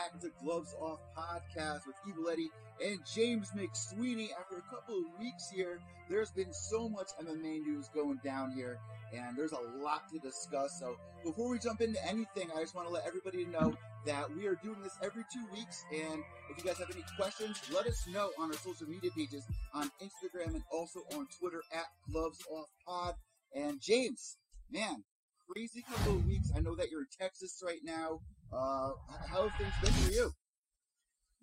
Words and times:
back 0.00 0.18
to 0.18 0.30
Gloves 0.42 0.74
Off 0.80 0.98
Podcast 1.14 1.86
with 1.86 1.94
Evil 2.08 2.30
Eddie 2.30 2.48
and 2.82 2.98
James 3.14 3.50
McSweeney. 3.50 4.28
After 4.38 4.56
a 4.56 4.74
couple 4.74 4.96
of 4.96 5.04
weeks 5.20 5.50
here, 5.54 5.78
there's 6.08 6.30
been 6.30 6.54
so 6.54 6.88
much 6.88 7.08
MMA 7.22 7.66
news 7.66 7.90
going 7.92 8.18
down 8.24 8.50
here, 8.52 8.78
and 9.12 9.36
there's 9.36 9.52
a 9.52 9.60
lot 9.82 10.08
to 10.10 10.18
discuss. 10.18 10.78
So 10.80 10.96
before 11.22 11.50
we 11.50 11.58
jump 11.58 11.82
into 11.82 12.02
anything, 12.06 12.48
I 12.56 12.60
just 12.62 12.74
want 12.74 12.88
to 12.88 12.94
let 12.94 13.06
everybody 13.06 13.44
know 13.44 13.74
that 14.06 14.34
we 14.34 14.46
are 14.46 14.54
doing 14.62 14.80
this 14.82 14.96
every 15.02 15.24
two 15.30 15.44
weeks. 15.52 15.84
And 15.92 16.22
if 16.50 16.56
you 16.56 16.64
guys 16.64 16.78
have 16.78 16.90
any 16.90 17.04
questions, 17.18 17.60
let 17.70 17.86
us 17.86 18.06
know 18.10 18.30
on 18.38 18.50
our 18.50 18.56
social 18.56 18.88
media 18.88 19.10
pages 19.14 19.44
on 19.74 19.90
Instagram 20.02 20.54
and 20.54 20.62
also 20.72 21.00
on 21.14 21.26
Twitter 21.38 21.60
at 21.74 21.86
Gloves 22.10 22.38
Off 22.50 22.68
Pod. 22.86 23.16
And 23.54 23.82
James, 23.82 24.38
man, 24.70 25.04
crazy 25.52 25.82
couple 25.82 26.14
of 26.14 26.26
weeks. 26.26 26.50
I 26.56 26.60
know 26.60 26.74
that 26.76 26.90
you're 26.90 27.00
in 27.00 27.06
Texas 27.20 27.62
right 27.62 27.80
now. 27.84 28.20
Uh, 28.50 28.90
how 29.30 29.46
have 29.46 29.54
things 29.54 29.74
been 29.78 29.94
for 29.94 30.10
you? 30.10 30.26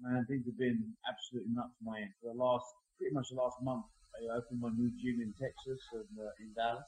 Man, 0.04 0.28
things 0.28 0.44
have 0.44 0.60
been 0.60 0.92
absolutely 1.08 1.56
nuts 1.56 1.80
end. 1.88 2.12
For 2.20 2.36
the 2.36 2.38
last, 2.38 2.68
pretty 3.00 3.16
much 3.16 3.32
the 3.32 3.40
last 3.40 3.56
month, 3.64 3.88
I 4.12 4.28
opened 4.36 4.60
my 4.60 4.76
new 4.76 4.92
gym 5.00 5.24
in 5.24 5.32
Texas 5.40 5.80
and 5.96 6.12
uh, 6.20 6.36
in 6.44 6.52
Dallas, 6.52 6.86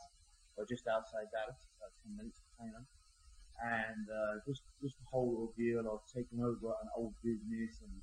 or 0.59 0.67
just 0.67 0.83
outside 0.91 1.31
Dallas, 1.31 1.55
about 1.79 1.95
10 2.03 2.19
minutes 2.19 2.35
from 2.35 2.67
Plano. 2.67 2.81
And 3.63 4.03
uh, 4.11 4.43
just 4.43 4.63
just 4.83 4.99
the 4.99 5.07
whole 5.07 5.47
ordeal 5.47 5.87
of 5.87 6.03
taking 6.11 6.43
over 6.43 6.67
an 6.67 6.89
old 6.99 7.15
business, 7.23 7.79
and 7.79 7.95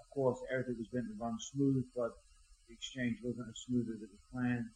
of 0.00 0.08
course 0.16 0.40
everything 0.48 0.80
was 0.80 0.88
meant 0.96 1.12
to 1.12 1.16
run 1.20 1.36
smooth, 1.40 1.84
but 1.92 2.16
the 2.68 2.72
exchange 2.72 3.20
wasn't 3.20 3.52
as 3.52 3.60
smooth 3.68 3.84
as 3.92 4.00
it 4.00 4.08
was 4.08 4.24
planned. 4.32 4.68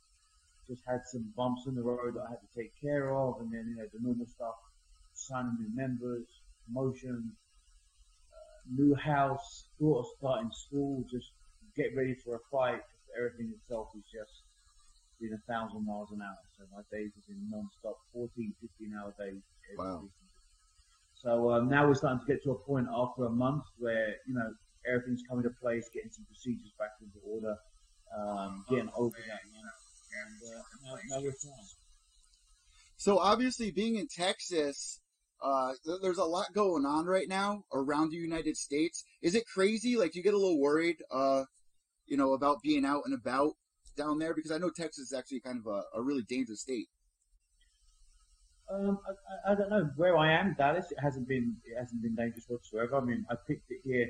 Just 0.68 0.84
had 0.84 1.00
some 1.08 1.32
bumps 1.32 1.64
in 1.64 1.76
the 1.76 1.84
road 1.84 2.16
that 2.16 2.28
I 2.28 2.36
had 2.36 2.44
to 2.44 2.52
take 2.52 2.76
care 2.76 3.08
of, 3.16 3.40
and 3.40 3.48
then 3.48 3.72
you 3.72 3.76
know 3.80 3.88
the 3.88 4.04
normal 4.04 4.28
stuff, 4.28 4.56
signing 5.12 5.56
new 5.60 5.72
members, 5.76 6.24
promotions, 6.66 7.32
uh, 8.32 8.58
new 8.72 8.94
house, 8.94 9.68
daughter 9.80 10.06
starting 10.18 10.50
school, 10.52 11.04
just 11.10 11.32
get 11.76 11.94
ready 11.96 12.14
for 12.14 12.36
a 12.36 12.42
fight. 12.50 12.80
Everything 13.16 13.52
itself 13.54 13.88
is 13.96 14.04
just 14.10 14.42
been 15.20 15.32
a 15.32 15.52
thousand 15.52 15.86
miles 15.86 16.10
an 16.12 16.20
hour. 16.22 16.38
So 16.58 16.64
my 16.72 16.82
days 16.90 17.12
have 17.14 17.26
been 17.26 17.48
non-stop, 17.50 17.96
14, 18.12 18.54
15 18.60 18.94
hour 18.98 19.14
days. 19.18 19.42
every 19.72 19.78
Wow. 19.78 20.00
week. 20.02 20.10
So 21.14 21.52
um, 21.52 21.68
now 21.68 21.86
we're 21.86 21.94
starting 21.94 22.20
to 22.20 22.26
get 22.26 22.42
to 22.44 22.50
a 22.50 22.58
point 22.58 22.86
after 22.92 23.24
a 23.24 23.30
month 23.30 23.64
where, 23.78 24.16
you 24.26 24.34
know, 24.34 24.52
everything's 24.86 25.22
coming 25.28 25.44
to 25.44 25.50
place, 25.60 25.88
getting 25.94 26.10
some 26.10 26.26
procedures 26.26 26.72
back 26.78 26.90
into 27.00 27.16
order, 27.24 27.56
um, 28.12 28.64
getting 28.68 28.90
over 28.94 29.16
that 29.16 29.40
month. 29.48 29.72
And 30.12 30.36
uh, 30.44 30.62
now, 30.84 31.16
now 31.16 31.22
we're 31.24 31.32
fine. 31.32 31.66
So 32.96 33.18
obviously, 33.18 33.70
being 33.70 33.96
in 33.96 34.06
Texas, 34.06 35.00
uh, 35.44 35.72
there's 36.00 36.18
a 36.18 36.24
lot 36.24 36.46
going 36.54 36.86
on 36.86 37.04
right 37.04 37.28
now 37.28 37.64
around 37.72 38.10
the 38.10 38.16
United 38.16 38.56
States. 38.56 39.04
Is 39.22 39.34
it 39.34 39.44
crazy? 39.46 39.96
Like, 39.96 40.14
you 40.14 40.22
get 40.22 40.32
a 40.32 40.38
little 40.38 40.58
worried, 40.58 40.96
uh, 41.12 41.44
you 42.06 42.16
know, 42.16 42.32
about 42.32 42.62
being 42.62 42.84
out 42.86 43.02
and 43.04 43.14
about 43.14 43.52
down 43.94 44.18
there? 44.18 44.34
Because 44.34 44.50
I 44.50 44.58
know 44.58 44.70
Texas 44.70 45.12
is 45.12 45.12
actually 45.12 45.40
kind 45.40 45.60
of 45.60 45.66
a, 45.66 45.98
a 45.98 46.02
really 46.02 46.22
dangerous 46.22 46.62
state. 46.62 46.88
Um, 48.72 48.98
I, 49.46 49.52
I, 49.52 49.54
don't 49.54 49.68
know 49.68 49.90
where 49.96 50.16
I 50.16 50.32
am, 50.32 50.54
Dallas. 50.56 50.90
It 50.90 50.98
hasn't 50.98 51.28
been 51.28 51.54
it 51.66 51.78
hasn't 51.78 52.00
been 52.00 52.14
dangerous 52.14 52.46
whatsoever. 52.48 52.96
I 52.96 53.04
mean, 53.04 53.26
I 53.30 53.34
picked 53.46 53.70
it 53.70 53.80
here 53.84 54.08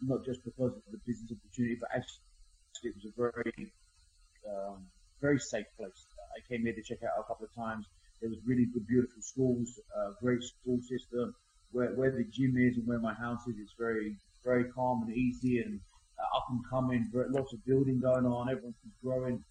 not 0.00 0.24
just 0.24 0.44
because 0.44 0.70
of 0.70 0.82
the 0.92 0.98
business 1.04 1.32
opportunity, 1.32 1.76
but 1.80 1.90
actually 1.90 2.90
it 2.90 2.94
was 2.94 3.06
a 3.06 3.14
very 3.20 3.72
um, 4.48 4.86
very 5.20 5.40
safe 5.40 5.66
place. 5.76 6.06
I 6.36 6.40
came 6.48 6.62
here 6.62 6.74
to 6.74 6.82
check 6.82 6.98
out 7.02 7.18
a 7.18 7.26
couple 7.26 7.46
of 7.46 7.54
times. 7.54 7.86
There 8.22 8.30
was 8.30 8.38
really 8.46 8.66
good, 8.72 8.86
beautiful 8.86 9.20
schools, 9.20 9.78
uh, 9.94 10.12
great 10.22 10.42
school 10.42 10.78
system. 10.80 11.34
Where 11.72 11.90
where 11.94 12.10
the 12.10 12.24
gym 12.24 12.56
is 12.56 12.76
and 12.78 12.86
where 12.86 12.98
my 12.98 13.14
house 13.14 13.46
is, 13.48 13.56
it's 13.58 13.74
very 13.78 14.16
very 14.44 14.64
calm 14.72 15.02
and 15.02 15.14
easy 15.14 15.60
and 15.60 15.80
uh, 16.18 16.36
up 16.36 16.46
and 16.50 16.60
coming. 16.70 17.10
Lots 17.12 17.52
of 17.52 17.64
building 17.66 18.00
going 18.00 18.26
on. 18.26 18.48
Everyone's 18.48 18.76
growing 19.02 19.42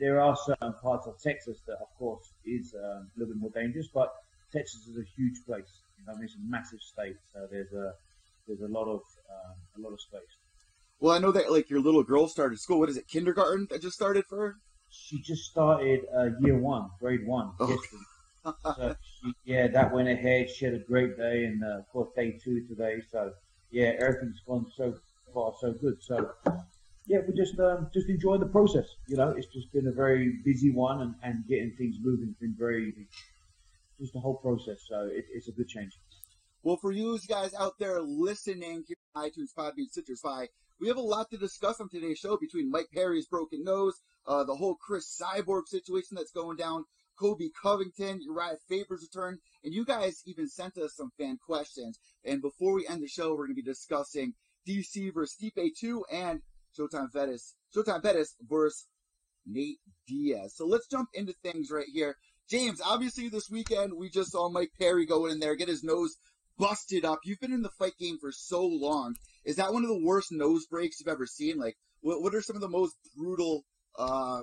there 0.00 0.18
are 0.18 0.34
certain 0.34 0.72
parts 0.82 1.06
of 1.06 1.20
Texas 1.22 1.58
that, 1.66 1.74
of 1.74 1.88
course, 1.98 2.32
is 2.46 2.74
um, 2.74 3.10
a 3.14 3.18
little 3.20 3.34
bit 3.34 3.40
more 3.40 3.50
dangerous, 3.50 3.86
but 3.92 4.10
Texas 4.50 4.88
is 4.88 4.96
a 4.96 5.04
huge 5.14 5.44
place. 5.46 5.70
You 5.98 6.06
know, 6.06 6.14
I 6.14 6.16
mean, 6.16 6.24
it's 6.24 6.34
a 6.34 6.38
massive 6.50 6.80
state, 6.80 7.16
so 7.32 7.46
there's 7.52 7.72
a 7.72 7.92
there's 8.48 8.62
a 8.62 8.72
lot 8.72 8.88
of 8.88 9.02
um, 9.30 9.54
a 9.76 9.80
lot 9.80 9.92
of 9.92 10.00
space. 10.00 10.34
Well, 10.98 11.14
I 11.14 11.18
know 11.18 11.30
that 11.32 11.52
like 11.52 11.70
your 11.70 11.80
little 11.80 12.02
girl 12.02 12.26
started 12.28 12.58
school. 12.58 12.80
What 12.80 12.88
is 12.88 12.96
it, 12.96 13.06
kindergarten 13.08 13.68
that 13.70 13.82
just 13.82 13.94
started 13.94 14.24
for 14.28 14.38
her? 14.38 14.54
She 14.90 15.20
just 15.20 15.44
started 15.44 16.00
uh, 16.16 16.30
year 16.40 16.58
one, 16.58 16.88
grade 16.98 17.26
one, 17.26 17.52
Oh. 17.60 17.68
yesterday. 17.68 18.02
So 18.44 18.96
yeah, 19.44 19.68
that 19.68 19.92
went 19.92 20.08
ahead. 20.08 20.50
She 20.50 20.64
had 20.64 20.74
a 20.74 20.78
great 20.78 21.16
day, 21.16 21.44
and 21.44 21.62
uh, 21.62 21.78
of 21.78 21.88
course, 21.90 22.08
day 22.16 22.38
two 22.42 22.66
today. 22.66 23.02
So 23.10 23.32
yeah, 23.70 23.92
everything's 23.98 24.40
gone 24.46 24.66
so 24.76 24.94
far 25.32 25.52
so 25.60 25.72
good. 25.72 26.02
So 26.02 26.30
yeah, 27.06 27.18
we 27.26 27.34
just 27.34 27.58
um, 27.58 27.88
just 27.92 28.08
enjoying 28.08 28.40
the 28.40 28.46
process. 28.46 28.86
You 29.06 29.16
know, 29.16 29.30
it's 29.30 29.46
just 29.48 29.72
been 29.72 29.86
a 29.86 29.92
very 29.92 30.38
busy 30.44 30.70
one, 30.70 31.00
and, 31.00 31.14
and 31.22 31.46
getting 31.48 31.72
things 31.76 31.96
moving 32.00 32.28
has 32.28 32.36
been 32.36 32.54
very 32.58 32.94
just 33.98 34.12
the 34.12 34.20
whole 34.20 34.36
process. 34.36 34.78
So 34.88 35.08
it, 35.12 35.26
it's 35.32 35.48
a 35.48 35.52
good 35.52 35.68
change. 35.68 35.98
Well, 36.62 36.76
for 36.76 36.92
you 36.92 37.18
guys 37.26 37.54
out 37.54 37.78
there 37.78 38.00
listening 38.02 38.84
here 38.86 38.96
on 39.14 39.24
iTunes, 39.24 39.54
Podbean, 39.56 39.88
Stitcher, 39.90 40.16
Spy, 40.16 40.48
we 40.78 40.88
have 40.88 40.98
a 40.98 41.02
lot 41.02 41.30
to 41.30 41.38
discuss 41.38 41.80
on 41.80 41.88
today's 41.88 42.18
show 42.18 42.36
between 42.36 42.70
Mike 42.70 42.88
Perry's 42.92 43.26
broken 43.26 43.64
nose, 43.64 44.00
uh, 44.26 44.44
the 44.44 44.54
whole 44.54 44.74
Cris 44.74 45.20
Cyborg 45.20 45.68
situation 45.68 46.16
that's 46.16 46.32
going 46.32 46.56
down, 46.56 46.84
Colby 47.20 47.50
Covington, 47.62 48.20
Uriah 48.22 48.56
Faber's 48.68 49.02
return, 49.02 49.38
and 49.62 49.74
you 49.74 49.84
guys 49.84 50.22
even 50.24 50.48
sent 50.48 50.78
us 50.78 50.94
some 50.96 51.10
fan 51.18 51.38
questions. 51.44 51.98
And 52.24 52.40
before 52.40 52.74
we 52.74 52.86
end 52.88 53.02
the 53.02 53.08
show, 53.08 53.30
we're 53.30 53.46
going 53.46 53.56
to 53.56 53.62
be 53.62 53.62
discussing 53.62 54.32
DC 54.66 55.12
versus 55.12 55.36
Stipe 55.40 55.70
2 55.78 56.04
and 56.10 56.40
Showtime 56.78 57.12
Pettis, 57.12 57.54
Showtime 57.76 58.02
Pettis 58.02 58.34
versus 58.48 58.86
Nate 59.46 59.78
Diaz. 60.08 60.54
So 60.56 60.66
let's 60.66 60.88
jump 60.88 61.08
into 61.12 61.34
things 61.42 61.70
right 61.70 61.88
here. 61.92 62.16
James, 62.48 62.80
obviously 62.84 63.28
this 63.28 63.50
weekend 63.50 63.92
we 63.96 64.08
just 64.08 64.32
saw 64.32 64.48
Mike 64.48 64.72
Perry 64.78 65.06
go 65.06 65.26
in 65.26 65.40
there, 65.40 65.54
get 65.54 65.68
his 65.68 65.84
nose 65.84 66.16
busted 66.58 67.04
up. 67.04 67.20
You've 67.24 67.40
been 67.40 67.52
in 67.52 67.62
the 67.62 67.70
fight 67.78 67.96
game 67.98 68.18
for 68.18 68.32
so 68.32 68.64
long. 68.64 69.14
Is 69.44 69.56
that 69.56 69.72
one 69.72 69.82
of 69.82 69.88
the 69.88 70.04
worst 70.04 70.32
nose 70.32 70.66
breaks 70.66 71.00
you've 71.00 71.08
ever 71.08 71.26
seen? 71.26 71.58
Like, 71.58 71.76
what, 72.00 72.22
what 72.22 72.34
are 72.34 72.42
some 72.42 72.56
of 72.56 72.62
the 72.62 72.68
most 72.68 72.94
brutal, 73.16 73.64
uh, 73.98 74.40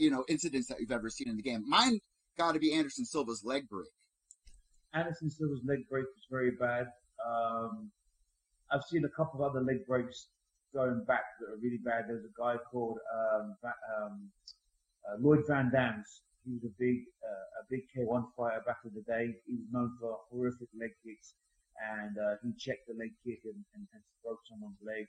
you 0.00 0.10
know, 0.10 0.24
incidents 0.28 0.68
that 0.68 0.80
you've 0.80 0.90
ever 0.90 1.10
seen 1.10 1.28
in 1.28 1.36
the 1.36 1.42
game? 1.42 1.64
Mine 1.68 2.00
got 2.38 2.52
to 2.52 2.58
be 2.58 2.72
Anderson 2.72 3.04
Silva's 3.04 3.44
leg 3.44 3.68
break. 3.68 3.88
Anderson 4.94 5.30
Silva's 5.30 5.60
leg 5.64 5.80
break 5.88 6.04
was 6.04 6.26
very 6.30 6.52
bad. 6.52 6.86
Um, 7.24 7.90
I've 8.72 8.84
seen 8.90 9.04
a 9.04 9.08
couple 9.08 9.44
of 9.44 9.50
other 9.50 9.60
leg 9.60 9.86
breaks 9.86 10.28
going 10.74 11.04
back 11.06 11.24
that 11.40 11.52
are 11.52 11.58
really 11.62 11.78
bad. 11.84 12.04
There's 12.08 12.24
a 12.24 12.34
guy 12.40 12.56
called 12.70 12.98
um, 13.12 13.56
um, 13.62 14.30
uh, 15.06 15.16
Lloyd 15.20 15.44
Van 15.46 15.70
Dams. 15.70 16.22
He 16.44 16.52
was 16.52 16.64
a 16.64 16.74
big, 16.78 17.04
uh, 17.22 17.60
a 17.60 17.62
big 17.68 17.82
K1 17.94 18.24
fighter 18.36 18.62
back 18.66 18.78
in 18.84 18.92
the 18.94 19.02
day. 19.02 19.36
He 19.46 19.60
was 19.60 19.68
known 19.70 19.92
for 20.00 20.16
horrific 20.30 20.68
leg 20.78 20.90
kicks, 21.04 21.34
and 21.76 22.16
uh, 22.16 22.40
he 22.42 22.52
checked 22.56 22.88
the 22.88 22.94
leg 22.94 23.12
kick 23.22 23.40
and, 23.44 23.60
and, 23.74 23.86
and 23.92 24.02
broke 24.24 24.40
someone's 24.48 24.80
leg. 24.80 25.06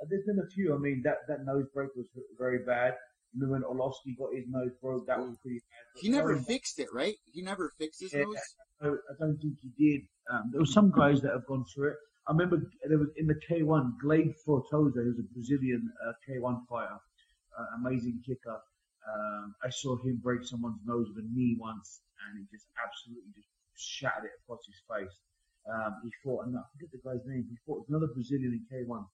Uh, 0.00 0.06
there's 0.08 0.24
been 0.24 0.40
a 0.40 0.48
few. 0.48 0.74
I 0.74 0.78
mean, 0.78 1.02
that, 1.04 1.28
that 1.28 1.44
nose 1.44 1.66
break 1.74 1.90
was 1.94 2.06
very 2.38 2.64
bad. 2.64 2.94
Remember 3.34 3.52
when 3.52 3.62
Arlovski 3.78 4.18
got 4.18 4.34
his 4.34 4.44
nose 4.48 4.70
broke? 4.82 5.06
That 5.06 5.18
was 5.18 5.36
pretty 5.42 5.58
bad. 5.58 6.00
He 6.02 6.08
never 6.08 6.36
fixed 6.36 6.78
it, 6.78 6.88
right? 6.92 7.14
He 7.32 7.42
never 7.42 7.72
fixed 7.78 8.00
his 8.00 8.12
Yeah. 8.12 8.24
nose. 8.24 8.36
I, 8.82 8.88
I 8.88 9.14
don't 9.18 9.36
think 9.40 9.54
he 9.60 9.70
did. 9.78 10.02
Um, 10.30 10.50
there 10.50 10.60
were 10.60 10.66
some 10.66 10.90
guys 10.90 11.20
that 11.22 11.32
have 11.32 11.46
gone 11.46 11.64
through 11.72 11.90
it. 11.90 11.96
I 12.26 12.32
remember 12.32 12.62
there 12.88 12.98
was 12.98 13.08
in 13.16 13.26
the 13.26 13.34
K1, 13.48 13.98
Glaube 14.00 14.34
Feitosa, 14.46 14.94
who's 15.04 15.18
a 15.18 15.22
Brazilian 15.34 15.90
uh, 16.06 16.12
K1 16.28 16.66
fighter, 16.68 16.98
uh, 17.58 17.66
amazing 17.78 18.22
kicker. 18.26 18.60
Um, 19.08 19.54
I 19.64 19.70
saw 19.70 19.96
him 20.02 20.20
break 20.22 20.44
someone's 20.44 20.80
nose 20.86 21.08
with 21.14 21.24
a 21.24 21.28
knee 21.34 21.56
once, 21.58 22.00
and 22.28 22.38
he 22.38 22.44
just 22.56 22.66
absolutely 22.84 23.32
just 23.34 23.48
shattered 23.76 24.24
it 24.26 24.30
across 24.44 24.60
his 24.66 24.80
face. 24.88 25.14
Um, 25.68 25.96
he 26.04 26.10
fought, 26.22 26.46
and 26.46 26.56
I 26.56 26.62
forget 26.72 26.90
the 26.92 26.98
guy's 27.04 27.24
name. 27.26 27.46
He 27.48 27.56
fought 27.66 27.84
another 27.88 28.08
Brazilian 28.08 28.52
in 28.52 28.64
K1, 28.86 29.04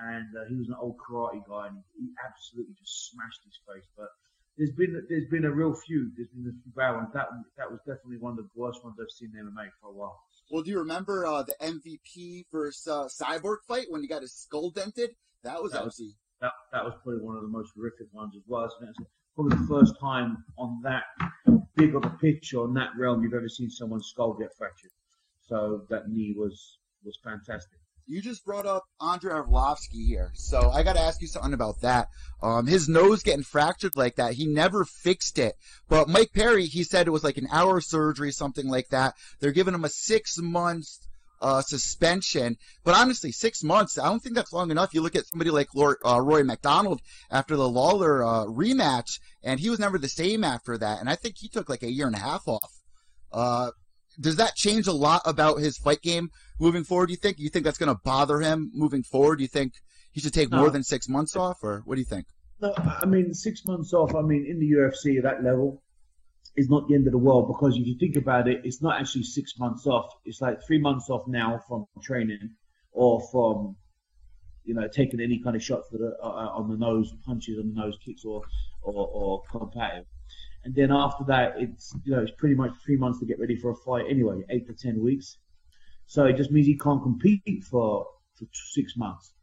and 0.00 0.26
uh, 0.36 0.44
he 0.48 0.56
was 0.56 0.68
an 0.68 0.76
old 0.80 0.96
karate 0.98 1.42
guy, 1.48 1.68
and 1.68 1.78
he 1.98 2.08
absolutely 2.24 2.74
just 2.78 3.10
smashed 3.10 3.40
his 3.44 3.58
face. 3.66 3.86
But 3.96 4.08
there's 4.58 4.72
been 4.72 5.00
there's 5.08 5.28
been 5.30 5.44
a 5.44 5.50
real 5.50 5.74
feud. 5.74 6.12
There's 6.16 6.28
been 6.28 6.46
a 6.48 6.56
few 6.62 6.72
bad 6.76 6.92
ones. 6.96 7.08
That 7.14 7.28
that 7.56 7.70
was 7.70 7.80
definitely 7.86 8.18
one 8.18 8.32
of 8.38 8.44
the 8.44 8.48
worst 8.54 8.82
ones 8.84 8.96
I've 9.00 9.10
seen 9.10 9.32
in 9.38 9.46
MMA 9.46 9.68
for 9.80 9.90
a 9.90 9.92
while. 9.92 10.18
Well, 10.50 10.62
do 10.62 10.70
you 10.70 10.78
remember 10.78 11.24
uh, 11.26 11.42
the 11.42 11.54
MVP 11.60 12.44
versus 12.52 12.86
uh, 12.86 13.08
Cyborg 13.08 13.58
fight 13.66 13.86
when 13.88 14.02
he 14.02 14.08
got 14.08 14.22
his 14.22 14.34
skull 14.34 14.70
dented? 14.70 15.10
That 15.42 15.62
was 15.62 15.72
That 15.72 15.84
was- 15.84 16.00
That 16.40 16.52
that 16.72 16.84
was 16.84 16.94
probably 17.02 17.22
one 17.22 17.36
of 17.36 17.42
the 17.42 17.48
most 17.48 17.72
horrific 17.74 18.12
ones 18.12 18.34
as 18.36 18.42
well. 18.46 18.64
It's 18.64 18.74
probably 19.34 19.56
the 19.56 19.66
first 19.66 19.94
time 20.00 20.44
on 20.58 20.80
that 20.82 21.04
big 21.76 21.94
of 21.94 22.04
a 22.04 22.10
pitch 22.10 22.52
or 22.54 22.66
in 22.66 22.74
that 22.74 22.90
realm 22.98 23.22
you've 23.22 23.34
ever 23.34 23.48
seen 23.48 23.70
someone's 23.70 24.06
skull 24.08 24.34
get 24.34 24.50
fractured. 24.56 24.90
So 25.48 25.82
that 25.90 26.08
knee 26.08 26.34
was 26.36 26.78
was 27.04 27.18
fantastic. 27.24 27.78
You 28.06 28.20
just 28.20 28.44
brought 28.44 28.66
up 28.66 28.84
Andrei 29.00 29.32
Arlovski 29.32 30.06
here, 30.06 30.30
so 30.34 30.70
I 30.70 30.82
got 30.82 30.96
to 30.96 31.00
ask 31.00 31.22
you 31.22 31.26
something 31.26 31.54
about 31.54 31.80
that. 31.80 32.08
Um, 32.42 32.66
his 32.66 32.86
nose 32.86 33.22
getting 33.22 33.44
fractured 33.44 33.96
like 33.96 34.16
that, 34.16 34.34
he 34.34 34.46
never 34.46 34.84
fixed 34.84 35.38
it. 35.38 35.54
But 35.88 36.08
Mike 36.08 36.32
Perry, 36.34 36.66
he 36.66 36.84
said 36.84 37.06
it 37.06 37.12
was 37.12 37.24
like 37.24 37.38
an 37.38 37.48
hour 37.50 37.80
surgery, 37.80 38.30
something 38.30 38.68
like 38.68 38.90
that. 38.90 39.14
They're 39.40 39.52
giving 39.52 39.72
him 39.72 39.86
a 39.86 39.88
six 39.88 40.38
months 40.38 41.00
uh, 41.40 41.62
suspension. 41.62 42.56
But 42.84 42.94
honestly, 42.94 43.32
six 43.32 43.62
months, 43.62 43.98
I 43.98 44.04
don't 44.04 44.20
think 44.20 44.34
that's 44.34 44.52
long 44.52 44.70
enough. 44.70 44.92
You 44.92 45.00
look 45.00 45.16
at 45.16 45.26
somebody 45.26 45.50
like 45.50 45.74
Lord, 45.74 45.96
uh, 46.04 46.20
Rory 46.20 46.44
MacDonald 46.44 47.00
after 47.30 47.56
the 47.56 47.68
Lawler 47.68 48.22
uh, 48.22 48.44
rematch, 48.44 49.18
and 49.42 49.60
he 49.60 49.70
was 49.70 49.78
never 49.78 49.98
the 49.98 50.08
same 50.08 50.44
after 50.44 50.76
that. 50.78 51.00
And 51.00 51.08
I 51.08 51.16
think 51.16 51.36
he 51.38 51.48
took 51.48 51.68
like 51.68 51.82
a 51.82 51.90
year 51.90 52.06
and 52.06 52.16
a 52.16 52.20
half 52.20 52.48
off. 52.48 52.72
Uh, 53.32 53.70
does 54.20 54.36
that 54.36 54.54
change 54.54 54.86
a 54.86 54.92
lot 54.92 55.22
about 55.24 55.58
his 55.58 55.76
fight 55.76 56.00
game 56.00 56.30
moving 56.58 56.84
forward? 56.84 57.06
Do 57.06 57.12
you 57.12 57.16
think? 57.18 57.38
You 57.38 57.48
think 57.48 57.64
that's 57.64 57.78
going 57.78 57.94
to 57.94 58.00
bother 58.04 58.40
him 58.40 58.70
moving 58.74 59.02
forward? 59.02 59.36
Do 59.36 59.42
you 59.42 59.48
think 59.48 59.74
he 60.12 60.20
should 60.20 60.34
take 60.34 60.50
No. 60.50 60.58
more 60.58 60.70
than 60.70 60.82
six 60.82 61.08
months 61.08 61.36
off, 61.36 61.58
or 61.62 61.82
what 61.84 61.96
do 61.96 62.00
you 62.00 62.06
think? 62.06 62.26
No, 62.60 62.72
I 62.76 63.04
mean 63.06 63.34
six 63.34 63.62
months 63.66 63.92
off. 63.92 64.14
I 64.14 64.22
mean 64.22 64.46
in 64.48 64.58
the 64.60 64.70
UFC 64.70 65.18
at 65.18 65.24
that 65.24 65.42
level 65.42 65.82
is 66.56 66.68
not 66.70 66.86
the 66.88 66.94
end 66.94 67.06
of 67.06 67.12
the 67.12 67.18
world 67.18 67.48
because 67.48 67.76
if 67.76 67.84
you 67.84 67.96
think 67.98 68.16
about 68.16 68.46
it, 68.46 68.60
it's 68.64 68.80
not 68.80 69.00
actually 69.00 69.24
six 69.24 69.54
months 69.58 69.86
off. 69.86 70.06
It's 70.24 70.40
like 70.40 70.58
three 70.66 70.78
months 70.78 71.10
off 71.10 71.22
now 71.26 71.60
from 71.68 71.86
training 72.02 72.50
or 72.92 73.20
from 73.32 73.76
you 74.64 74.72
know 74.74 74.86
taking 74.88 75.20
any 75.20 75.40
kind 75.42 75.56
of 75.56 75.62
shot 75.62 75.82
for 75.90 75.98
the 75.98 76.16
uh, 76.22 76.26
on 76.58 76.70
the 76.70 76.76
nose, 76.76 77.12
punches 77.26 77.58
on 77.58 77.74
the 77.74 77.80
nose, 77.80 77.98
kicks 78.04 78.24
or 78.24 78.42
or, 78.82 79.08
or 79.12 79.42
competitive. 79.50 80.06
And 80.64 80.74
then 80.74 80.90
after 80.92 81.24
that, 81.24 81.54
it's 81.58 81.94
you 82.04 82.12
know 82.14 82.22
it's 82.22 82.32
pretty 82.38 82.54
much 82.54 82.70
three 82.86 82.96
months 82.96 83.18
to 83.18 83.26
get 83.26 83.40
ready 83.40 83.56
for 83.56 83.72
a 83.72 83.76
fight 83.84 84.04
anyway, 84.08 84.42
eight 84.48 84.66
to 84.68 84.74
ten 84.74 85.02
weeks. 85.02 85.38
So 86.06 86.24
it 86.24 86.36
just 86.36 86.50
means 86.50 86.66
he 86.66 86.78
can't 86.78 87.02
compete 87.02 87.64
for 87.64 88.06
for 88.34 88.46
six 88.52 88.96
months 88.96 89.34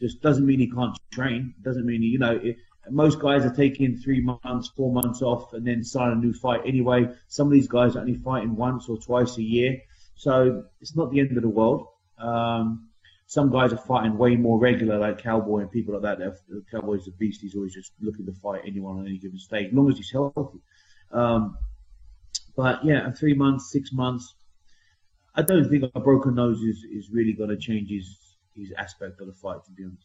just 0.00 0.22
doesn't 0.22 0.46
mean 0.46 0.60
he 0.60 0.70
can't 0.70 0.96
train. 1.10 1.54
Doesn't 1.62 1.86
mean 1.86 2.02
you 2.02 2.18
know, 2.18 2.38
it, 2.42 2.56
most 2.90 3.18
guys 3.18 3.44
are 3.44 3.54
taking 3.54 3.98
three 3.98 4.20
months, 4.20 4.70
four 4.76 4.92
months 4.92 5.22
off, 5.22 5.52
and 5.52 5.66
then 5.66 5.84
sign 5.84 6.12
a 6.12 6.14
new 6.14 6.32
fight 6.32 6.62
anyway. 6.64 7.08
Some 7.26 7.48
of 7.48 7.52
these 7.52 7.68
guys 7.68 7.96
are 7.96 8.00
only 8.00 8.14
fighting 8.14 8.56
once 8.56 8.88
or 8.88 8.96
twice 8.96 9.36
a 9.36 9.42
year, 9.42 9.82
so 10.14 10.64
it's 10.80 10.96
not 10.96 11.10
the 11.10 11.20
end 11.20 11.36
of 11.36 11.42
the 11.42 11.48
world. 11.48 11.88
Um, 12.18 12.88
some 13.26 13.50
guys 13.50 13.74
are 13.74 13.78
fighting 13.78 14.16
way 14.16 14.36
more 14.36 14.58
regular, 14.58 14.98
like 14.98 15.18
Cowboy 15.18 15.60
and 15.60 15.70
people 15.70 15.94
like 15.94 16.02
that. 16.02 16.18
They're, 16.18 16.62
Cowboy's 16.70 17.06
a 17.08 17.10
beast. 17.10 17.42
He's 17.42 17.54
always 17.54 17.74
just 17.74 17.92
looking 18.00 18.24
to 18.26 18.32
fight 18.32 18.62
anyone 18.66 18.98
on 18.98 19.06
any 19.06 19.18
given 19.18 19.38
stage, 19.38 19.68
as 19.68 19.72
long 19.74 19.90
as 19.90 19.98
he's 19.98 20.10
healthy. 20.10 20.60
Um, 21.12 21.58
but 22.56 22.84
yeah, 22.84 23.10
three 23.12 23.34
months, 23.34 23.70
six 23.70 23.92
months. 23.92 24.34
I 25.38 25.42
don't 25.42 25.68
think 25.70 25.84
a 25.94 26.00
broken 26.00 26.34
nose 26.34 26.60
is, 26.62 26.84
is 26.92 27.10
really 27.10 27.32
going 27.32 27.50
to 27.50 27.56
change 27.56 27.90
his 27.90 28.18
his 28.56 28.72
aspect 28.76 29.20
of 29.20 29.28
the 29.28 29.32
fight. 29.32 29.64
To 29.64 29.70
be 29.70 29.84
honest. 29.84 30.04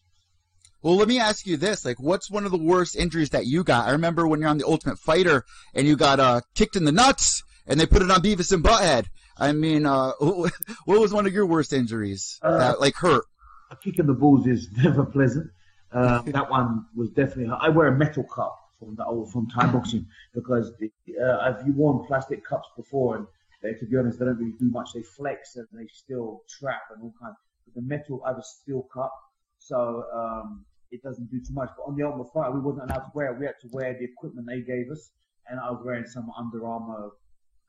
Well, 0.84 0.96
let 0.96 1.08
me 1.08 1.20
ask 1.20 1.48
you 1.48 1.58
this: 1.58 1.84
like, 1.84 2.00
what's 2.00 2.30
one 2.30 2.46
of 2.46 2.52
the 2.52 2.58
worst 2.58 2.96
injuries 2.96 3.32
that 3.32 3.48
you 3.48 3.64
got? 3.64 3.88
I 3.88 3.92
remember 3.94 4.28
when 4.28 4.42
you're 4.42 4.50
on 4.50 4.60
the 4.60 4.68
Ultimate 4.68 5.00
Fighter 5.00 5.44
and 5.74 5.88
you 5.88 5.96
got 5.96 6.20
uh, 6.20 6.42
kicked 6.54 6.76
in 6.76 6.86
the 6.86 6.92
nuts, 6.92 7.42
and 7.66 7.80
they 7.80 7.88
put 7.88 8.04
it 8.04 8.12
on 8.12 8.22
Beavis 8.22 8.52
and 8.52 8.64
Butthead. 8.64 9.08
I 9.36 9.54
mean, 9.54 9.88
uh, 9.88 10.12
what 10.20 10.52
was 10.86 11.12
one 11.12 11.26
of 11.26 11.34
your 11.34 11.48
worst 11.48 11.74
injuries 11.74 12.40
Uh, 12.44 12.58
that 12.60 12.80
like 12.80 12.96
hurt? 12.96 13.26
A 13.72 13.76
kick 13.76 13.98
in 13.98 14.06
the 14.06 14.14
balls 14.14 14.46
is 14.46 14.70
never 14.84 15.04
pleasant. 15.04 15.50
Uh, 15.92 16.22
that 16.28 16.52
one 16.52 16.86
was 16.96 17.10
definitely. 17.10 17.52
I 17.60 17.70
wear 17.70 17.88
a 17.88 17.98
metal 17.98 18.24
cup 18.24 18.60
from 18.78 18.96
the 18.96 19.06
old 19.06 19.32
from 19.32 19.50
Thai 19.50 19.72
boxing 19.72 20.06
because 20.36 20.72
the, 20.78 20.92
uh, 21.20 21.40
I've 21.40 21.66
worn 21.76 22.06
plastic 22.06 22.46
cups 22.46 22.68
before, 22.78 23.16
and 23.16 23.28
they, 23.63 23.74
to 23.74 23.86
be 23.86 23.98
honest, 23.98 24.19
they 24.19 24.25
don't 24.25 24.38
really 24.38 24.54
do 24.60 24.69
much. 24.69 24.92
They 24.94 25.01
flex 25.01 25.56
and 25.56 25.68
they 25.71 25.88
still 25.88 26.44
trap 26.60 26.83
and 26.94 27.01
all 27.01 27.13
kinds. 27.19 27.36
But 27.65 27.75
the 27.75 27.81
metal, 27.81 28.21
I 28.25 28.30
have 28.30 28.38
a 28.38 28.44
steel 28.44 28.86
cup, 28.94 29.13
so 29.57 30.06
um, 30.13 30.65
it 30.92 31.01
doesn't 31.01 31.31
do 31.31 31.39
too 31.39 31.54
much. 31.54 31.69
But 31.77 31.83
on 31.83 31.95
the 31.95 32.04
Ultimate 32.04 32.31
Fighter, 32.33 32.51
we 32.51 32.60
wasn't 32.60 32.92
allowed 32.92 33.07
to 33.07 33.12
wear 33.15 33.33
it. 33.33 33.39
We 33.39 33.45
had 33.45 33.56
to 33.62 33.69
wear 33.71 33.94
the 33.98 34.04
equipment 34.04 34.45
they 34.45 34.62
gave 34.62 34.92
us, 34.92 35.12
and 35.48 35.60
I 35.60 35.71
was 35.71 35.81
wearing 35.83 36.06
some 36.06 36.30
Under 36.38 36.68
Armour 36.68 37.12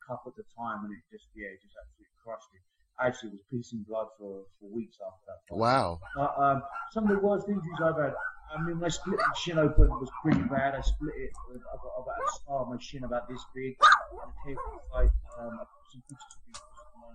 cup 0.06 0.25
at 0.26 0.35
the 0.37 0.44
time, 0.58 0.85
and 0.85 0.93
it 0.93 1.00
just 1.11 1.31
yeah, 1.35 1.49
it 1.49 1.62
just 1.62 1.79
absolutely 1.79 2.11
crushed 2.23 2.50
it. 2.52 2.61
I 2.99 3.08
actually 3.08 3.31
was 3.31 3.43
pissing 3.50 3.87
blood 3.87 4.06
for, 4.19 4.46
for 4.61 4.70
weeks 4.70 4.99
after 5.02 5.25
that. 5.26 5.38
fight. 5.49 5.58
Wow. 5.58 5.99
Uh, 6.19 6.31
um, 6.38 6.62
some 6.93 7.05
of 7.05 7.11
the 7.11 7.19
worst 7.19 7.49
injuries 7.49 7.81
I've 7.82 7.99
had. 7.99 8.14
I 8.52 8.62
mean, 8.62 8.82
I 8.82 8.88
split 8.88 9.19
my 9.19 9.32
shin 9.37 9.58
open, 9.58 9.85
it 9.85 9.91
was 9.91 10.11
pretty 10.23 10.43
bad. 10.43 10.75
I 10.75 10.81
split 10.81 11.14
it. 11.17 11.31
With, 11.50 11.62
I've, 11.73 11.81
got, 11.81 12.14
a 12.14 12.32
scar 12.35 12.64
on 12.64 12.70
my 12.70 12.81
shin 12.81 13.05
about 13.05 13.29
this 13.29 13.44
big. 13.55 13.76
And 14.12 14.20
a 14.20 14.46
cave 14.46 14.56
fight. 14.93 15.11
Um, 15.38 15.58
I 15.61 15.64
put 15.64 15.93
some 15.93 16.02
pictures 16.08 16.35
of 16.35 16.46
people 16.46 16.62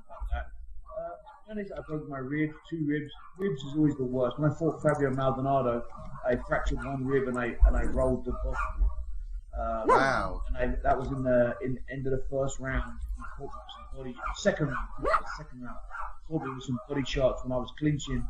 about 0.05 0.23
that. 0.31 0.47
Uh, 0.99 1.09
to 1.09 1.55
be 1.55 1.61
honest, 1.61 1.71
I 1.77 1.81
broke 1.87 2.09
my 2.09 2.17
rib, 2.17 2.51
two 2.69 2.85
ribs. 2.85 3.11
Ribs 3.37 3.63
is 3.63 3.75
always 3.75 3.95
the 3.95 4.03
worst. 4.03 4.37
When 4.39 4.51
I 4.51 4.53
fought 4.53 4.81
Fabio 4.81 5.11
Maldonado, 5.11 5.83
I 6.27 6.35
fractured 6.47 6.83
one 6.83 7.05
rib 7.05 7.27
and 7.27 7.37
I 7.37 7.55
and 7.67 7.75
I 7.75 7.83
rolled 7.83 8.25
the 8.25 8.31
bottom 8.31 8.55
rib. 8.79 8.89
Uh, 9.57 9.83
Wow. 9.87 10.41
And 10.47 10.57
I, 10.57 10.75
that 10.83 10.97
was 10.97 11.07
in 11.09 11.23
the 11.23 11.55
in 11.63 11.75
the 11.75 11.93
end 11.93 12.05
of 12.07 12.11
the 12.11 12.23
first 12.29 12.59
round. 12.59 12.83
He 13.17 13.23
caught 13.37 13.51
me 13.53 13.59
with 13.65 13.71
some 13.75 13.97
body, 13.97 14.15
second 14.35 14.67
round, 14.67 14.87
second 15.37 15.61
round. 15.63 15.77
Caught 16.27 16.43
me 16.43 16.53
with 16.53 16.63
some 16.63 16.79
body 16.87 17.03
shots 17.05 17.43
when 17.43 17.51
I 17.51 17.57
was 17.57 17.71
clinching, 17.79 18.25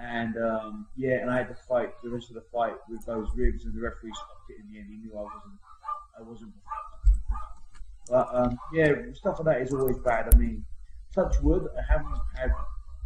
and 0.00 0.36
um, 0.36 0.86
yeah, 0.96 1.16
and 1.20 1.30
I 1.30 1.38
had 1.38 1.48
to 1.48 1.54
fight 1.54 1.90
the 2.02 2.10
rest 2.10 2.28
of 2.28 2.34
the 2.34 2.44
fight 2.52 2.74
with 2.88 3.04
those 3.06 3.28
ribs, 3.34 3.64
and 3.64 3.74
the 3.74 3.80
referee 3.80 4.12
stopped 4.14 4.50
it 4.50 4.60
in 4.60 4.72
the 4.72 4.78
end. 4.78 4.88
He 4.90 4.96
knew 4.96 5.12
I 5.16 5.22
wasn't, 5.22 5.58
I 6.18 6.22
wasn't. 6.22 6.52
But 8.08 8.28
um, 8.32 8.58
yeah, 8.72 8.92
stuff 9.14 9.38
like 9.38 9.56
that 9.56 9.62
is 9.62 9.72
always 9.72 9.98
bad. 9.98 10.32
I 10.32 10.36
mean, 10.36 10.64
touch 11.14 11.34
wood, 11.42 11.68
I 11.76 11.92
haven't 11.92 12.14
had 12.36 12.50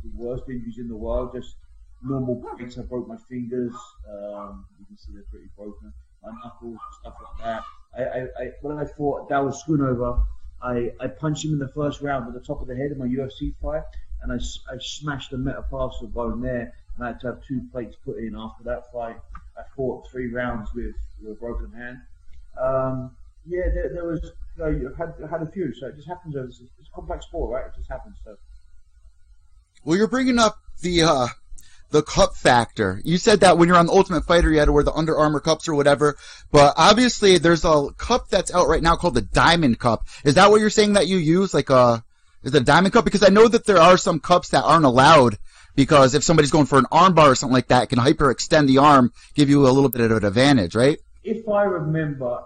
the 0.04 0.10
worst 0.14 0.44
injuries 0.48 0.78
in 0.78 0.88
the 0.88 0.96
world. 0.96 1.32
Just 1.34 1.56
normal 2.02 2.36
breaks. 2.36 2.78
I 2.78 2.82
broke 2.82 3.08
my 3.08 3.16
fingers. 3.28 3.74
Um, 4.08 4.66
you 4.78 4.86
can 4.86 4.98
see 4.98 5.12
they're 5.12 5.24
pretty 5.30 5.48
broken. 5.56 5.92
My 6.22 6.32
knuckles, 6.42 6.78
stuff 7.00 7.14
like 7.22 7.44
that. 7.44 7.62
I, 7.96 8.02
I, 8.02 8.44
I 8.44 8.50
when 8.62 8.78
I 8.78 8.84
fought 8.84 9.28
Darrill 9.28 9.52
Schoonover, 9.52 10.24
I, 10.62 10.92
I 11.00 11.08
punched 11.08 11.44
him 11.44 11.52
in 11.52 11.58
the 11.58 11.72
first 11.74 12.00
round 12.00 12.28
at 12.28 12.34
the 12.34 12.46
top 12.46 12.62
of 12.62 12.68
the 12.68 12.76
head 12.76 12.92
in 12.92 12.98
my 12.98 13.06
UFC 13.06 13.54
fight, 13.60 13.82
and 14.22 14.32
I, 14.32 14.36
I 14.36 14.78
smashed 14.78 15.30
the 15.32 15.38
metatarsal 15.38 16.08
bone 16.08 16.40
there, 16.40 16.72
and 16.96 17.04
I 17.04 17.08
had 17.08 17.20
to 17.20 17.26
have 17.28 17.44
two 17.46 17.62
plates 17.72 17.96
put 18.04 18.18
in 18.18 18.34
after 18.36 18.64
that 18.64 18.92
fight. 18.92 19.16
I 19.56 19.62
fought 19.76 20.08
three 20.10 20.28
rounds 20.28 20.68
with, 20.74 20.94
with 21.22 21.32
a 21.32 21.40
broken 21.40 21.72
hand. 21.72 21.98
Um, 22.60 23.16
yeah, 23.46 23.68
there, 23.74 23.90
there 23.92 24.04
was, 24.04 24.20
you 24.56 24.64
know, 24.64 24.70
you 24.70 24.94
had, 24.96 25.14
had 25.30 25.42
a 25.42 25.50
few, 25.50 25.72
so 25.74 25.86
it 25.88 25.96
just 25.96 26.08
happens. 26.08 26.34
It's, 26.36 26.60
it's 26.60 26.88
a 26.88 26.94
complex 26.94 27.26
sport, 27.26 27.52
right? 27.52 27.66
It 27.66 27.76
just 27.76 27.90
happens. 27.90 28.16
So. 28.24 28.36
Well, 29.84 29.96
you're 29.96 30.08
bringing 30.08 30.38
up 30.38 30.58
the 30.80 31.02
uh, 31.02 31.26
the 31.90 32.02
cup 32.02 32.36
factor. 32.36 33.00
You 33.04 33.18
said 33.18 33.40
that 33.40 33.58
when 33.58 33.68
you're 33.68 33.76
on 33.76 33.86
the 33.86 33.92
Ultimate 33.92 34.24
Fighter, 34.24 34.50
you 34.50 34.58
had 34.58 34.66
to 34.66 34.72
wear 34.72 34.84
the 34.84 34.92
Under 34.92 35.16
Armour 35.16 35.40
cups 35.40 35.68
or 35.68 35.74
whatever. 35.74 36.16
But 36.50 36.74
obviously, 36.76 37.38
there's 37.38 37.64
a 37.64 37.88
cup 37.96 38.28
that's 38.28 38.52
out 38.52 38.68
right 38.68 38.82
now 38.82 38.96
called 38.96 39.14
the 39.14 39.22
Diamond 39.22 39.78
Cup. 39.78 40.06
Is 40.24 40.34
that 40.34 40.50
what 40.50 40.60
you're 40.60 40.70
saying 40.70 40.94
that 40.94 41.08
you 41.08 41.18
use? 41.18 41.52
Like 41.52 41.70
a 41.70 42.04
is 42.42 42.54
it 42.54 42.62
a 42.62 42.64
Diamond 42.64 42.92
Cup? 42.92 43.04
Because 43.04 43.22
I 43.22 43.28
know 43.28 43.48
that 43.48 43.66
there 43.66 43.78
are 43.78 43.96
some 43.96 44.20
cups 44.20 44.50
that 44.50 44.64
aren't 44.64 44.84
allowed 44.84 45.38
because 45.74 46.14
if 46.14 46.22
somebody's 46.22 46.50
going 46.50 46.66
for 46.66 46.78
an 46.78 46.86
armbar 46.92 47.28
or 47.32 47.34
something 47.34 47.54
like 47.54 47.68
that, 47.68 47.84
it 47.84 47.86
can 47.88 47.98
hyperextend 47.98 48.66
the 48.66 48.78
arm, 48.78 49.12
give 49.34 49.48
you 49.48 49.66
a 49.66 49.70
little 49.70 49.90
bit 49.90 50.00
of 50.00 50.10
an 50.10 50.24
advantage, 50.24 50.74
right? 50.74 50.98
If 51.24 51.48
I 51.48 51.62
remember 51.64 52.40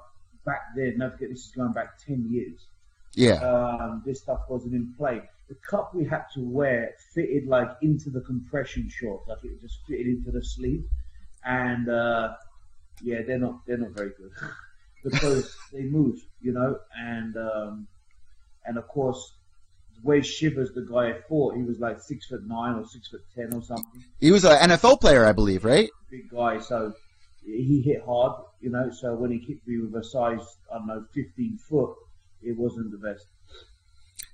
back 0.44 0.60
then, 0.76 0.98
don't 0.98 1.12
forget 1.12 1.30
this 1.30 1.46
is 1.46 1.52
going 1.56 1.72
back 1.72 1.98
10 2.06 2.28
years, 2.30 2.66
Yeah. 3.14 3.34
um, 3.40 4.02
this 4.06 4.20
stuff 4.20 4.40
wasn't 4.48 4.74
in 4.74 4.94
play. 4.96 5.22
The 5.48 5.56
cup 5.68 5.94
we 5.94 6.04
had 6.04 6.24
to 6.34 6.40
wear 6.40 6.94
fitted 7.14 7.46
like 7.46 7.70
into 7.80 8.10
the 8.10 8.20
compression 8.20 8.88
shorts, 8.88 9.28
like 9.28 9.38
it 9.44 9.60
just 9.60 9.78
fitted 9.88 10.06
into 10.08 10.30
the 10.32 10.44
sleeve, 10.44 10.84
and 11.44 11.88
uh, 11.88 12.34
yeah, 13.00 13.22
they're 13.24 13.38
not 13.38 13.64
they're 13.64 13.78
not 13.78 13.90
very 13.92 14.10
good 14.18 14.32
because 15.04 15.56
they 15.72 15.82
move, 15.82 16.18
you 16.40 16.52
know, 16.52 16.78
and 16.98 17.36
um, 17.36 17.86
and 18.64 18.76
of 18.76 18.88
course. 18.88 19.34
Wes 20.06 20.26
Shivers, 20.26 20.72
the 20.72 20.82
guy 20.82 21.10
I 21.10 21.20
fought, 21.28 21.56
he 21.56 21.62
was 21.62 21.80
like 21.80 22.00
six 22.00 22.26
foot 22.26 22.46
nine 22.46 22.76
or 22.76 22.86
six 22.86 23.08
foot 23.08 23.24
ten 23.34 23.52
or 23.54 23.62
something. 23.62 24.04
He 24.20 24.30
was 24.30 24.44
an 24.44 24.70
NFL 24.70 25.00
player, 25.00 25.26
I 25.26 25.32
believe, 25.32 25.64
right? 25.64 25.90
big 26.10 26.30
guy, 26.30 26.60
so 26.60 26.94
he 27.44 27.82
hit 27.82 28.02
hard, 28.04 28.42
you 28.60 28.70
know. 28.70 28.90
So 28.90 29.14
when 29.14 29.30
he 29.30 29.38
hit 29.38 29.58
me 29.66 29.78
with 29.78 29.94
a 29.94 30.04
size, 30.04 30.56
I 30.72 30.78
don't 30.78 30.86
know, 30.86 31.04
15 31.12 31.58
foot, 31.58 31.94
it 32.42 32.56
wasn't 32.56 32.90
the 32.90 32.98
best. 32.98 33.26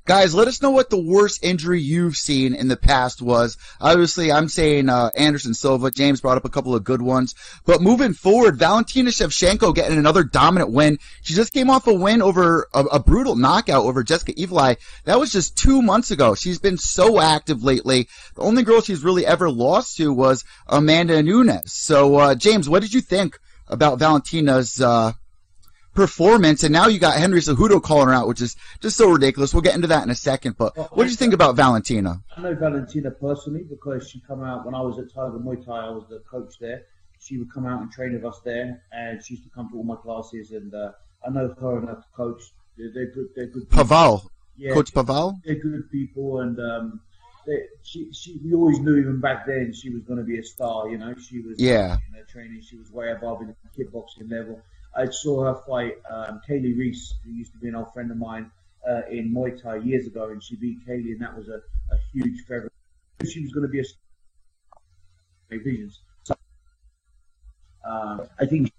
Guys, 0.04 0.34
let 0.34 0.48
us 0.48 0.60
know 0.60 0.72
what 0.72 0.90
the 0.90 1.00
worst 1.00 1.44
injury 1.44 1.80
you've 1.80 2.16
seen 2.16 2.56
in 2.56 2.66
the 2.66 2.76
past 2.76 3.22
was. 3.22 3.56
Obviously, 3.80 4.32
I'm 4.32 4.48
saying 4.48 4.88
uh, 4.88 5.10
Anderson 5.16 5.54
Silva. 5.54 5.92
James 5.92 6.20
brought 6.20 6.36
up 6.36 6.44
a 6.44 6.50
couple 6.50 6.74
of 6.74 6.82
good 6.82 7.00
ones. 7.00 7.36
But 7.64 7.80
moving 7.80 8.12
forward, 8.12 8.58
Valentina 8.58 9.10
Shevchenko 9.10 9.72
getting 9.76 9.98
another 9.98 10.24
dominant 10.24 10.72
win. 10.72 10.98
She 11.22 11.34
just 11.34 11.52
came 11.52 11.70
off 11.70 11.86
a 11.86 11.94
win 11.94 12.20
over 12.20 12.66
a, 12.74 12.80
a 12.80 12.98
brutal 12.98 13.36
knockout 13.36 13.84
over 13.84 14.02
Jessica 14.02 14.32
Evil 14.36 14.58
Eye. 14.58 14.76
That 15.04 15.20
was 15.20 15.30
just 15.30 15.56
two 15.56 15.80
months 15.80 16.10
ago. 16.10 16.34
She's 16.34 16.58
been 16.58 16.78
so 16.78 17.20
active 17.20 17.62
lately. 17.62 18.08
The 18.34 18.42
only 18.42 18.64
girl 18.64 18.80
she's 18.80 19.04
really 19.04 19.24
ever 19.24 19.50
lost 19.50 19.98
to 19.98 20.12
was 20.12 20.44
Amanda 20.66 21.22
Nunes. 21.22 21.72
So, 21.72 22.16
uh, 22.16 22.34
James, 22.34 22.68
what 22.68 22.82
did 22.82 22.92
you 22.92 23.02
think 23.02 23.38
about 23.68 24.00
Valentina's 24.00 24.80
uh, 24.80 25.12
performance, 25.94 26.62
and 26.62 26.72
now 26.72 26.86
you 26.88 26.98
got 26.98 27.16
Henry 27.16 27.40
Cejudo 27.40 27.82
calling 27.82 28.08
her 28.08 28.14
out, 28.14 28.28
which 28.28 28.40
is 28.40 28.56
just 28.80 28.96
so 28.96 29.10
ridiculous. 29.10 29.52
We'll 29.52 29.62
get 29.62 29.74
into 29.74 29.88
that 29.88 30.02
in 30.02 30.10
a 30.10 30.14
second. 30.14 30.56
But 30.56 30.76
well, 30.76 30.88
what 30.92 31.04
do 31.04 31.10
you 31.10 31.16
think 31.16 31.34
about 31.34 31.56
Valentina? 31.56 32.22
I 32.36 32.40
know 32.40 32.54
Valentina 32.54 33.10
personally 33.10 33.64
because 33.64 34.08
she 34.08 34.20
come 34.20 34.42
out 34.42 34.64
when 34.64 34.74
I 34.74 34.80
was 34.80 34.98
at 34.98 35.12
Tiger 35.12 35.38
Muay 35.38 35.64
Thai. 35.64 35.86
I 35.86 35.90
was 35.90 36.04
the 36.08 36.20
coach 36.20 36.58
there. 36.60 36.84
She 37.18 37.38
would 37.38 37.52
come 37.52 37.66
out 37.66 37.80
and 37.80 37.92
train 37.92 38.14
with 38.14 38.24
us 38.24 38.40
there, 38.44 38.82
and 38.92 39.24
she 39.24 39.34
used 39.34 39.44
to 39.44 39.50
come 39.50 39.68
to 39.70 39.76
all 39.76 39.84
my 39.84 39.96
classes. 39.96 40.50
And 40.50 40.74
uh, 40.74 40.92
I 41.26 41.30
know 41.30 41.54
her 41.60 41.78
and 41.78 41.88
her 41.88 42.02
coach. 42.16 42.42
They're, 42.76 42.90
they're 42.92 43.12
good. 43.12 43.28
They're 43.36 43.46
good. 43.46 43.68
People. 43.68 43.84
Pavel, 43.84 44.30
yeah, 44.56 44.74
Coach 44.74 44.92
Pavel. 44.92 45.38
They're 45.44 45.54
good 45.56 45.90
people, 45.90 46.40
and 46.40 46.58
um, 46.58 47.00
they, 47.46 47.66
she, 47.82 48.12
she, 48.12 48.40
we 48.44 48.54
always 48.54 48.80
knew 48.80 48.96
even 48.96 49.20
back 49.20 49.46
then 49.46 49.72
she 49.72 49.90
was 49.90 50.02
going 50.02 50.18
to 50.18 50.24
be 50.24 50.38
a 50.38 50.42
star. 50.42 50.88
You 50.88 50.98
know, 50.98 51.14
she 51.14 51.40
was 51.40 51.60
yeah. 51.60 51.98
in 52.08 52.14
her 52.14 52.24
training. 52.24 52.62
She 52.62 52.76
was 52.76 52.90
way 52.90 53.12
above 53.12 53.42
in 53.42 53.48
the 53.48 53.84
kickboxing 53.84 54.30
level 54.30 54.60
I 54.94 55.06
saw 55.10 55.44
her 55.44 55.60
fight 55.66 55.96
um, 56.10 56.40
Kaylee 56.48 56.76
Reese, 56.76 57.14
who 57.24 57.32
used 57.32 57.52
to 57.52 57.58
be 57.58 57.68
an 57.68 57.74
old 57.74 57.92
friend 57.92 58.10
of 58.10 58.16
mine 58.16 58.50
uh, 58.88 59.02
in 59.10 59.32
Muay 59.32 59.60
Thai 59.60 59.76
years 59.76 60.06
ago, 60.06 60.28
and 60.30 60.42
she 60.42 60.56
beat 60.56 60.86
Kaylee, 60.86 61.12
and 61.12 61.20
that 61.20 61.36
was 61.36 61.48
a, 61.48 61.56
a 61.92 61.98
huge 62.12 62.44
favor. 62.46 62.70
She 63.24 63.40
was 63.40 63.52
going 63.52 63.66
to 63.66 63.68
be 63.68 63.80
a 63.80 65.58
visions. 65.58 66.00
So, 66.24 66.34
uh, 67.88 68.26
I 68.38 68.46
think 68.46 68.72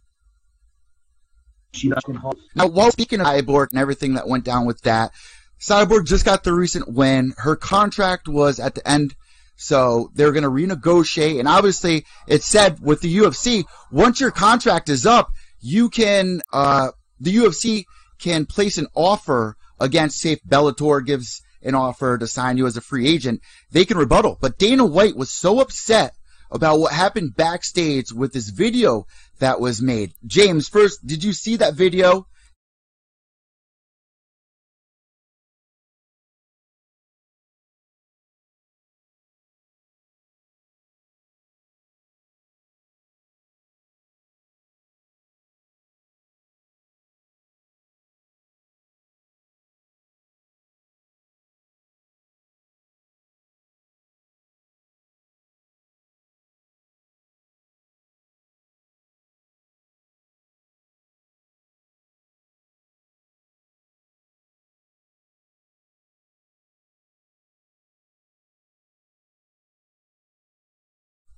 she 1.74 1.92
Now, 2.56 2.68
while 2.68 2.92
speaking 2.92 3.20
of 3.20 3.28
Cyborg 3.28 3.72
and 3.72 3.80
everything 3.80 4.16
that 4.16 4.28
went 4.28 4.44
down 4.44 4.66
with 4.66 4.82
that, 4.82 5.12
Cyborg 5.60 6.06
just 6.06 6.26
got 6.26 6.44
the 6.44 6.54
recent 6.54 6.88
win. 6.90 7.34
Her 7.38 7.56
contract 7.56 8.28
was 8.28 8.60
at 8.60 8.76
the 8.76 8.88
end, 8.88 9.16
so 9.56 10.12
they're 10.14 10.32
going 10.32 10.44
to 10.44 10.50
renegotiate. 10.50 11.40
And 11.40 11.48
obviously, 11.48 12.06
it 12.28 12.44
said 12.44 12.80
with 12.80 13.02
the 13.02 13.18
UFC, 13.18 13.66
once 13.92 14.20
your 14.20 14.32
contract 14.32 14.90
is 14.90 15.06
up, 15.06 15.32
you 15.64 15.90
can, 15.90 16.42
uh, 16.52 16.92
the 17.20 17.36
UFC 17.36 17.86
can 18.20 18.46
place 18.46 18.78
an 18.78 18.88
offer 18.94 19.56
against, 19.80 20.20
say, 20.20 20.34
if 20.34 20.44
Bellator 20.44 21.06
gives 21.06 21.42
an 21.62 21.76
offer 21.76 22.18
to 22.18 22.28
sign 22.28 22.58
you 22.58 22.68
as 22.68 22.78
a 22.78 22.82
free 22.82 23.08
agent, 23.08 23.42
they 23.72 23.86
can 23.86 23.98
rebuttal. 23.98 24.38
But 24.40 24.58
Dana 24.58 24.86
White 24.86 25.16
was 25.16 25.32
so 25.32 25.60
upset 25.62 26.14
about 26.52 26.80
what 26.80 26.94
happened 26.94 27.36
backstage 27.36 28.12
with 28.12 28.34
this 28.34 28.50
video 28.50 29.08
that 29.40 29.60
was 29.60 29.82
made. 29.82 30.14
James, 30.28 30.68
first, 30.68 31.06
did 31.06 31.24
you 31.24 31.34
see 31.34 31.56
that 31.58 31.74
video? 31.74 32.28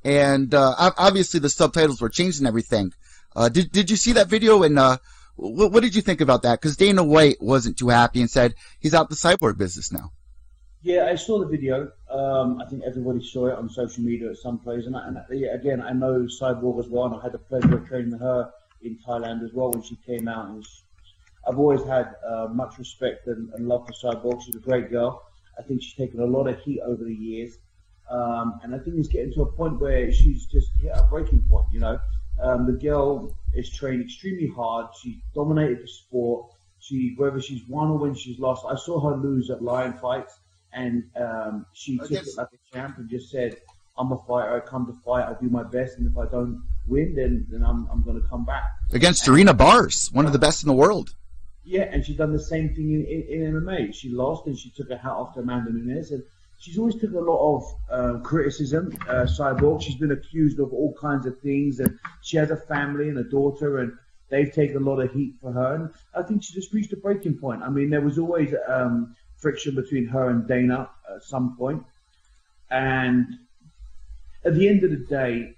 And 0.06 0.54
uh, 0.54 0.92
obviously 0.98 1.40
the 1.40 1.50
subtitles 1.50 2.00
were 2.00 2.10
changed 2.10 2.38
and 2.40 2.48
everything. 2.48 2.94
Uh, 3.36 3.50
did 3.50 3.72
did 3.72 3.90
you 3.90 3.98
see 3.98 4.14
that 4.14 4.28
video? 4.28 4.62
And 4.64 4.78
uh, 4.78 4.98
what, 5.36 5.72
what, 5.72 5.84
did 5.84 5.96
you 5.96 6.02
think 6.02 6.22
about 6.22 6.44
that? 6.44 6.62
Because 6.62 6.78
Dana 6.78 7.04
White 7.04 7.38
wasn't 7.42 7.78
too 7.78 7.90
happy 7.90 8.22
and 8.22 8.30
said 8.30 8.54
he's 8.80 8.94
out 8.94 9.10
the 9.10 9.16
cyborg 9.16 9.58
business 9.58 9.92
now. 9.92 10.12
Yeah, 10.84 11.08
I 11.12 11.16
saw 11.16 11.40
the 11.40 11.48
video. 11.48 11.92
Um, 12.12 12.62
I 12.62 12.70
think 12.70 12.84
everybody 12.86 13.26
saw 13.26 13.48
it 13.48 13.58
on 13.58 13.68
social 13.68 14.04
media 14.04 14.30
at 14.30 14.38
some 14.38 14.60
place. 14.60 14.86
And, 14.86 14.96
I, 14.96 15.08
and 15.08 15.18
yeah, 15.32 15.56
again, 15.56 15.82
I 15.82 15.92
know 15.94 16.28
Cyborg 16.28 16.80
as 16.80 16.88
well, 16.88 17.06
and 17.06 17.16
I 17.16 17.24
had 17.24 17.32
the 17.32 17.40
pleasure 17.40 17.76
of 17.76 17.88
training 17.88 18.20
her 18.20 18.52
in 18.84 19.00
Thailand 19.00 19.44
as 19.44 19.52
well 19.52 19.72
when 19.72 19.82
she 19.82 19.98
came 20.06 20.28
out. 20.28 20.50
And 20.50 20.64
I've 21.48 21.58
always 21.58 21.84
had 21.86 22.14
uh, 22.24 22.50
much 22.52 22.78
respect 22.78 23.26
and, 23.26 23.52
and 23.56 23.68
love 23.68 23.88
for 23.88 23.94
Cyborg. 23.94 24.44
She's 24.44 24.54
a 24.54 24.60
great 24.60 24.92
girl. 24.92 25.24
I 25.58 25.64
think 25.64 25.82
she's 25.82 25.96
taken 25.96 26.20
a 26.20 26.26
lot 26.26 26.48
of 26.48 26.60
heat 26.60 26.82
over 26.86 27.04
the 27.04 27.16
years. 27.16 27.58
Um, 28.10 28.60
and 28.64 28.76
I 28.76 28.78
think 28.80 28.98
it's 28.98 29.08
getting 29.08 29.34
to 29.34 29.42
a 29.42 29.52
point 29.52 29.80
where 29.80 30.12
she's 30.12 30.46
just 30.46 30.70
hit 30.82 30.92
a 30.94 31.04
breaking 31.04 31.44
point. 31.50 31.66
You 31.72 31.80
know, 31.80 32.00
um, 32.42 32.66
the 32.66 32.74
girl 32.74 33.36
is 33.54 33.70
trained 33.70 34.02
extremely 34.04 34.48
hard. 34.48 34.88
She 35.02 35.22
dominated 35.34 35.82
the 35.82 35.88
sport. 35.88 36.52
She, 36.80 37.16
whether 37.18 37.42
she's 37.42 37.64
won 37.68 37.90
or 37.90 37.98
when 37.98 38.14
she's 38.14 38.38
lost, 38.38 38.66
I 38.68 38.76
saw 38.76 39.00
her 39.10 39.18
lose 39.18 39.50
at 39.50 39.64
lion 39.64 39.94
fights, 39.94 40.38
and 40.72 41.04
um, 41.16 41.66
she 41.74 41.98
took 41.98 42.12
it 42.12 42.28
like 42.38 42.50
a 42.54 42.76
champ 42.76 42.98
and 42.98 43.10
just 43.10 43.32
said, 43.32 43.58
"I'm 43.98 44.12
a 44.12 44.18
fighter. 44.28 44.56
I 44.56 44.60
come 44.60 44.86
to 44.86 44.94
fight. 45.04 45.24
I'll 45.24 45.40
do 45.42 45.50
my 45.50 45.64
best, 45.64 45.98
and 45.98 46.06
if 46.12 46.16
I 46.18 46.30
don't 46.30 46.62
win, 46.86 47.16
then 47.16 47.48
then 47.50 47.64
I'm 47.64 47.88
I'm 47.92 48.04
going 48.04 48.22
to 48.22 48.28
come 48.28 48.46
back." 48.46 48.64
Against 48.92 49.26
Jorina 49.26 49.58
Baars, 49.58 50.12
one 50.12 50.28
of 50.28 50.34
the 50.34 50.38
best 50.38 50.62
in 50.62 50.68
the 50.68 50.76
world. 50.76 51.16
Yeah, 51.64 51.84
and 51.84 52.06
she's 52.06 52.18
done 52.18 52.32
the 52.32 52.40
same 52.40 52.76
thing 52.76 52.92
in, 52.92 53.06
in, 53.06 53.46
in 53.46 53.54
MMA. 53.54 53.96
She 53.96 54.10
lost, 54.10 54.46
and 54.46 54.56
she 54.56 54.70
took 54.70 54.90
her 54.90 54.98
hat 54.98 55.12
off 55.12 55.34
to 55.34 55.40
Amanda 55.40 55.72
Nunes, 55.72 56.12
and 56.12 56.22
she's 56.58 56.78
always 56.78 56.96
taken 56.96 57.16
a 57.16 57.20
lot 57.20 57.56
of 57.56 57.76
uh, 57.90 58.20
criticism. 58.20 58.98
Uh, 59.08 59.26
Cyborg, 59.26 59.82
she's 59.82 59.96
been 59.96 60.12
accused 60.12 60.60
of 60.60 60.74
all 60.74 60.94
kinds 61.00 61.26
of 61.26 61.40
things, 61.40 61.80
and 61.80 62.00
she 62.22 62.38
has 62.38 62.52
a 62.52 62.58
family 62.58 63.10
and 63.10 63.18
a 63.18 63.24
daughter, 63.24 63.80
and 63.80 63.94
they've 64.30 64.52
taken 64.52 64.78
a 64.78 64.80
lot 64.80 65.00
of 65.00 65.12
heat 65.12 65.36
for 65.42 65.52
her. 65.52 65.76
And 65.76 65.90
I 66.16 66.24
think 66.24 66.44
she 66.44 66.54
just 66.54 66.74
reached 66.74 66.94
a 66.94 66.98
breaking 66.98 67.38
point. 67.38 67.62
I 67.64 67.70
mean, 67.70 67.90
there 67.90 68.02
was 68.02 68.18
always 68.18 68.54
um, 68.68 69.16
friction 69.38 69.76
between 69.76 70.08
her 70.08 70.30
and 70.30 70.48
Dana 70.48 70.90
at 71.14 71.24
some 71.24 71.56
point, 71.58 71.84
and 72.70 73.28
at 74.44 74.56
the 74.56 74.68
end 74.68 74.84
of 74.84 74.92
the 74.92 74.98
day, 74.98 75.56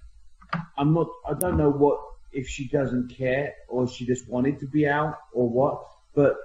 I'm 0.77 0.94
not. 0.94 1.08
I 1.27 1.34
don't 1.34 1.58
know 1.58 1.70
what 1.70 2.00
if 2.32 2.48
she 2.48 2.68
doesn't 2.68 3.10
care 3.10 3.54
or 3.68 3.88
she 3.88 4.06
just 4.06 4.30
wanted 4.30 4.60
to 4.60 4.68
be 4.68 4.88
out 4.88 5.18
or 5.34 5.50
what, 5.50 5.86
but 6.13 6.38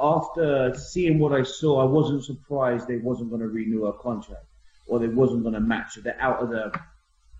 after 0.00 0.74
seeing 0.76 1.18
what 1.18 1.32
I 1.32 1.42
saw, 1.42 1.80
I 1.80 1.84
wasn't 1.84 2.24
surprised 2.24 2.88
they 2.88 2.96
wasn't 2.96 3.30
going 3.30 3.42
to 3.42 3.48
renew 3.48 3.84
her 3.84 3.92
contract 3.92 4.46
or 4.86 4.98
they 4.98 5.08
wasn't 5.08 5.42
going 5.42 5.54
to 5.54 5.60
match 5.60 5.96
her. 5.96 6.00
They're 6.00 6.20
out 6.20 6.42
of 6.42 6.50
the 6.50 6.72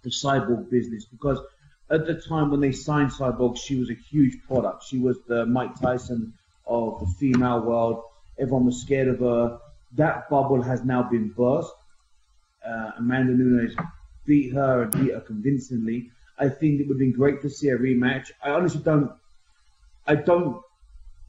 the 0.03 0.11
cyborg 0.11 0.71
business 0.71 1.05
because 1.05 1.39
at 1.91 2.07
the 2.07 2.15
time 2.15 2.51
when 2.51 2.61
they 2.61 2.73
signed 2.73 3.11
Cyborg, 3.11 3.59
she 3.59 3.77
was 3.77 3.91
a 3.91 3.95
huge 3.95 4.43
product. 4.47 4.85
She 4.85 4.99
was 4.99 5.19
the 5.27 5.45
Mike 5.45 5.79
Tyson 5.81 6.33
of 6.67 7.01
the 7.01 7.07
female 7.19 7.61
world. 7.61 8.05
Everyone 8.39 8.67
was 8.67 8.81
scared 8.81 9.09
of 9.09 9.19
her. 9.19 9.59
That 9.97 10.31
bubble 10.31 10.63
has 10.63 10.85
now 10.85 11.03
been 11.03 11.31
burst. 11.31 11.73
Uh, 12.65 12.93
Amanda 12.99 13.33
Nunes 13.33 13.75
beat 14.25 14.53
her 14.53 14.83
and 14.83 14.93
beat 14.93 15.13
her 15.13 15.21
convincingly. 15.21 16.11
I 16.39 16.49
think 16.49 16.81
it 16.81 16.87
would 16.87 16.95
have 16.95 17.01
been 17.01 17.13
great 17.13 17.43
to 17.43 17.51
see 17.51 17.69
a 17.69 17.77
rematch. 17.77 18.31
I 18.43 18.51
honestly 18.51 18.81
don't. 18.83 19.11
I 20.07 20.15
don't 20.15 20.63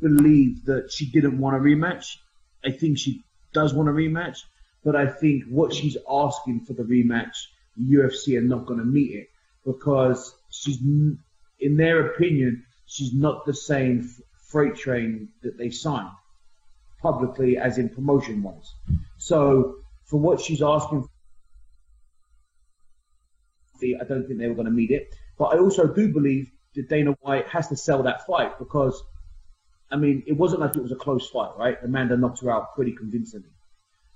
believe 0.02 0.66
that 0.66 0.92
she 0.92 1.10
didn't 1.10 1.40
want 1.40 1.56
a 1.56 1.60
rematch. 1.60 2.18
I 2.66 2.72
think 2.72 2.98
she 2.98 3.24
does 3.54 3.74
want 3.74 3.90
a 3.90 3.92
rematch, 3.92 4.40
but 4.84 4.96
I 4.96 5.08
think 5.08 5.46
what 5.50 5.74
she's 5.74 5.98
asking 6.10 6.62
for 6.62 6.74
the 6.74 6.84
rematch, 6.84 7.36
the 7.78 7.96
UFC 7.96 8.38
are 8.38 8.42
not 8.42 8.66
going 8.66 8.80
to 8.80 8.86
meet 8.86 9.12
it 9.12 9.30
because 9.66 10.34
she's, 10.50 10.80
in 10.80 11.78
their 11.78 12.08
opinion, 12.08 12.66
she's 12.86 13.14
not 13.14 13.46
the 13.46 13.54
same 13.54 14.10
freight 14.50 14.76
train 14.76 15.30
that 15.44 15.58
they 15.58 15.70
signed 15.70 16.12
publicly 17.02 17.58
as 17.58 17.78
in 17.78 17.90
promotion 17.90 18.44
wise. 18.44 18.74
So 19.18 19.78
for 20.06 20.20
what 20.20 20.42
she's 20.42 20.62
asking, 20.62 21.08
I 23.84 24.04
don't 24.04 24.28
think 24.28 24.40
they 24.40 24.48
were 24.48 24.54
going 24.54 24.66
to 24.66 24.72
meet 24.72 24.92
it. 24.92 25.16
But 25.38 25.56
I 25.56 25.58
also 25.58 25.88
do 25.88 26.14
believe 26.14 26.52
that 26.76 26.88
Dana 26.88 27.16
White 27.22 27.48
has 27.48 27.68
to 27.70 27.76
sell 27.76 28.04
that 28.04 28.28
fight 28.28 28.60
because 28.60 29.02
I 29.92 29.98
mean, 29.98 30.24
it 30.26 30.34
wasn't 30.34 30.62
like 30.62 30.76
it 30.76 30.82
was 30.82 30.92
a 30.92 30.96
close 30.96 31.30
fight, 31.30 31.52
right? 31.58 31.78
Amanda 31.84 32.16
knocked 32.18 32.42
her 32.42 32.52
out 32.52 32.76
pretty 32.76 32.94
convincingly. 32.94 33.50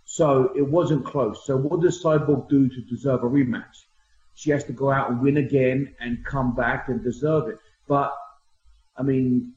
So 0.05 0.51
it 0.55 0.61
wasn't 0.61 1.05
close. 1.05 1.45
So 1.45 1.57
what 1.57 1.81
does 1.81 2.01
Cyborg 2.01 2.47
do 2.47 2.69
to 2.69 2.81
deserve 2.81 3.23
a 3.23 3.27
rematch? 3.27 3.83
She 4.35 4.51
has 4.51 4.63
to 4.65 4.73
go 4.73 4.91
out 4.91 5.09
and 5.09 5.21
win 5.21 5.37
again 5.37 5.95
and 5.99 6.23
come 6.25 6.55
back 6.55 6.89
and 6.89 7.03
deserve 7.03 7.47
it. 7.49 7.57
But 7.87 8.13
I 8.97 9.03
mean, 9.03 9.53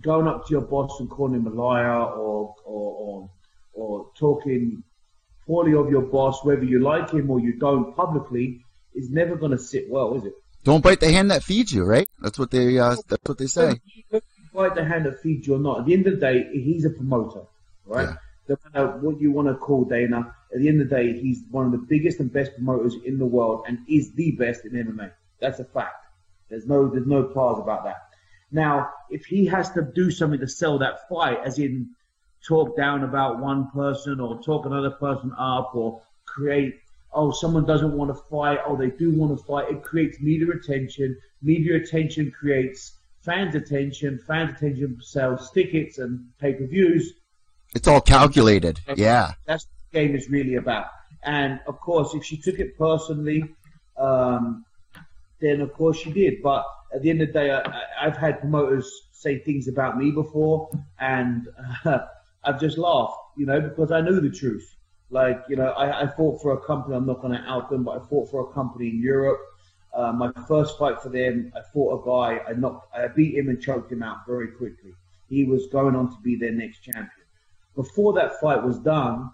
going 0.00 0.28
up 0.28 0.46
to 0.46 0.50
your 0.52 0.60
boss 0.62 1.00
and 1.00 1.10
calling 1.10 1.34
him 1.34 1.46
a 1.46 1.50
liar 1.50 2.00
or 2.00 2.54
or 2.64 2.92
or, 2.94 3.30
or 3.74 4.10
talking 4.18 4.82
poorly 5.46 5.74
of 5.74 5.90
your 5.90 6.02
boss, 6.02 6.44
whether 6.44 6.64
you 6.64 6.80
like 6.80 7.10
him 7.10 7.30
or 7.30 7.40
you 7.40 7.54
don't 7.54 7.94
publicly, 7.96 8.60
is 8.94 9.10
never 9.10 9.36
going 9.36 9.52
to 9.52 9.58
sit 9.58 9.88
well, 9.88 10.14
is 10.14 10.24
it? 10.24 10.34
Don't 10.64 10.82
bite 10.82 11.00
the 11.00 11.10
hand 11.10 11.30
that 11.30 11.44
feeds 11.44 11.72
you, 11.72 11.84
right? 11.84 12.08
That's 12.20 12.38
what 12.38 12.50
they 12.50 12.78
uh, 12.78 12.96
that's 13.08 13.28
what 13.28 13.38
they 13.38 13.46
say. 13.46 13.80
Bite 14.56 14.74
the 14.74 14.84
hand 14.84 15.04
that 15.06 15.20
feeds 15.20 15.46
you 15.46 15.56
or 15.56 15.58
not. 15.58 15.80
At 15.80 15.86
the 15.86 15.92
end 15.92 16.06
of 16.06 16.14
the 16.14 16.20
day, 16.20 16.48
he's 16.52 16.84
a 16.84 16.90
promoter, 16.90 17.42
right? 17.84 18.08
Yeah. 18.08 18.16
No 18.48 18.56
matter 18.72 18.96
what 18.98 19.20
you 19.20 19.30
want 19.30 19.48
to 19.48 19.54
call 19.54 19.84
Dana, 19.84 20.34
at 20.52 20.60
the 20.60 20.68
end 20.68 20.80
of 20.80 20.88
the 20.88 20.94
day, 20.94 21.12
he's 21.12 21.42
one 21.50 21.66
of 21.66 21.72
the 21.72 21.78
biggest 21.78 22.20
and 22.20 22.32
best 22.32 22.54
promoters 22.54 22.94
in 23.04 23.18
the 23.18 23.26
world 23.26 23.64
and 23.68 23.78
is 23.88 24.12
the 24.12 24.32
best 24.32 24.64
in 24.64 24.72
MMA. 24.72 25.12
That's 25.40 25.58
a 25.58 25.64
fact. 25.64 26.06
There's 26.48 26.66
no 26.66 26.88
there's 26.88 27.06
no 27.06 27.24
pause 27.24 27.60
about 27.60 27.84
that. 27.84 28.08
Now, 28.50 28.90
if 29.10 29.26
he 29.26 29.46
has 29.46 29.70
to 29.72 29.82
do 29.82 30.10
something 30.10 30.40
to 30.40 30.48
sell 30.48 30.78
that 30.78 31.08
fight, 31.08 31.40
as 31.44 31.58
in 31.58 31.90
talk 32.46 32.76
down 32.76 33.02
about 33.02 33.40
one 33.40 33.70
person 33.70 34.20
or 34.20 34.40
talk 34.42 34.66
another 34.66 34.90
person 34.90 35.32
up 35.36 35.74
or 35.74 36.00
create 36.24 36.80
oh 37.12 37.32
someone 37.32 37.64
doesn't 37.64 37.92
want 37.92 38.14
to 38.14 38.22
fight 38.30 38.58
oh 38.66 38.76
they 38.76 38.90
do 38.90 39.10
want 39.10 39.36
to 39.36 39.44
fight 39.44 39.70
it 39.70 39.82
creates 39.82 40.20
media 40.20 40.48
attention 40.50 41.16
media 41.42 41.76
attention 41.76 42.30
creates 42.30 42.92
fans 43.26 43.54
attention 43.54 44.18
fans 44.26 44.56
attention 44.56 44.96
sells 45.02 45.50
tickets 45.50 45.98
and 45.98 46.26
pay-per-views. 46.38 47.12
It's 47.74 47.88
all 47.88 48.00
calculated 48.00 48.80
yeah. 48.94 49.32
That's 49.44 49.66
what 49.66 49.92
the 49.92 49.98
game 49.98 50.16
is 50.16 50.30
really 50.30 50.54
about. 50.54 50.86
And 51.24 51.60
of 51.66 51.80
course 51.80 52.14
if 52.14 52.24
she 52.24 52.36
took 52.36 52.58
it 52.58 52.78
personally 52.78 53.42
um, 53.98 54.64
then 55.40 55.60
of 55.60 55.72
course 55.74 55.98
she 55.98 56.12
did. 56.12 56.34
But 56.42 56.64
at 56.94 57.02
the 57.02 57.10
end 57.10 57.20
of 57.20 57.28
the 57.28 57.32
day 57.34 57.50
I, 57.50 58.04
have 58.04 58.16
had 58.16 58.40
promoters 58.40 58.90
say 59.12 59.40
things 59.40 59.66
about 59.68 59.98
me 59.98 60.12
before 60.12 60.70
and 61.00 61.48
uh, 61.84 61.98
I've 62.44 62.60
just 62.60 62.78
laughed, 62.78 63.18
you 63.36 63.44
know, 63.44 63.60
because 63.60 63.90
I 63.90 64.00
knew 64.00 64.20
the 64.20 64.30
truth. 64.30 64.76
Like, 65.10 65.42
you 65.48 65.56
know, 65.56 65.70
I, 65.70 66.02
I 66.02 66.06
fought 66.06 66.40
for 66.40 66.52
a 66.52 66.60
company, 66.60 66.94
I'm 66.94 67.06
not 67.06 67.20
going 67.20 67.32
to 67.32 67.40
out 67.40 67.70
them, 67.70 67.82
but 67.82 68.00
I 68.00 68.08
fought 68.08 68.30
for 68.30 68.48
a 68.48 68.52
company 68.52 68.88
in 68.88 69.00
Europe. 69.00 69.40
Uh, 69.96 70.12
my 70.12 70.30
first 70.46 70.78
fight 70.78 71.00
for 71.00 71.08
them, 71.08 71.50
I 71.56 71.60
fought 71.72 72.02
a 72.02 72.06
guy, 72.06 72.44
I 72.46 72.52
knocked, 72.52 72.94
I 72.94 73.08
beat 73.08 73.34
him 73.34 73.48
and 73.48 73.60
choked 73.60 73.90
him 73.90 74.02
out 74.02 74.26
very 74.26 74.48
quickly. 74.48 74.92
He 75.30 75.44
was 75.44 75.68
going 75.68 75.96
on 75.96 76.10
to 76.10 76.20
be 76.22 76.36
their 76.36 76.52
next 76.52 76.80
champion. 76.80 77.10
Before 77.74 78.12
that 78.12 78.38
fight 78.38 78.62
was 78.62 78.78
done, 78.78 79.30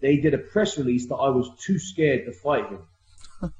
they 0.00 0.16
did 0.16 0.34
a 0.34 0.38
press 0.38 0.76
release 0.76 1.06
that 1.06 1.14
I 1.14 1.28
was 1.28 1.48
too 1.60 1.78
scared 1.78 2.26
to 2.26 2.32
fight 2.32 2.68
him. 2.68 2.82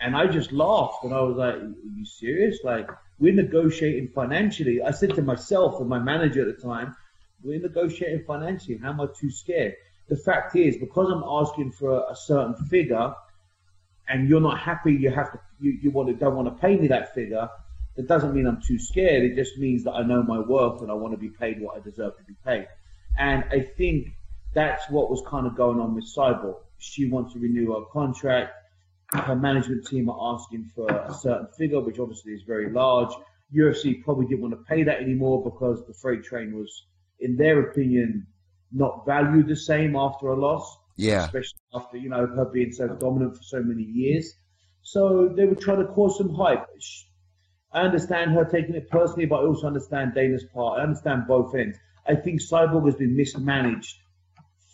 and 0.00 0.16
I 0.16 0.26
just 0.26 0.52
laughed 0.52 1.04
and 1.04 1.12
I 1.12 1.20
was 1.20 1.36
like, 1.36 1.56
Are 1.56 1.74
you 1.96 2.06
serious? 2.06 2.58
Like, 2.64 2.88
we're 3.18 3.34
negotiating 3.34 4.08
financially. 4.08 4.80
I 4.82 4.92
said 4.92 5.14
to 5.16 5.22
myself 5.22 5.80
and 5.80 5.88
my 5.88 5.98
manager 5.98 6.48
at 6.48 6.56
the 6.56 6.62
time, 6.62 6.96
we're 7.44 7.60
negotiating 7.60 8.24
financially. 8.24 8.78
How 8.78 8.90
am 8.90 9.02
I 9.02 9.06
too 9.14 9.30
scared? 9.30 9.74
The 10.08 10.16
fact 10.16 10.56
is, 10.56 10.78
because 10.78 11.10
I'm 11.10 11.24
asking 11.24 11.72
for 11.72 11.90
a, 11.90 12.12
a 12.12 12.16
certain 12.16 12.54
figure, 12.54 13.14
and 14.12 14.28
you're 14.28 14.40
not 14.40 14.58
happy, 14.58 14.92
you 14.92 15.10
have 15.10 15.32
to, 15.32 15.40
you, 15.58 15.78
you 15.82 15.90
want 15.90 16.08
to, 16.08 16.14
don't 16.14 16.36
want 16.36 16.46
to 16.46 16.60
pay 16.60 16.76
me 16.76 16.88
that 16.88 17.14
figure. 17.14 17.48
That 17.96 18.06
doesn't 18.06 18.34
mean 18.34 18.46
I'm 18.46 18.60
too 18.60 18.78
scared. 18.78 19.24
It 19.24 19.34
just 19.34 19.56
means 19.58 19.84
that 19.84 19.92
I 19.92 20.02
know 20.02 20.22
my 20.22 20.38
worth 20.38 20.82
and 20.82 20.90
I 20.90 20.94
want 20.94 21.14
to 21.14 21.18
be 21.18 21.30
paid 21.30 21.60
what 21.60 21.76
I 21.76 21.80
deserve 21.80 22.16
to 22.18 22.24
be 22.24 22.34
paid. 22.44 22.68
And 23.18 23.44
I 23.50 23.60
think 23.60 24.08
that's 24.54 24.88
what 24.90 25.10
was 25.10 25.22
kind 25.26 25.46
of 25.46 25.56
going 25.56 25.80
on 25.80 25.94
with 25.94 26.04
Cyborg. 26.04 26.56
She 26.78 27.08
wants 27.08 27.32
to 27.32 27.38
renew 27.38 27.72
her 27.72 27.84
contract. 27.90 28.52
Her 29.08 29.34
management 29.34 29.86
team 29.86 30.08
are 30.10 30.34
asking 30.34 30.70
for 30.74 30.88
a 30.88 31.14
certain 31.14 31.48
figure, 31.58 31.80
which 31.80 31.98
obviously 31.98 32.32
is 32.32 32.42
very 32.42 32.70
large. 32.70 33.12
UFC 33.54 34.02
probably 34.04 34.26
didn't 34.26 34.42
want 34.42 34.54
to 34.54 34.64
pay 34.64 34.82
that 34.82 35.00
anymore 35.00 35.42
because 35.42 35.86
the 35.86 35.92
freight 35.92 36.22
train 36.22 36.54
was 36.54 36.84
in 37.20 37.36
their 37.36 37.60
opinion, 37.60 38.26
not 38.72 39.06
valued 39.06 39.46
the 39.46 39.56
same 39.56 39.96
after 39.96 40.28
a 40.28 40.36
loss. 40.36 40.78
Yeah. 40.96 41.24
Especially 41.24 41.58
after, 41.74 41.96
you 41.96 42.08
know, 42.08 42.26
her 42.26 42.44
being 42.44 42.72
so 42.72 42.88
dominant 42.88 43.36
for 43.36 43.42
so 43.42 43.62
many 43.62 43.82
years. 43.82 44.32
So 44.82 45.32
they 45.34 45.44
were 45.44 45.54
trying 45.54 45.78
to 45.78 45.92
cause 45.92 46.18
some 46.18 46.34
hype. 46.34 46.66
I 47.72 47.82
understand 47.82 48.32
her 48.32 48.44
taking 48.44 48.74
it 48.74 48.90
personally, 48.90 49.26
but 49.26 49.36
I 49.36 49.46
also 49.46 49.66
understand 49.66 50.14
Dana's 50.14 50.44
part. 50.52 50.80
I 50.80 50.82
understand 50.82 51.26
both 51.26 51.54
ends. 51.54 51.78
I 52.06 52.16
think 52.16 52.40
Cyborg 52.40 52.84
has 52.86 52.96
been 52.96 53.16
mismanaged 53.16 53.96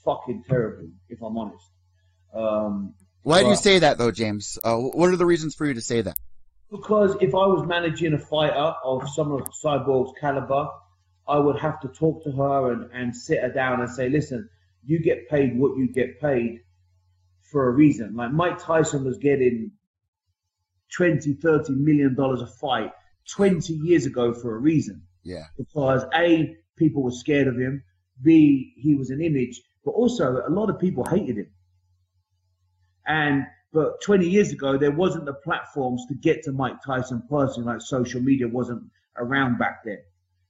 fucking 0.04 0.44
terribly, 0.48 0.88
if 1.08 1.22
I'm 1.22 1.36
honest. 1.36 1.64
Um, 2.34 2.94
Why 3.22 3.42
do 3.42 3.50
you 3.50 3.56
say 3.56 3.80
that, 3.80 3.98
though, 3.98 4.10
James? 4.10 4.58
Uh, 4.64 4.76
what 4.76 5.10
are 5.10 5.16
the 5.16 5.26
reasons 5.26 5.54
for 5.54 5.66
you 5.66 5.74
to 5.74 5.80
say 5.80 6.00
that? 6.00 6.16
Because 6.70 7.16
if 7.20 7.34
I 7.34 7.46
was 7.46 7.66
managing 7.66 8.14
a 8.14 8.18
fighter 8.18 8.74
of 8.84 9.08
some 9.10 9.32
of 9.32 9.42
Cyborg's 9.62 10.12
caliber, 10.20 10.68
I 11.26 11.38
would 11.38 11.58
have 11.58 11.80
to 11.80 11.88
talk 11.88 12.24
to 12.24 12.32
her 12.32 12.72
and, 12.72 12.90
and 12.92 13.14
sit 13.14 13.40
her 13.40 13.50
down 13.50 13.80
and 13.80 13.90
say, 13.90 14.08
listen, 14.08 14.48
you 14.84 15.00
get 15.00 15.28
paid 15.28 15.58
what 15.58 15.76
you 15.76 15.92
get 15.92 16.20
paid 16.20 16.60
for 17.50 17.68
a 17.68 17.70
reason. 17.70 18.14
Like 18.14 18.32
Mike 18.32 18.58
Tyson 18.58 19.04
was 19.04 19.18
getting 19.18 19.72
20, 20.96 21.34
30 21.34 21.72
million 21.74 22.14
dollars 22.14 22.42
a 22.42 22.46
fight 22.46 22.92
20 23.34 23.72
years 23.74 24.06
ago 24.06 24.32
for 24.32 24.54
a 24.54 24.58
reason. 24.58 25.02
Yeah. 25.22 25.44
Because 25.56 26.04
A, 26.14 26.56
people 26.76 27.02
were 27.02 27.12
scared 27.12 27.48
of 27.48 27.56
him. 27.56 27.82
B, 28.22 28.74
he 28.76 28.94
was 28.94 29.10
an 29.10 29.20
image, 29.20 29.60
but 29.84 29.92
also 29.92 30.42
a 30.46 30.50
lot 30.50 30.70
of 30.70 30.78
people 30.78 31.04
hated 31.04 31.36
him. 31.36 31.50
And, 33.06 33.44
but 33.72 34.00
20 34.02 34.28
years 34.28 34.52
ago, 34.52 34.76
there 34.76 34.90
wasn't 34.90 35.24
the 35.24 35.34
platforms 35.34 36.04
to 36.08 36.14
get 36.14 36.42
to 36.44 36.52
Mike 36.52 36.82
Tyson 36.84 37.22
personally, 37.28 37.72
like 37.72 37.80
social 37.80 38.20
media 38.20 38.48
wasn't 38.48 38.82
around 39.16 39.58
back 39.58 39.84
then. 39.84 39.98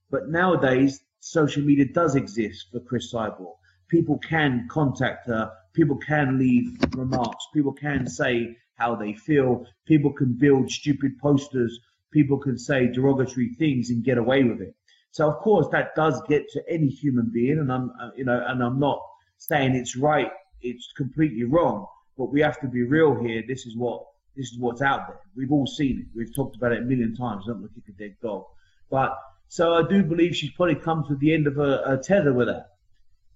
But 0.09 0.29
nowadays, 0.29 0.99
social 1.19 1.63
media 1.63 1.85
does 1.85 2.15
exist 2.15 2.67
for 2.71 2.79
Cris 2.79 3.13
Cyborg. 3.13 3.55
People 3.89 4.17
can 4.19 4.67
contact 4.69 5.27
her. 5.27 5.51
People 5.73 5.97
can 5.97 6.37
leave 6.37 6.77
remarks. 6.95 7.45
People 7.53 7.73
can 7.73 8.07
say 8.07 8.55
how 8.75 8.95
they 8.95 9.13
feel. 9.13 9.65
People 9.85 10.13
can 10.13 10.33
build 10.33 10.71
stupid 10.71 11.17
posters. 11.19 11.79
People 12.11 12.37
can 12.37 12.57
say 12.57 12.87
derogatory 12.87 13.53
things 13.59 13.89
and 13.89 14.03
get 14.03 14.17
away 14.17 14.43
with 14.43 14.61
it. 14.61 14.75
So 15.11 15.29
of 15.29 15.39
course 15.39 15.67
that 15.71 15.95
does 15.95 16.21
get 16.27 16.49
to 16.51 16.63
any 16.69 16.87
human 16.87 17.29
being, 17.33 17.59
and 17.59 17.71
I'm, 17.71 17.91
uh, 17.99 18.11
you 18.15 18.25
know, 18.25 18.43
and 18.47 18.63
I'm 18.63 18.79
not 18.79 19.01
saying 19.37 19.75
it's 19.75 19.95
right. 19.95 20.31
It's 20.61 20.91
completely 20.95 21.43
wrong. 21.43 21.87
But 22.17 22.31
we 22.31 22.41
have 22.41 22.59
to 22.61 22.67
be 22.67 22.83
real 22.83 23.15
here. 23.15 23.43
This 23.47 23.65
is 23.65 23.75
what 23.75 24.03
this 24.35 24.51
is 24.51 24.59
what's 24.59 24.81
out 24.81 25.07
there. 25.07 25.19
We've 25.35 25.51
all 25.51 25.67
seen 25.67 25.99
it. 25.99 26.07
We've 26.15 26.33
talked 26.35 26.55
about 26.55 26.73
it 26.73 26.79
a 26.79 26.85
million 26.85 27.15
times. 27.15 27.45
Don't 27.47 27.61
look 27.61 27.71
at 27.77 27.89
a 27.89 27.97
dead 27.97 28.15
dog. 28.21 28.45
But 28.89 29.17
so 29.47 29.73
I 29.73 29.87
do 29.87 30.03
believe 30.03 30.35
she's 30.35 30.51
probably 30.51 30.75
come 30.75 31.05
to 31.07 31.15
the 31.15 31.33
end 31.33 31.47
of 31.47 31.55
her, 31.55 31.83
her 31.85 31.97
tether 31.97 32.33
with 32.33 32.47
that. 32.47 32.67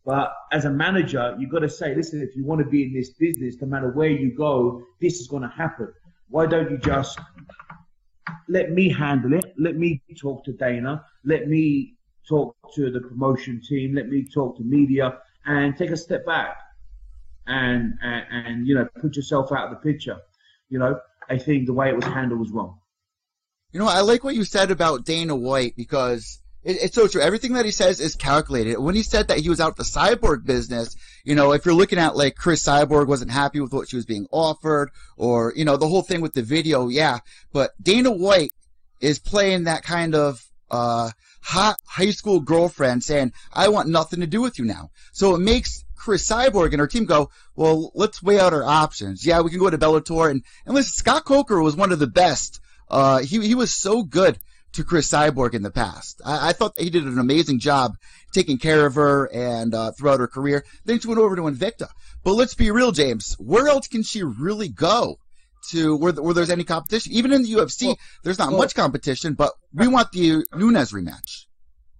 But 0.06 0.34
as 0.52 0.66
a 0.66 0.70
manager, 0.70 1.36
you've 1.39 1.52
got 1.52 1.60
to 1.60 1.70
say, 1.70 1.96
listen, 1.96 2.22
if 2.22 2.36
you 2.36 2.46
want 2.46 2.60
to 2.60 2.66
be 2.68 2.84
in 2.84 2.94
this 2.94 3.12
business, 3.12 3.56
no 3.62 3.68
matter 3.68 3.89
where 3.92 4.10
you 4.10 4.36
go, 4.36 4.84
this 5.00 5.20
is 5.20 5.28
going 5.28 5.44
to 5.44 5.50
happen. 5.50 5.94
Why 6.30 6.46
don't 6.46 6.70
you 6.70 6.78
just 6.78 7.20
let 8.50 8.72
me 8.72 8.89
handle 8.89 9.34
it? 9.34 9.54
Let 9.58 9.78
me 9.78 10.02
talk 10.20 10.44
to 10.46 10.54
Dana. 10.54 11.06
Let 11.24 11.48
me 11.48 11.96
talk 12.28 12.56
to 12.76 12.92
the 12.92 13.00
promotion 13.00 13.62
team. 13.68 13.96
Let 13.96 14.10
me 14.10 14.28
talk 14.34 14.58
to 14.58 14.63
media 14.63 15.20
and 15.46 15.76
take 15.78 15.92
a 15.92 15.98
step 15.98 16.26
back 16.26 16.58
and, 17.48 17.94
and, 18.02 18.26
and 18.32 18.68
you 18.68 18.76
know, 18.76 18.88
put 19.00 19.16
yourself 19.16 19.52
out 19.52 19.72
of 19.72 19.72
the 19.72 19.92
picture. 19.92 20.18
You 20.70 20.80
know, 20.80 21.00
I 21.30 21.38
think 21.38 21.66
the 21.66 21.74
way 21.74 21.89
it 21.89 21.96
was 21.96 22.06
handled 22.06 22.39
was 22.39 22.52
wrong. 22.52 22.80
You 23.72 23.80
know, 23.80 23.88
I 23.88 24.02
like 24.02 24.24
what 24.24 24.36
you 24.36 24.44
said 24.44 24.70
about 24.70 25.06
Dana 25.06 25.36
White 25.36 25.76
because 25.76 26.43
it, 26.63 26.78
it's 26.82 26.95
so 26.95 27.08
true. 27.08 27.21
Everything 27.21 27.54
that 27.54 27.65
he 27.65 27.71
says 27.71 27.99
is 27.99 28.15
calculated. 28.15 28.78
When 28.78 28.95
he 28.95 29.04
said 29.04 29.28
that 29.28 29.39
he 29.39 29.49
was 29.49 29.60
out 29.60 29.76
the 29.76 29.84
cyborg 29.84 30.45
business, 30.45 30.95
you 31.23 31.36
know, 31.36 31.54
if 31.54 31.65
you're 31.65 31.73
looking 31.73 31.99
at 31.99 32.15
like 32.15 32.36
Cris 32.36 32.63
Cyborg 32.63 33.08
wasn't 33.08 33.32
happy 33.32 33.60
with 33.60 33.73
what 33.73 33.89
she 33.89 33.95
was 33.95 34.06
being 34.06 34.28
offered 34.32 34.89
or, 35.17 35.54
you 35.56 35.65
know, 35.65 35.78
the 35.78 35.88
whole 35.88 36.02
thing 36.02 36.21
with 36.21 36.34
the 36.34 36.41
video, 36.41 36.88
yeah. 36.88 37.19
But 37.52 37.71
Dana 37.82 38.12
White 38.12 38.52
is 38.99 39.19
playing 39.19 39.65
that 39.65 39.84
kind 39.84 40.15
of, 40.15 40.43
uh, 40.71 41.12
hot 41.41 41.78
high 41.86 42.12
school 42.12 42.39
girlfriend 42.39 43.04
saying, 43.04 43.34
I 43.52 43.67
want 43.67 43.89
nothing 43.89 44.21
to 44.21 44.28
do 44.28 44.41
with 44.41 44.58
you 44.58 44.65
now. 44.65 44.91
So 45.12 45.36
it 45.36 45.39
makes 45.39 45.84
Cris 45.95 46.28
Cyborg 46.28 46.71
and 46.71 46.80
her 46.80 46.88
team 46.88 47.06
go, 47.06 47.30
well, 47.56 47.91
let's 47.95 48.23
weigh 48.23 48.39
out 48.39 48.54
our 48.54 48.63
options. 48.63 49.26
Yeah, 49.26 49.41
we 49.41 49.49
can 49.49 49.60
go 49.60 49.69
to 49.69 49.78
Bellator 49.78 50.32
and, 50.32 50.43
and 50.65 50.76
listen, 50.76 50.93
Scott 50.93 51.26
Coker 51.26 51.62
was 51.62 51.76
one 51.76 51.91
of 51.91 51.99
the 51.99 52.08
best 52.08 52.60
uh, 52.93 53.19
he, 53.19 53.45
he 53.45 53.56
was 53.56 53.73
so 53.73 54.04
good 54.04 54.38
to 54.74 54.84
Cris 54.84 55.10
Cyborg 55.10 55.54
in 55.54 55.64
the 55.64 55.72
past. 55.72 56.22
I, 56.26 56.50
I 56.50 56.54
thought 56.54 56.74
he 56.78 56.90
did 56.90 57.06
an 57.06 57.20
amazing 57.20 57.60
job 57.60 57.96
taking 58.34 58.58
care 58.58 58.86
of 58.86 58.96
her 58.96 59.26
and 59.32 59.74
uh, 59.74 59.92
throughout 59.92 60.20
her 60.20 60.28
career. 60.28 60.66
Then 60.86 61.00
she 61.00 61.08
went 61.08 61.20
over 61.20 61.36
to 61.36 61.44
Invicta. 61.44 61.90
But 62.24 62.34
let's 62.34 62.56
be 62.56 62.72
real, 62.72 62.92
James. 62.92 63.36
Where 63.40 63.68
else 63.68 63.88
can 63.88 64.04
she 64.04 64.24
really 64.24 64.70
go 64.70 65.18
to 65.72 65.96
where, 65.96 66.14
where 66.14 66.34
there's 66.34 66.50
any 66.50 66.64
competition? 66.64 67.14
Even 67.14 67.32
in 67.32 67.44
the 67.44 67.54
UFC, 67.54 67.88
well, 67.88 67.98
there's 68.24 68.40
not 68.40 68.50
well, 68.50 68.60
much 68.60 68.76
competition, 68.76 69.34
but 69.34 69.54
we 69.74 69.88
want 69.88 70.12
the 70.12 70.44
Nunes 70.56 70.92
rematch. 70.92 71.46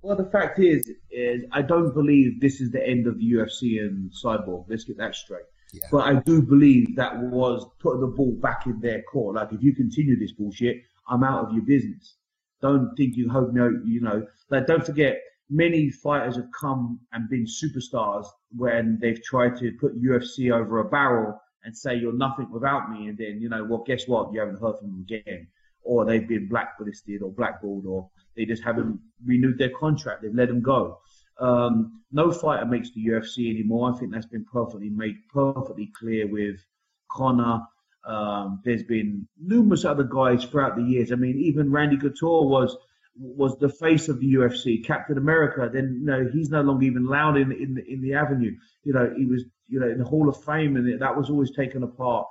Well, 0.02 0.18
the 0.18 0.26
fact 0.26 0.60
is, 0.60 0.90
is 1.12 1.46
I 1.52 1.62
don't 1.62 1.94
believe 1.94 2.42
this 2.42 2.60
is 2.60 2.72
the 2.72 2.86
end 2.86 3.08
of 3.08 3.18
the 3.20 3.34
UFC 3.34 3.80
and 3.80 4.12
Cyborg. 4.12 4.66
Let's 4.68 4.84
get 4.84 4.98
that 4.98 5.16
straight. 5.16 5.46
Yeah. 5.74 5.82
But 5.92 6.06
I 6.06 6.16
do 6.20 6.42
believe 6.42 6.96
that 6.98 7.18
was 7.18 7.66
putting 7.80 8.02
the 8.02 8.08
ball 8.08 8.38
back 8.42 8.66
in 8.66 8.80
their 8.80 9.02
court. 9.04 9.36
Like, 9.36 9.54
if 9.54 9.64
you 9.64 9.74
continue 9.74 10.20
this 10.20 10.32
bullshit, 10.32 10.78
I'm 11.08 11.24
out 11.24 11.46
of 11.46 11.54
your 11.54 11.64
business. 11.64 12.16
Don't 12.64 12.96
think 12.96 13.18
you 13.18 13.30
hope 13.30 13.52
no, 13.54 13.70
you 13.86 14.00
know. 14.00 14.26
Like, 14.50 14.68
don't 14.68 14.86
forget, 14.86 15.22
many 15.50 15.92
fighters 15.92 16.38
have 16.38 16.48
come 16.58 17.00
and 17.12 17.30
been 17.30 17.46
superstars 17.46 18.26
when 18.56 18.98
they've 19.02 19.22
tried 19.22 19.58
to 19.58 19.74
put 19.82 20.02
UFC 20.02 20.50
over 20.50 20.80
a 20.80 20.86
barrel 20.86 21.38
and 21.66 21.78
say 21.78 21.96
you're 21.96 22.14
nothing 22.14 22.50
without 22.50 22.90
me, 22.90 23.10
and 23.10 23.18
then 23.18 23.42
you 23.42 23.50
know, 23.50 23.66
well, 23.66 23.84
guess 23.86 24.08
what? 24.08 24.32
You 24.34 24.40
haven't 24.40 24.62
heard 24.62 24.78
from 24.80 24.92
them 24.92 25.02
again, 25.02 25.46
or 25.82 26.06
they've 26.06 26.28
been 26.28 26.48
blacklisted 26.48 27.22
or 27.22 27.32
blackballed, 27.32 27.86
or 27.86 28.10
they 28.38 28.46
just 28.46 28.64
haven't 28.64 28.98
renewed 29.26 29.58
their 29.58 29.72
contract. 29.78 30.22
They've 30.22 30.34
let 30.34 30.48
them 30.48 30.62
go. 30.62 31.00
Um, 31.40 32.02
no 32.14 32.32
fighter 32.32 32.66
makes 32.66 32.92
the 32.92 33.06
UFC 33.06 33.50
anymore. 33.50 33.94
I 33.94 33.98
think 34.00 34.14
that's 34.14 34.26
been 34.26 34.46
perfectly 34.46 34.90
made 34.90 35.18
perfectly 35.34 35.92
clear 36.00 36.28
with 36.28 36.64
Conor. 37.12 37.62
Um, 38.06 38.62
there's 38.66 38.84
been 38.84 39.28
numerous 39.42 39.86
other 39.86 40.04
guys 40.04 40.44
throughout 40.44 40.76
the 40.76 40.84
years. 40.84 41.12
I 41.12 41.16
mean, 41.16 41.38
even 41.38 41.72
Randy 41.72 41.98
Couture 41.98 42.46
was 42.46 42.76
was 43.16 43.58
the 43.60 43.70
face 43.70 44.10
of 44.10 44.20
the 44.20 44.34
UFC, 44.34 44.84
Captain 44.84 45.18
America. 45.18 45.70
Then 45.72 46.00
you 46.00 46.06
know 46.06 46.30
he's 46.32 46.50
no 46.50 46.62
longer 46.62 46.86
even 46.86 47.06
allowed 47.06 47.38
in 47.38 47.52
in 47.52 47.76
the, 47.76 47.86
in 47.86 48.02
the 48.02 48.14
avenue. 48.16 48.56
You 48.84 48.94
know 48.94 49.14
he 49.16 49.26
was 49.26 49.46
you 49.68 49.80
know 49.80 49.88
in 49.88 50.00
the 50.00 50.06
Hall 50.06 50.28
of 50.28 50.44
Fame, 50.44 50.76
and 50.76 51.02
that 51.02 51.16
was 51.16 51.30
always 51.30 51.52
taken 51.52 51.84
apart. 51.84 52.28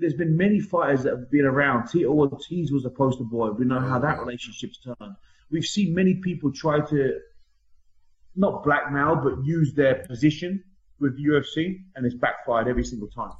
There's 0.00 0.14
been 0.14 0.36
many 0.36 0.60
fighters 0.60 1.02
that 1.04 1.16
have 1.16 1.30
been 1.30 1.46
around. 1.46 1.88
Tito 1.88 2.10
Ortiz 2.10 2.70
was 2.70 2.84
a 2.84 2.90
poster 2.90 3.24
boy. 3.24 3.50
We 3.52 3.64
know 3.64 3.80
how 3.80 3.98
that 4.00 4.20
relationship's 4.20 4.78
turned. 4.78 5.16
We've 5.50 5.64
seen 5.64 5.94
many 5.94 6.16
people 6.16 6.52
try 6.52 6.80
to 6.80 7.20
not 8.36 8.62
blackmail, 8.62 9.16
but 9.16 9.44
use 9.44 9.72
their 9.72 10.04
position 10.06 10.62
with 11.00 11.18
UFC, 11.18 11.78
and 11.96 12.04
it's 12.04 12.14
backfired 12.14 12.68
every 12.68 12.84
single 12.84 13.08
time. 13.08 13.32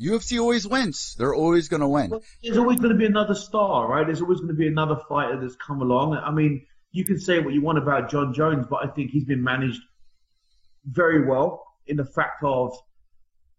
UFC 0.00 0.40
always 0.40 0.66
wins. 0.66 1.14
They're 1.18 1.34
always 1.34 1.68
going 1.68 1.82
to 1.82 1.88
win. 1.88 2.10
Well, 2.10 2.22
there's 2.42 2.56
always 2.56 2.78
going 2.78 2.92
to 2.92 2.98
be 2.98 3.06
another 3.06 3.34
star, 3.34 3.88
right? 3.88 4.06
There's 4.06 4.22
always 4.22 4.38
going 4.38 4.48
to 4.48 4.54
be 4.54 4.66
another 4.66 4.96
fighter 5.08 5.38
that's 5.38 5.56
come 5.56 5.82
along. 5.82 6.16
I 6.16 6.30
mean, 6.30 6.64
you 6.92 7.04
can 7.04 7.20
say 7.20 7.38
what 7.38 7.52
you 7.54 7.60
want 7.60 7.78
about 7.78 8.10
Jon 8.10 8.32
Jones, 8.32 8.66
but 8.68 8.84
I 8.84 8.88
think 8.88 9.10
he's 9.10 9.24
been 9.24 9.42
managed 9.42 9.82
very 10.84 11.26
well 11.26 11.64
in 11.86 11.96
the 11.96 12.04
fact 12.04 12.42
of 12.42 12.76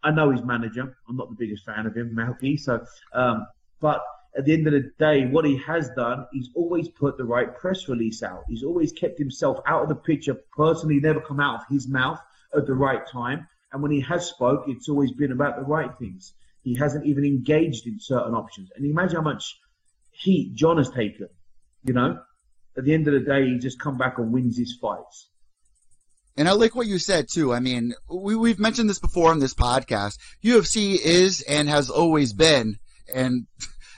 I 0.03 0.11
know 0.11 0.31
his 0.31 0.41
manager. 0.43 0.97
I'm 1.07 1.15
not 1.15 1.29
the 1.29 1.35
biggest 1.35 1.65
fan 1.65 1.85
of 1.85 1.95
him, 1.95 2.15
Malki. 2.15 2.59
So, 2.59 2.83
um, 3.13 3.45
but 3.79 4.01
at 4.35 4.45
the 4.45 4.53
end 4.53 4.65
of 4.65 4.73
the 4.73 4.91
day, 4.97 5.27
what 5.27 5.45
he 5.45 5.57
has 5.57 5.89
done, 5.95 6.25
he's 6.31 6.49
always 6.55 6.89
put 6.89 7.17
the 7.17 7.23
right 7.23 7.55
press 7.55 7.87
release 7.87 8.23
out. 8.23 8.43
He's 8.47 8.63
always 8.63 8.91
kept 8.91 9.19
himself 9.19 9.59
out 9.67 9.83
of 9.83 9.89
the 9.89 9.95
picture, 9.95 10.35
personally, 10.55 10.99
never 10.99 11.21
come 11.21 11.39
out 11.39 11.61
of 11.61 11.67
his 11.69 11.87
mouth 11.87 12.19
at 12.55 12.65
the 12.65 12.73
right 12.73 13.05
time. 13.07 13.47
And 13.71 13.81
when 13.81 13.91
he 13.91 14.01
has 14.01 14.27
spoke, 14.27 14.65
it's 14.67 14.89
always 14.89 15.11
been 15.11 15.31
about 15.31 15.55
the 15.57 15.63
right 15.63 15.91
things. 15.99 16.33
He 16.63 16.75
hasn't 16.75 17.05
even 17.05 17.25
engaged 17.25 17.87
in 17.87 17.99
certain 17.99 18.35
options. 18.35 18.69
And 18.75 18.85
imagine 18.85 19.17
how 19.17 19.23
much 19.23 19.57
heat 20.11 20.53
Jon 20.55 20.77
has 20.77 20.89
taken. 20.89 21.29
You 21.83 21.93
know, 21.93 22.19
at 22.77 22.83
the 22.83 22.93
end 22.93 23.07
of 23.07 23.13
the 23.13 23.21
day, 23.21 23.47
he 23.47 23.57
just 23.57 23.79
come 23.79 23.97
back 23.97 24.17
and 24.17 24.31
wins 24.31 24.57
his 24.57 24.77
fights. 24.79 25.29
And 26.37 26.47
I 26.47 26.53
like 26.53 26.75
what 26.75 26.87
you 26.87 26.97
said 26.97 27.27
too. 27.29 27.53
I 27.53 27.59
mean, 27.59 27.93
we, 28.09 28.35
we've 28.35 28.59
mentioned 28.59 28.89
this 28.89 28.99
before 28.99 29.31
on 29.31 29.39
this 29.39 29.53
podcast. 29.53 30.17
UFC 30.43 30.97
is 30.97 31.41
and 31.41 31.67
has 31.67 31.89
always 31.89 32.33
been, 32.33 32.77
and 33.13 33.47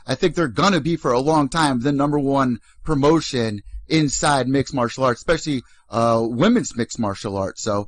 I 0.07 0.15
think 0.15 0.35
they're 0.35 0.47
gonna 0.47 0.81
be 0.81 0.95
for 0.95 1.11
a 1.11 1.19
long 1.19 1.47
time 1.49 1.79
the 1.79 1.91
number 1.91 2.19
one 2.19 2.59
promotion 2.83 3.61
inside 3.93 4.47
mixed 4.47 4.73
martial 4.73 5.03
arts, 5.03 5.21
especially 5.21 5.63
uh, 5.89 6.25
women's 6.27 6.75
mixed 6.75 6.99
martial 6.99 7.37
arts. 7.37 7.61
So 7.61 7.87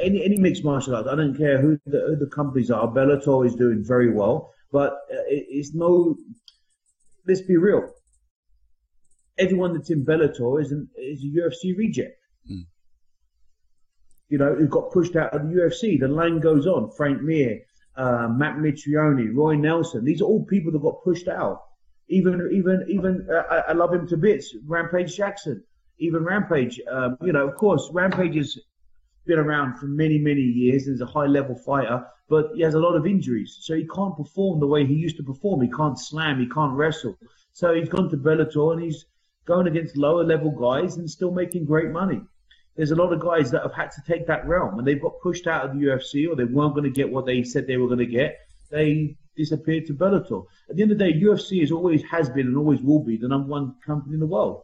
any 0.00 0.22
any 0.22 0.38
mixed 0.38 0.62
martial 0.62 0.94
arts, 0.94 1.08
I 1.10 1.16
don't 1.16 1.36
care 1.36 1.60
who 1.60 1.78
the, 1.86 2.00
who 2.08 2.16
the 2.16 2.30
companies 2.30 2.70
are. 2.70 2.86
Bellator 2.86 3.46
is 3.46 3.54
doing 3.54 3.82
very 3.82 4.12
well, 4.12 4.52
but 4.70 4.92
uh, 4.92 5.24
it's 5.28 5.74
no. 5.74 6.16
Let's 7.26 7.40
be 7.40 7.56
real. 7.56 7.90
Everyone 9.38 9.74
that's 9.74 9.90
in 9.90 10.04
Bellator 10.04 10.60
is 10.60 10.70
an, 10.70 10.88
is 10.96 11.24
a 11.24 11.26
UFC 11.26 11.76
reject. 11.76 12.18
Mm. 12.50 12.66
You 14.28 14.38
know, 14.38 14.54
who 14.54 14.68
got 14.68 14.92
pushed 14.92 15.16
out 15.16 15.34
of 15.34 15.42
the 15.42 15.54
UFC. 15.54 15.98
The 15.98 16.08
line 16.08 16.40
goes 16.40 16.66
on. 16.66 16.90
Frank 16.96 17.22
Mir, 17.22 17.60
uh, 17.96 18.28
Matt 18.30 18.56
Mitrione, 18.56 19.34
Roy 19.34 19.54
Nelson. 19.56 20.04
These 20.04 20.20
are 20.20 20.26
all 20.26 20.44
people 20.44 20.72
that 20.72 20.82
got 20.82 21.02
pushed 21.02 21.28
out. 21.28 21.62
Even, 22.08 22.50
even, 22.52 22.84
even, 22.88 23.26
uh, 23.30 23.42
I, 23.50 23.70
I, 23.70 23.72
love 23.72 23.92
him 23.92 24.06
to 24.08 24.16
bits. 24.16 24.54
Rampage 24.66 25.16
Jackson, 25.16 25.62
even 25.98 26.24
Rampage. 26.24 26.80
Um, 26.90 27.16
you 27.22 27.32
know, 27.32 27.48
of 27.48 27.56
course, 27.56 27.90
Rampage 27.92 28.36
has 28.36 28.58
been 29.26 29.38
around 29.38 29.78
for 29.78 29.86
many, 29.86 30.18
many 30.18 30.40
years 30.40 30.86
and 30.86 30.94
is 30.94 31.00
a 31.00 31.06
high 31.06 31.26
level 31.26 31.56
fighter, 31.56 32.06
but 32.28 32.50
he 32.54 32.62
has 32.62 32.74
a 32.74 32.78
lot 32.78 32.94
of 32.94 33.06
injuries. 33.06 33.58
So 33.60 33.74
he 33.74 33.88
can't 33.88 34.16
perform 34.16 34.60
the 34.60 34.66
way 34.68 34.86
he 34.86 34.94
used 34.94 35.16
to 35.16 35.24
perform. 35.24 35.62
He 35.62 35.70
can't 35.70 35.98
slam, 35.98 36.38
he 36.38 36.48
can't 36.48 36.72
wrestle. 36.74 37.16
So 37.52 37.74
he's 37.74 37.88
gone 37.88 38.08
to 38.10 38.16
Bellator 38.16 38.74
and 38.74 38.82
he's 38.82 39.06
going 39.44 39.66
against 39.66 39.96
lower 39.96 40.22
level 40.22 40.50
guys 40.50 40.96
and 40.96 41.10
still 41.10 41.32
making 41.32 41.64
great 41.64 41.90
money 41.90 42.20
there's 42.76 42.90
a 42.90 42.96
lot 42.96 43.12
of 43.12 43.20
guys 43.20 43.50
that 43.50 43.62
have 43.62 43.72
had 43.72 43.90
to 43.90 44.02
take 44.06 44.26
that 44.26 44.46
realm 44.46 44.78
and 44.78 44.86
they've 44.86 45.00
got 45.00 45.20
pushed 45.22 45.46
out 45.46 45.64
of 45.64 45.72
the 45.72 45.86
UFC 45.86 46.28
or 46.28 46.36
they 46.36 46.44
weren't 46.44 46.74
going 46.74 46.84
to 46.84 46.90
get 46.90 47.10
what 47.10 47.24
they 47.24 47.42
said 47.42 47.66
they 47.66 47.78
were 47.78 47.86
going 47.86 47.98
to 47.98 48.06
get. 48.06 48.38
They 48.70 49.16
disappeared 49.36 49.86
to 49.86 49.94
Bellator. 49.94 50.46
At 50.68 50.76
the 50.76 50.82
end 50.82 50.92
of 50.92 50.98
the 50.98 51.12
day, 51.12 51.20
UFC 51.20 51.62
is 51.62 51.72
always 51.72 52.02
has 52.04 52.28
been 52.30 52.46
and 52.46 52.56
always 52.56 52.80
will 52.80 53.04
be 53.04 53.16
the 53.16 53.28
number 53.28 53.48
one 53.48 53.76
company 53.84 54.14
in 54.14 54.20
the 54.20 54.26
world. 54.26 54.62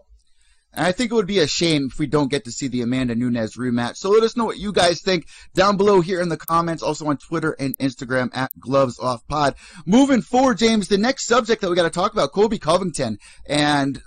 I 0.74 0.92
think 0.92 1.10
it 1.10 1.14
would 1.14 1.26
be 1.26 1.40
a 1.40 1.46
shame 1.46 1.88
if 1.92 1.98
we 1.98 2.06
don't 2.06 2.30
get 2.30 2.44
to 2.44 2.50
see 2.50 2.68
the 2.68 2.80
Amanda 2.80 3.14
Nunes 3.14 3.56
rematch. 3.56 3.96
So 3.96 4.10
let 4.10 4.22
us 4.22 4.36
know 4.36 4.46
what 4.46 4.58
you 4.58 4.72
guys 4.72 5.02
think 5.02 5.26
down 5.54 5.76
below 5.76 6.00
here 6.00 6.20
in 6.20 6.30
the 6.30 6.38
comments, 6.38 6.82
also 6.82 7.06
on 7.06 7.18
Twitter 7.18 7.54
and 7.58 7.76
Instagram 7.78 8.30
at 8.34 8.50
Gloves 8.58 8.98
Off 8.98 9.26
Pod. 9.28 9.54
Moving 9.84 10.22
forward, 10.22 10.58
James, 10.58 10.88
the 10.88 10.96
next 10.96 11.26
subject 11.26 11.60
that 11.60 11.68
we 11.68 11.76
got 11.76 11.82
to 11.82 11.90
talk 11.90 12.12
about, 12.12 12.32
Colby 12.32 12.58
Covington. 12.58 13.18
And, 13.46 14.00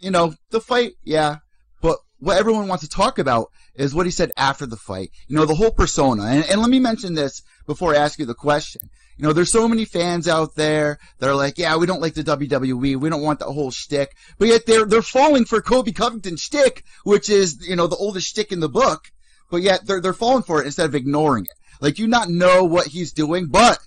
you 0.00 0.10
know, 0.10 0.34
the 0.50 0.60
fight, 0.60 0.92
yeah, 1.04 1.36
but 1.82 1.98
what 2.20 2.38
everyone 2.38 2.68
wants 2.68 2.84
to 2.84 2.90
talk 2.90 3.18
about 3.18 3.48
is 3.74 3.94
what 3.94 4.06
he 4.06 4.12
said 4.12 4.32
after 4.36 4.64
the 4.64 4.76
fight. 4.76 5.10
You 5.28 5.36
know, 5.36 5.44
the 5.44 5.54
whole 5.54 5.70
persona. 5.70 6.24
And, 6.24 6.44
and 6.50 6.60
let 6.60 6.70
me 6.70 6.80
mention 6.80 7.14
this 7.14 7.42
before 7.66 7.94
I 7.94 7.98
ask 7.98 8.18
you 8.18 8.24
the 8.24 8.34
question. 8.34 8.80
You 9.18 9.26
know, 9.26 9.32
there's 9.32 9.50
so 9.50 9.66
many 9.66 9.84
fans 9.84 10.28
out 10.28 10.54
there 10.54 10.98
that 11.18 11.28
are 11.28 11.34
like, 11.34 11.58
yeah, 11.58 11.76
we 11.76 11.86
don't 11.86 12.00
like 12.00 12.14
the 12.14 12.22
WWE. 12.22 12.96
We 12.96 13.10
don't 13.10 13.22
want 13.22 13.40
the 13.40 13.46
whole 13.46 13.72
shtick. 13.72 14.14
But 14.38 14.46
yet 14.48 14.64
they're, 14.64 14.84
they're 14.84 15.02
falling 15.02 15.44
for 15.44 15.60
Colby 15.60 15.92
Covington's 15.92 16.40
shtick, 16.40 16.84
which 17.02 17.28
is, 17.28 17.68
you 17.68 17.74
know, 17.74 17.88
the 17.88 17.96
oldest 17.96 18.28
shtick 18.28 18.52
in 18.52 18.60
the 18.60 18.68
book. 18.68 19.10
But 19.50 19.62
yet 19.62 19.84
they're, 19.86 20.00
they're 20.00 20.12
falling 20.12 20.44
for 20.44 20.62
it 20.62 20.66
instead 20.66 20.86
of 20.86 20.94
ignoring 20.94 21.46
it. 21.46 21.56
Like, 21.80 21.98
you 21.98 22.06
not 22.06 22.28
know 22.28 22.64
what 22.64 22.86
he's 22.86 23.12
doing, 23.12 23.46
but 23.48 23.78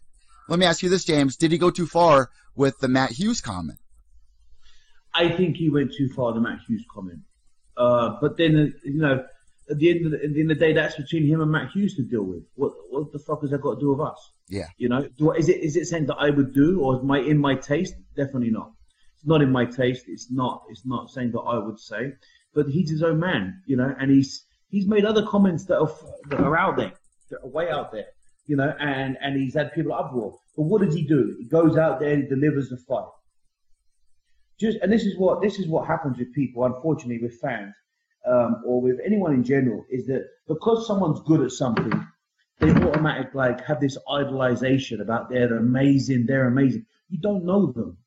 let 0.50 0.60
me 0.60 0.66
ask 0.66 0.84
you 0.84 0.90
this, 0.90 1.06
James. 1.06 1.38
Did 1.38 1.54
he 1.54 1.58
go 1.58 1.72
too 1.72 1.88
far 1.88 2.30
with 2.56 2.78
the 2.80 2.90
Matt 2.90 3.12
Hughes 3.12 3.40
comment? 3.40 3.80
I 5.14 5.30
think 5.30 5.56
he 5.56 5.70
went 5.70 5.94
too 5.94 6.10
far, 6.10 6.34
the 6.34 6.42
Matt 6.42 6.60
Hughes 6.68 6.86
comment. 6.94 7.20
Uh, 7.78 8.18
but 8.20 8.38
then, 8.38 8.58
uh, 8.58 8.80
you 8.84 9.00
know, 9.00 9.26
at 9.70 9.78
the 9.78 9.90
end 9.90 10.06
of 10.06 10.12
the, 10.12 10.24
at 10.24 10.34
the 10.34 10.42
end 10.42 10.52
of 10.52 10.60
the 10.60 10.66
day, 10.66 10.74
that's 10.74 10.96
between 10.96 11.26
him 11.26 11.42
and 11.42 11.52
Matt 11.52 11.72
Hughes 11.72 11.96
to 11.96 12.02
deal 12.02 12.24
with. 12.24 12.44
What 12.56 12.74
what 12.90 13.12
the 13.12 13.20
fuck 13.20 13.42
has 13.42 13.52
that 13.52 13.62
got 13.62 13.76
to 13.76 13.80
do 13.80 13.92
with 13.92 14.02
us? 14.02 14.32
Yeah. 14.52 14.68
You 14.78 14.90
know, 14.90 15.08
do, 15.18 15.32
is 15.32 15.50
it 15.50 15.58
is 15.62 15.76
it 15.76 15.86
saying 15.86 16.06
that 16.08 16.18
I 16.18 16.30
would 16.30 16.54
do 16.54 16.82
or 16.82 17.02
my 17.02 17.20
in 17.20 17.40
my 17.40 17.56
taste? 17.56 17.96
Definitely 18.16 18.52
not. 18.52 18.72
It's 19.16 19.26
not 19.26 19.42
in 19.42 19.52
my 19.52 19.66
taste. 19.66 20.06
It's 20.08 20.32
not. 20.32 20.64
It's 20.70 20.86
not 20.86 21.10
saying 21.10 21.32
that 21.32 21.40
I 21.40 21.58
would 21.58 21.80
say. 21.80 22.14
But 22.54 22.68
he's 22.68 22.90
his 22.90 23.02
own 23.02 23.20
man, 23.20 23.62
you 23.66 23.78
know, 23.78 23.96
and 23.98 24.12
he's 24.12 24.46
he's 24.70 24.88
made 24.88 25.06
other 25.06 25.26
comments 25.26 25.66
that 25.66 25.80
are 25.80 25.92
that 26.30 26.42
are 26.42 26.58
out 26.58 26.76
there, 26.78 26.94
that 27.30 27.40
are 27.42 27.50
way 27.50 27.70
out 27.70 27.92
there, 27.92 28.08
you 28.46 28.58
know, 28.58 28.74
and 28.80 29.18
and 29.22 29.40
he's 29.42 29.56
had 29.56 29.74
people 29.74 29.94
uproar. 29.94 30.38
But 30.58 30.64
what 30.64 30.82
does 30.82 30.94
he 30.94 31.04
do? 31.08 31.36
He 31.40 31.46
goes 31.46 31.78
out 31.78 32.00
there 32.00 32.12
and 32.14 32.24
he 32.24 32.30
delivers 32.30 32.70
the 32.70 32.78
fight 32.78 33.08
just 34.62 34.78
and 34.82 34.94
this 34.94 35.04
is 35.04 35.18
what 35.18 35.42
this 35.42 35.58
is 35.58 35.68
what 35.68 35.88
happens 35.88 36.18
with 36.20 36.34
people, 36.34 36.64
unfortunately, 36.64 37.20
with 37.22 37.40
fans 37.42 37.74
um, 38.28 38.62
or 38.66 38.80
with 38.80 39.00
anyone 39.04 39.34
in 39.34 39.44
general, 39.44 39.84
is 39.90 40.06
that 40.06 40.28
because 40.48 40.86
someone's 40.86 41.20
good 41.22 41.42
at 41.42 41.52
something, 41.52 41.92
they 42.62 42.72
automatically 42.72 43.32
like 43.34 43.66
have 43.66 43.80
this 43.80 43.98
idolization 44.08 45.02
about 45.02 45.30
they're 45.30 45.58
amazing, 45.58 46.26
they're 46.28 46.48
amazing. 46.48 46.86
You 47.10 47.20
don't 47.20 47.44
know 47.44 47.72
them. 47.72 47.98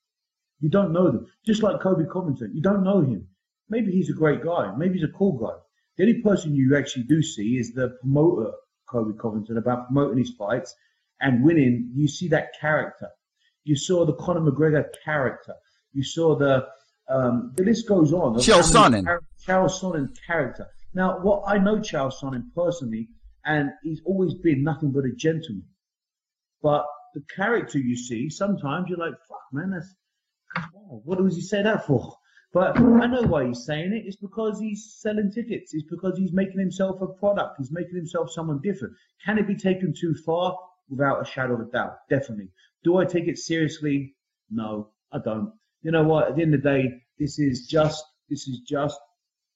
You 0.61 0.71
don't 0.71 0.93
know 0.93 1.11
them. 1.11 1.27
Just 1.45 1.63
like 1.63 1.81
Colby 1.81 2.05
Covington, 2.11 2.53
you 2.55 2.63
don't 2.63 2.85
know 2.85 3.01
him. 3.01 3.27
Maybe 3.69 3.91
he's 3.93 4.11
a 4.11 4.15
great 4.15 4.43
guy. 4.43 4.75
Maybe 4.77 4.95
he's 4.95 5.09
a 5.09 5.13
cool 5.13 5.37
guy. 5.37 5.57
The 5.97 6.05
only 6.05 6.23
person 6.23 6.55
you 6.55 6.77
actually 6.77 7.05
do 7.05 7.23
see 7.23 7.59
is 7.59 7.73
the 7.73 7.91
promoter, 8.01 8.53
Colby 8.89 9.13
Covington, 9.21 9.59
about 9.59 9.87
promoting 9.87 10.19
his 10.19 10.31
fights 10.31 10.75
and 11.21 11.45
winning. 11.45 11.91
You 11.95 12.09
see 12.09 12.29
that 12.29 12.59
character. 12.61 13.09
You 13.65 13.77
saw 13.77 14.05
the 14.05 14.15
Conor 14.15 14.41
McGregor 14.41 14.87
character. 15.05 15.55
You 15.93 16.05
saw 16.05 16.37
the 16.37 16.67
um, 17.09 17.53
the 17.57 17.65
list 17.65 17.87
goes 17.87 18.13
on. 18.13 18.35
Chael 18.37 18.63
Sonnen. 18.63 19.05
Chael 19.47 19.69
Sonnen 19.69 20.09
character. 20.27 20.67
Now, 20.95 21.19
what 21.21 21.43
I 21.47 21.59
know 21.59 21.77
Chael 21.77 22.13
Sonnen 22.13 22.45
personally, 22.55 23.09
and 23.45 23.71
he's 23.83 24.01
always 24.05 24.35
been 24.35 24.63
nothing 24.63 24.91
but 24.93 25.05
a 25.05 25.13
gentleman. 25.17 25.65
But 26.63 26.87
the 27.15 27.23
character 27.35 27.79
you 27.79 27.97
see, 27.97 28.31
sometimes 28.31 28.89
you're 28.89 28.99
like, 28.99 29.15
fuck, 29.29 29.43
man, 29.53 29.71
that's 29.71 29.95
oh, 30.77 31.03
what 31.05 31.19
does 31.19 31.37
he 31.37 31.43
say 31.43 31.63
that 31.63 31.87
for? 31.87 32.15
But 32.53 32.79
I 32.79 33.07
know 33.07 33.23
why 33.23 33.47
he's 33.49 33.65
saying 33.67 33.93
it. 33.93 34.05
It's 34.07 34.17
because 34.17 34.61
he's 34.61 34.95
selling 35.01 35.33
tickets. 35.33 35.75
It's 35.75 35.91
because 35.91 36.17
he's 36.17 36.33
making 36.33 36.61
himself 36.61 37.01
a 37.01 37.09
product. 37.09 37.57
He's 37.59 37.73
making 37.73 37.97
himself 37.97 38.31
someone 38.31 38.61
different. 38.63 38.95
Can 39.25 39.39
it 39.39 39.49
be 39.49 39.57
taken 39.57 39.93
too 39.93 40.15
far? 40.25 40.57
Without 40.89 41.23
a 41.23 41.25
shadow 41.25 41.55
of 41.55 41.61
a 41.61 41.71
doubt, 41.73 41.97
definitely. 42.11 42.51
Do 42.85 42.99
I 42.99 43.07
take 43.07 43.27
it 43.27 43.39
seriously? 43.39 44.15
No, 44.51 44.91
I 45.13 45.19
don't 45.19 45.51
you 45.85 45.91
know 45.91 46.03
what? 46.03 46.29
At 46.29 46.37
the 46.37 46.43
end 46.43 46.55
of 46.55 46.63
the 46.63 46.69
day, 46.69 47.03
this 47.19 47.39
is 47.39 47.67
just 47.67 48.03
this 48.29 48.49
is 48.49 48.61
just 48.61 48.99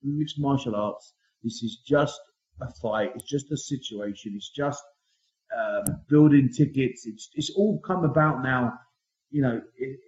mixed 0.02 0.38
martial 0.38 0.76
arts. 0.76 1.14
This 1.42 1.62
is 1.62 1.80
just 1.86 2.20
a 2.60 2.72
fight. 2.82 3.12
It's 3.14 3.28
just 3.28 3.50
a 3.52 3.56
situation. 3.56 4.32
It's 4.36 4.50
just 4.50 4.82
uh, 5.56 5.82
building 6.08 6.50
tickets. 6.54 7.06
It's 7.06 7.30
it's 7.34 7.50
all 7.50 7.80
come 7.80 8.04
about 8.04 8.42
now. 8.42 8.74
You 9.30 9.42
know, 9.42 9.60
it, 9.76 9.98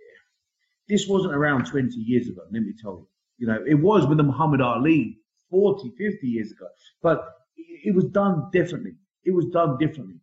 this 0.88 1.06
wasn't 1.06 1.34
around 1.34 1.66
20 1.66 1.94
years 1.96 2.28
ago. 2.28 2.42
Let 2.52 2.62
me 2.62 2.72
tell 2.80 2.98
you. 2.98 3.06
You 3.38 3.46
know, 3.46 3.58
it 3.66 3.74
was 3.74 4.06
with 4.06 4.18
the 4.18 4.24
Muhammad 4.24 4.60
Ali 4.60 5.18
40, 5.50 5.90
50 5.96 6.26
years 6.26 6.52
ago, 6.52 6.66
but 7.02 7.24
it 7.56 7.94
was 7.94 8.04
done 8.06 8.50
differently. 8.52 8.92
It 9.24 9.34
was 9.34 9.46
done 9.46 9.78
differently. 9.78 10.16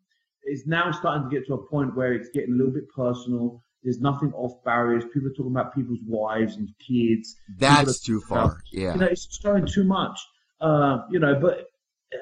It's 0.43 0.67
now 0.67 0.91
starting 0.91 1.29
to 1.29 1.35
get 1.35 1.47
to 1.47 1.55
a 1.55 1.67
point 1.67 1.95
where 1.95 2.13
it's 2.13 2.29
getting 2.29 2.53
a 2.53 2.57
little 2.57 2.73
bit 2.73 2.89
personal. 2.95 3.61
There's 3.83 3.99
nothing 3.99 4.33
off 4.33 4.63
barriers. 4.63 5.03
People 5.13 5.29
are 5.29 5.33
talking 5.33 5.51
about 5.51 5.73
people's 5.73 5.99
wives 6.05 6.55
and 6.57 6.69
kids. 6.79 7.35
That's 7.57 7.99
too 7.99 8.21
far. 8.21 8.57
Yeah. 8.71 8.93
You 8.93 8.99
know, 8.99 9.07
it's 9.07 9.25
just 9.25 9.43
going 9.43 9.65
too 9.65 9.83
much. 9.83 10.19
Uh, 10.61 10.99
you 11.09 11.19
know, 11.19 11.39
but 11.39 11.67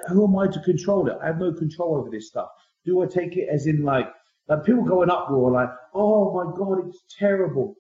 who 0.07 0.27
am 0.27 0.37
I 0.37 0.47
to 0.51 0.59
control 0.61 1.07
it? 1.07 1.17
I 1.21 1.27
have 1.27 1.39
no 1.39 1.53
control 1.53 1.97
over 1.97 2.09
this 2.09 2.27
stuff. 2.27 2.49
Do 2.85 3.01
I 3.01 3.07
take 3.07 3.35
it 3.37 3.47
as 3.51 3.67
in 3.67 3.83
like, 3.83 4.07
like 4.47 4.63
people 4.63 4.83
going 4.83 5.09
uproar 5.09 5.51
like, 5.51 5.69
oh 5.93 6.33
my 6.33 6.55
god, 6.55 6.87
it's 6.87 7.03
terrible. 7.17 7.75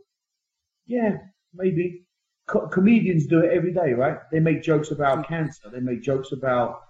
Yeah, 0.85 1.17
maybe. 1.53 2.01
Co- 2.47 2.67
comedians 2.67 3.25
do 3.25 3.39
it 3.39 3.51
every 3.51 3.73
day, 3.73 3.93
right? 3.93 4.17
They 4.31 4.39
make 4.39 4.61
jokes 4.61 4.91
about 4.91 5.19
mm. 5.19 5.27
cancer. 5.27 5.69
They 5.71 5.79
make 5.79 6.03
jokes 6.03 6.31
about 6.31 6.81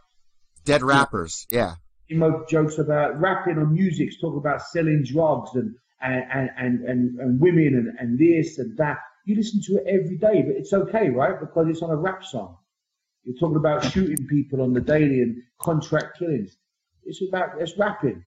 dead 0.66 0.84
rappers. 0.84 1.46
Yeah. 1.50 1.76
They 2.10 2.18
make 2.18 2.48
jokes 2.50 2.78
about 2.78 3.20
rapping 3.22 3.58
on 3.58 3.74
music, 3.74 4.10
talk 4.20 4.36
about 4.36 4.62
selling 4.62 5.04
drugs 5.06 5.52
and 5.56 5.76
and 6.02 6.50
and 6.58 6.84
and, 6.84 7.20
and 7.20 7.40
women 7.40 7.68
and, 7.76 7.98
and 8.00 8.20
this 8.20 8.60
and 8.60 8.78
that. 8.78 8.98
You 9.26 9.36
listen 9.36 9.62
to 9.68 9.78
it 9.78 9.86
every 9.88 10.18
day, 10.18 10.44
but 10.46 10.56
it's 10.58 10.74
okay, 10.74 11.10
right? 11.10 11.40
Because 11.40 11.68
it's 11.70 11.82
on 11.82 11.90
a 11.90 11.96
rap 11.96 12.24
song. 12.24 12.58
You're 13.26 13.38
talking 13.38 13.58
about 13.58 13.84
shooting 13.84 14.28
people 14.28 14.62
on 14.62 14.74
the 14.74 14.82
daily 14.82 15.22
and 15.22 15.42
contract 15.60 16.20
killings. 16.20 16.58
It's 17.04 17.22
about 17.28 17.60
it's 17.60 17.78
rapping. 17.78 18.24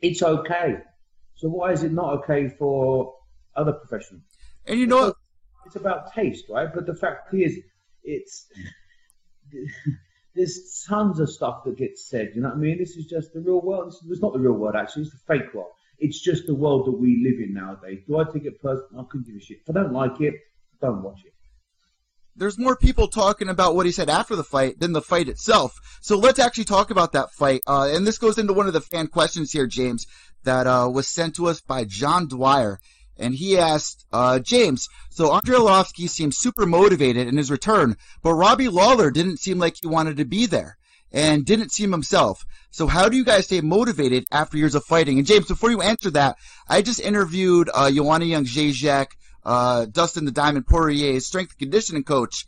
It's 0.00 0.22
okay. 0.22 0.78
So 1.36 1.48
why 1.48 1.72
is 1.72 1.84
it 1.84 1.92
not 1.92 2.14
okay 2.18 2.48
for 2.48 3.14
other 3.54 3.72
professionals? 3.72 4.24
And 4.66 4.80
you 4.80 4.86
know, 4.88 5.14
it's 5.64 5.76
about 5.76 6.12
taste, 6.12 6.46
right? 6.50 6.68
But 6.74 6.86
the 6.86 6.94
fact 6.94 7.32
is, 7.32 7.56
it's 8.02 8.46
there's 10.34 10.84
tons 10.88 11.20
of 11.20 11.30
stuff 11.30 11.62
that 11.64 11.76
gets 11.76 12.10
said. 12.10 12.32
You 12.34 12.42
know 12.42 12.48
what 12.48 12.56
I 12.56 12.60
mean? 12.60 12.78
This 12.78 12.96
is 12.96 13.06
just 13.06 13.32
the 13.32 13.40
real 13.40 13.60
world. 13.60 13.92
This 13.92 14.18
is 14.18 14.22
not 14.22 14.32
the 14.32 14.40
real 14.40 14.54
world, 14.54 14.74
actually. 14.74 15.02
It's 15.02 15.12
the 15.12 15.18
fake 15.34 15.54
world. 15.54 15.70
It's 16.00 16.20
just 16.20 16.46
the 16.46 16.54
world 16.54 16.86
that 16.86 16.98
we 16.98 17.22
live 17.24 17.40
in 17.46 17.54
nowadays. 17.54 18.00
Do 18.08 18.18
I 18.18 18.24
take 18.24 18.44
it 18.44 18.60
personally? 18.60 18.98
I 18.98 19.04
couldn't 19.08 19.26
give 19.26 19.36
a 19.36 19.40
shit. 19.40 19.58
If 19.64 19.70
I 19.70 19.80
don't 19.80 19.92
like 19.92 20.20
it, 20.20 20.34
don't 20.80 21.02
watch 21.02 21.20
it 21.24 21.32
there's 22.40 22.58
more 22.58 22.74
people 22.74 23.06
talking 23.06 23.50
about 23.50 23.76
what 23.76 23.84
he 23.84 23.92
said 23.92 24.08
after 24.08 24.34
the 24.34 24.42
fight 24.42 24.80
than 24.80 24.92
the 24.92 25.02
fight 25.02 25.28
itself. 25.28 25.78
So 26.00 26.16
let's 26.16 26.38
actually 26.38 26.64
talk 26.64 26.90
about 26.90 27.12
that 27.12 27.32
fight. 27.32 27.60
Uh, 27.66 27.90
and 27.92 28.06
this 28.06 28.16
goes 28.16 28.38
into 28.38 28.54
one 28.54 28.66
of 28.66 28.72
the 28.72 28.80
fan 28.80 29.08
questions 29.08 29.52
here, 29.52 29.66
James, 29.66 30.06
that 30.44 30.66
uh, 30.66 30.88
was 30.90 31.06
sent 31.06 31.36
to 31.36 31.48
us 31.48 31.60
by 31.60 31.84
John 31.84 32.28
Dwyer. 32.28 32.80
And 33.18 33.34
he 33.34 33.58
asked, 33.58 34.06
uh, 34.10 34.38
James, 34.38 34.88
so 35.10 35.34
Andrei 35.34 35.58
Arlovski 35.58 36.08
seems 36.08 36.38
super 36.38 36.64
motivated 36.64 37.28
in 37.28 37.36
his 37.36 37.50
return, 37.50 37.96
but 38.22 38.32
Robbie 38.32 38.68
Lawler 38.68 39.10
didn't 39.10 39.36
seem 39.36 39.58
like 39.58 39.76
he 39.78 39.86
wanted 39.86 40.16
to 40.16 40.24
be 40.24 40.46
there 40.46 40.78
and 41.12 41.44
didn't 41.44 41.72
seem 41.72 41.92
himself. 41.92 42.46
So 42.70 42.86
how 42.86 43.10
do 43.10 43.18
you 43.18 43.24
guys 43.24 43.44
stay 43.44 43.60
motivated 43.60 44.24
after 44.32 44.56
years 44.56 44.74
of 44.74 44.84
fighting? 44.84 45.18
And 45.18 45.26
James, 45.26 45.46
before 45.46 45.70
you 45.70 45.82
answer 45.82 46.10
that, 46.12 46.36
I 46.66 46.80
just 46.80 47.00
interviewed 47.00 47.68
uh, 47.74 47.90
Joanna 47.90 48.24
Young 48.24 48.46
Jacek, 48.46 49.08
uh, 49.44 49.86
Dustin 49.86 50.24
the 50.24 50.30
Diamond 50.30 50.66
Poirier's 50.66 51.26
strength 51.26 51.52
and 51.52 51.58
conditioning 51.58 52.04
coach, 52.04 52.46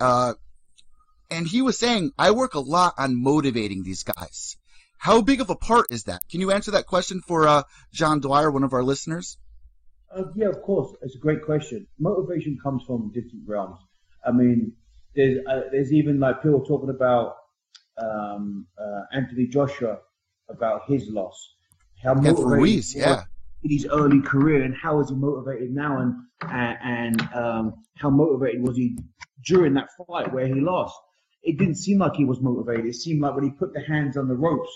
uh, 0.00 0.34
and 1.30 1.46
he 1.46 1.62
was 1.62 1.78
saying, 1.78 2.12
I 2.18 2.30
work 2.30 2.54
a 2.54 2.60
lot 2.60 2.94
on 2.98 3.20
motivating 3.20 3.82
these 3.82 4.02
guys. 4.02 4.56
How 4.98 5.20
big 5.20 5.40
of 5.40 5.50
a 5.50 5.56
part 5.56 5.86
is 5.90 6.04
that? 6.04 6.22
Can 6.30 6.40
you 6.40 6.50
answer 6.52 6.72
that 6.72 6.86
question 6.86 7.20
for 7.20 7.46
uh, 7.46 7.62
John 7.92 8.20
Dwyer, 8.20 8.50
one 8.50 8.64
of 8.64 8.72
our 8.72 8.82
listeners? 8.82 9.38
Uh, 10.14 10.24
yeah, 10.34 10.48
of 10.48 10.62
course. 10.62 10.96
It's 11.02 11.16
a 11.16 11.18
great 11.18 11.42
question. 11.42 11.86
Motivation 11.98 12.58
comes 12.62 12.82
from 12.84 13.12
different 13.12 13.46
realms. 13.46 13.78
I 14.24 14.32
mean, 14.32 14.72
there's 15.14 15.44
uh, 15.46 15.62
there's 15.70 15.92
even 15.92 16.18
like 16.20 16.42
people 16.42 16.64
talking 16.64 16.90
about 16.90 17.36
um, 17.98 18.66
uh, 18.78 19.02
Anthony 19.12 19.46
Joshua 19.46 19.98
about 20.48 20.82
his 20.86 21.08
loss. 21.08 21.54
How 22.02 22.14
Ruiz, 22.14 22.94
yeah 22.94 23.24
in 23.66 23.72
his 23.72 23.86
early 23.86 24.20
career 24.20 24.62
and 24.62 24.76
how 24.76 25.00
is 25.00 25.08
he 25.08 25.16
motivated 25.16 25.72
now 25.72 25.98
and 25.98 26.14
and, 26.52 27.20
um, 27.34 27.74
how 27.96 28.10
motivated 28.10 28.62
was 28.62 28.76
he 28.76 28.96
during 29.44 29.74
that 29.74 29.88
fight 30.06 30.32
where 30.32 30.46
he 30.46 30.60
lost. 30.60 30.94
It 31.42 31.58
didn't 31.58 31.76
seem 31.76 31.98
like 31.98 32.14
he 32.14 32.24
was 32.24 32.40
motivated. 32.40 32.86
It 32.86 32.94
seemed 32.94 33.22
like 33.22 33.34
when 33.34 33.44
he 33.44 33.50
put 33.50 33.72
the 33.72 33.80
hands 33.80 34.16
on 34.16 34.28
the 34.28 34.36
ropes, 34.36 34.70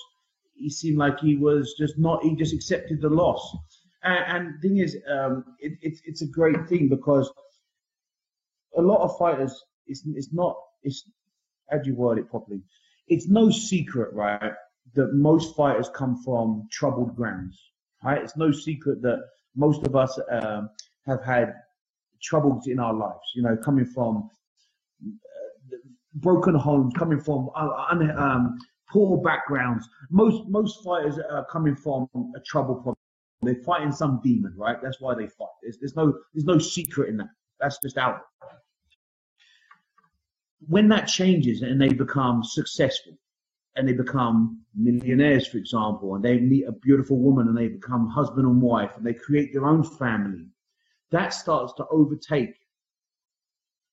he 0.54 0.70
seemed 0.70 0.98
like 0.98 1.20
he 1.20 1.36
was 1.36 1.74
just 1.78 1.98
not. 1.98 2.22
He 2.24 2.34
just 2.34 2.54
accepted 2.54 3.00
the 3.00 3.08
loss. 3.10 3.56
And, 4.02 4.46
and 4.46 4.62
thing 4.62 4.78
is, 4.78 4.96
um, 5.08 5.44
it, 5.60 5.72
it's 5.82 6.00
it's 6.04 6.22
a 6.22 6.26
great 6.26 6.68
thing 6.68 6.88
because 6.88 7.30
a 8.76 8.82
lot 8.82 9.02
of 9.02 9.16
fighters, 9.18 9.54
it's 9.86 10.02
it's 10.06 10.32
not 10.32 10.56
it's 10.82 11.08
how 11.70 11.78
do 11.78 11.90
you 11.90 11.94
word 11.94 12.18
it 12.18 12.30
properly? 12.30 12.62
It's 13.06 13.28
no 13.28 13.50
secret, 13.50 14.12
right, 14.14 14.52
that 14.94 15.12
most 15.12 15.54
fighters 15.56 15.90
come 15.94 16.22
from 16.24 16.68
troubled 16.72 17.14
grounds 17.14 17.69
Right? 18.02 18.22
It's 18.22 18.36
no 18.36 18.50
secret 18.50 19.02
that 19.02 19.18
most 19.56 19.86
of 19.86 19.94
us 19.96 20.18
um, 20.30 20.70
have 21.06 21.22
had 21.22 21.54
troubles 22.22 22.66
in 22.66 22.78
our 22.78 22.94
lives. 22.94 23.20
You 23.34 23.42
know, 23.42 23.56
coming 23.56 23.86
from 23.86 24.28
uh, 25.06 25.76
broken 26.14 26.54
homes, 26.54 26.92
coming 26.96 27.20
from 27.20 27.50
uh, 27.54 27.68
um, 28.16 28.58
poor 28.90 29.18
backgrounds. 29.22 29.88
Most 30.10 30.48
most 30.48 30.82
fighters 30.84 31.18
are 31.18 31.46
coming 31.46 31.76
from 31.76 32.08
a 32.36 32.40
trouble 32.46 32.76
problem. 32.76 32.96
They're 33.42 33.62
fighting 33.64 33.92
some 33.92 34.20
demon, 34.22 34.52
right? 34.56 34.76
That's 34.82 35.00
why 35.00 35.14
they 35.14 35.26
fight. 35.26 35.48
There's, 35.62 35.78
there's 35.78 35.96
no 35.96 36.14
there's 36.34 36.44
no 36.44 36.58
secret 36.58 37.08
in 37.08 37.16
that. 37.18 37.28
That's 37.60 37.78
just 37.82 37.98
out. 37.98 38.20
When 40.68 40.88
that 40.88 41.06
changes 41.06 41.62
and 41.62 41.80
they 41.80 41.88
become 41.88 42.44
successful, 42.44 43.14
and 43.76 43.88
they 43.88 43.92
become 43.92 44.60
millionaires, 44.74 45.46
for 45.46 45.58
example, 45.58 46.14
and 46.14 46.24
they 46.24 46.38
meet 46.38 46.66
a 46.66 46.72
beautiful 46.72 47.18
woman 47.18 47.48
and 47.48 47.56
they 47.56 47.68
become 47.68 48.08
husband 48.08 48.46
and 48.46 48.60
wife 48.60 48.90
and 48.96 49.06
they 49.06 49.14
create 49.14 49.52
their 49.52 49.66
own 49.66 49.82
family, 49.82 50.46
that 51.10 51.32
starts 51.32 51.72
to 51.74 51.86
overtake 51.90 52.54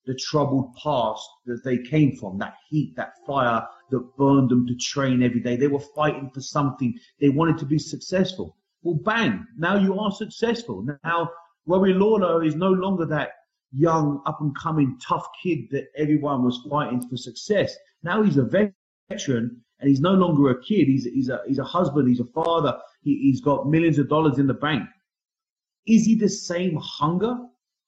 the 0.05 0.15
troubled 0.15 0.73
past 0.81 1.27
that 1.45 1.63
they 1.63 1.77
came 1.77 2.15
from, 2.15 2.37
that 2.37 2.55
heat, 2.69 2.95
that 2.95 3.13
fire 3.25 3.67
that 3.91 4.17
burned 4.17 4.49
them 4.49 4.65
to 4.65 4.75
train 4.75 5.21
every 5.21 5.41
day. 5.41 5.55
They 5.55 5.67
were 5.67 5.79
fighting 5.79 6.31
for 6.33 6.41
something. 6.41 6.97
They 7.19 7.29
wanted 7.29 7.57
to 7.59 7.65
be 7.65 7.77
successful. 7.77 8.55
Well, 8.83 8.95
bang, 8.95 9.45
now 9.57 9.77
you 9.77 9.99
are 9.99 10.11
successful. 10.11 10.85
Now, 11.03 11.29
Robbie 11.65 11.93
Lawler 11.93 12.43
is 12.43 12.55
no 12.55 12.69
longer 12.71 13.05
that 13.07 13.31
young, 13.71 14.21
up 14.25 14.39
and 14.39 14.55
coming, 14.55 14.97
tough 15.05 15.27
kid 15.43 15.69
that 15.71 15.87
everyone 15.97 16.43
was 16.43 16.65
fighting 16.69 17.05
for 17.07 17.17
success. 17.17 17.75
Now 18.03 18.21
he's 18.23 18.37
a 18.37 18.71
veteran 19.09 19.61
and 19.79 19.89
he's 19.89 19.99
no 19.99 20.13
longer 20.13 20.49
a 20.49 20.61
kid. 20.61 20.87
He's 20.87 21.05
he's 21.05 21.29
a 21.29 21.41
he's 21.47 21.59
a 21.59 21.63
husband. 21.63 22.07
He's 22.07 22.19
a 22.19 22.25
father. 22.25 22.77
He, 23.01 23.17
he's 23.23 23.41
got 23.41 23.67
millions 23.67 23.99
of 23.99 24.09
dollars 24.09 24.39
in 24.39 24.47
the 24.47 24.53
bank. 24.53 24.83
Is 25.85 26.05
he 26.05 26.15
the 26.15 26.29
same 26.29 26.77
hunger? 26.81 27.37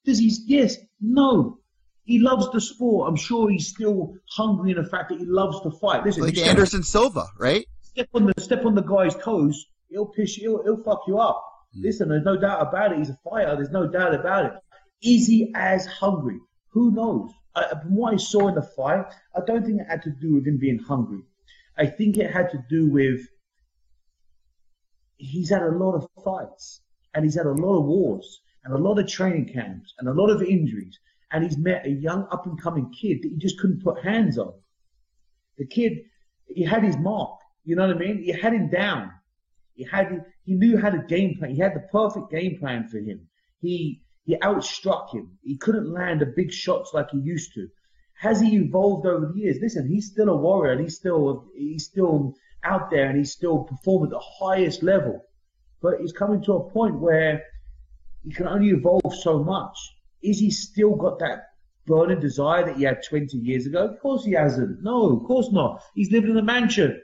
Does 0.06 0.20
he? 0.20 0.32
Yes. 0.46 0.78
No. 1.02 1.60
He 2.06 2.20
loves 2.20 2.50
the 2.52 2.62
sport. 2.62 3.08
I'm 3.08 3.16
sure 3.16 3.50
he's 3.50 3.68
still 3.68 4.16
hungry 4.30 4.72
in 4.72 4.78
the 4.78 4.90
fact 4.90 5.10
that 5.10 5.20
he 5.20 5.26
loves 5.26 5.62
to 5.62 5.72
fight. 5.72 6.04
Listen, 6.04 6.24
like 6.24 6.38
Anderson 6.38 6.82
Silva, 6.82 7.28
right? 7.38 7.68
Step 7.82 8.10
on 8.14 8.26
the 8.26 8.34
step 8.42 8.66
on 8.66 8.76
the 8.76 8.82
guy's 8.82 9.16
toes. 9.16 9.66
He'll 9.90 10.08
piss 10.08 10.38
you. 10.38 10.62
He'll, 10.64 10.64
he'll 10.64 10.84
fuck 10.84 11.02
you 11.08 11.20
up. 11.20 11.44
Mm. 11.78 11.84
Listen, 11.84 12.10
there's 12.10 12.24
no 12.24 12.38
doubt 12.38 12.68
about 12.68 12.94
it. 12.94 13.00
He's 13.00 13.10
a 13.10 13.20
fighter. 13.24 13.56
There's 13.56 13.72
no 13.72 13.88
doubt 13.88 14.14
about 14.14 14.46
it. 14.46 14.54
Is 15.02 15.28
he 15.28 15.52
as 15.56 15.86
hungry? 15.86 16.40
Who 16.70 16.92
knows? 16.92 17.32
I, 17.56 17.68
from 17.82 17.96
what 17.96 18.14
I 18.14 18.18
saw 18.18 18.48
in 18.48 18.56
the 18.56 18.62
fight, 18.62 19.06
I 19.36 19.42
don't 19.46 19.66
think 19.66 19.82
it 19.82 19.88
had 19.88 20.04
to 20.04 20.12
do 20.12 20.36
with 20.36 20.48
him 20.48 20.58
being 20.58 20.80
hungry. 20.80 21.24
I 21.80 21.86
think 21.86 22.18
it 22.18 22.30
had 22.30 22.50
to 22.52 22.64
do 22.70 22.92
with 22.92 23.22
he's 25.18 25.50
had 25.50 25.62
a 25.62 25.72
lot 25.72 25.96
of 25.96 26.08
fights 26.24 26.82
and 27.14 27.24
he's 27.24 27.36
had 27.36 27.46
a 27.46 27.52
lot 27.52 27.80
of 27.80 27.86
wars 27.86 28.42
and 28.64 28.74
a 28.74 28.78
lot 28.78 29.00
of 29.00 29.08
training 29.08 29.52
camps 29.54 29.94
and 29.98 30.10
a 30.10 30.14
lot 30.14 30.30
of 30.30 30.42
injuries. 30.42 31.00
And 31.32 31.44
he's 31.44 31.58
met 31.58 31.86
a 31.86 31.90
young 31.90 32.28
up 32.32 32.46
and 32.46 32.62
coming 32.62 32.92
kid 32.92 33.20
that 33.22 33.30
he 33.30 33.38
just 33.38 33.60
couldn't 33.60 33.84
put 33.84 34.04
hands 34.04 34.38
on. 34.38 34.54
The 35.58 35.66
kid, 35.66 36.00
he 36.48 36.64
had 36.64 36.84
his 36.84 36.98
mark. 36.98 37.38
You 37.64 37.76
know 37.76 37.88
what 37.88 37.96
I 37.96 38.00
mean? 38.00 38.24
He 38.24 38.32
had 38.32 38.54
him 38.54 38.70
down. 38.70 39.12
He 39.76 39.84
had, 39.84 40.26
he 40.44 40.56
knew 40.56 40.78
how 40.78 40.90
to 40.90 41.04
game 41.08 41.38
plan. 41.38 41.52
He 41.52 41.62
had 41.62 41.76
the 41.76 41.88
perfect 41.92 42.32
game 42.32 42.58
plan 42.60 42.88
for 42.88 42.98
him. 42.98 43.28
He, 43.62 44.02
he 44.26 44.36
outstruck 44.38 45.14
him. 45.14 45.38
He 45.42 45.58
couldn't 45.58 45.92
land 45.92 46.22
the 46.22 46.26
big 46.26 46.52
shots 46.52 46.92
like 46.94 47.12
he 47.12 47.20
used 47.20 47.54
to. 47.54 47.70
Has 48.20 48.42
he 48.42 48.58
evolved 48.58 49.06
over 49.06 49.28
the 49.28 49.40
years? 49.40 49.60
Listen, 49.62 49.88
he's 49.88 50.12
still 50.12 50.28
a 50.28 50.36
warrior 50.36 50.74
and 50.74 50.82
he's 50.82 50.98
still 50.98 51.46
he's 51.56 51.86
still 51.86 52.36
out 52.66 52.92
there 52.92 53.06
and 53.06 53.18
he's 53.18 53.32
still 53.32 53.64
performing 53.64 54.08
at 54.08 54.12
the 54.12 54.20
highest 54.20 54.84
level. 54.84 55.22
But 55.82 56.02
he's 56.02 56.12
coming 56.12 56.44
to 56.44 56.54
a 56.54 56.70
point 56.70 57.00
where 57.00 57.42
he 58.26 58.34
can 58.34 58.46
only 58.46 58.72
evolve 58.72 59.16
so 59.16 59.42
much. 59.42 59.78
Is 60.22 60.38
he 60.38 60.52
still 60.52 60.96
got 60.96 61.20
that 61.20 61.46
burning 61.86 62.20
desire 62.20 62.66
that 62.66 62.76
he 62.76 62.84
had 62.84 63.02
20 63.08 63.38
years 63.38 63.66
ago? 63.66 63.88
Of 63.88 64.02
course 64.02 64.26
he 64.26 64.34
hasn't. 64.34 64.84
No, 64.84 65.16
of 65.16 65.24
course 65.24 65.50
not. 65.54 65.82
He's 65.96 66.12
living 66.12 66.32
in 66.32 66.38
a 66.38 66.44
mansion. 66.44 67.02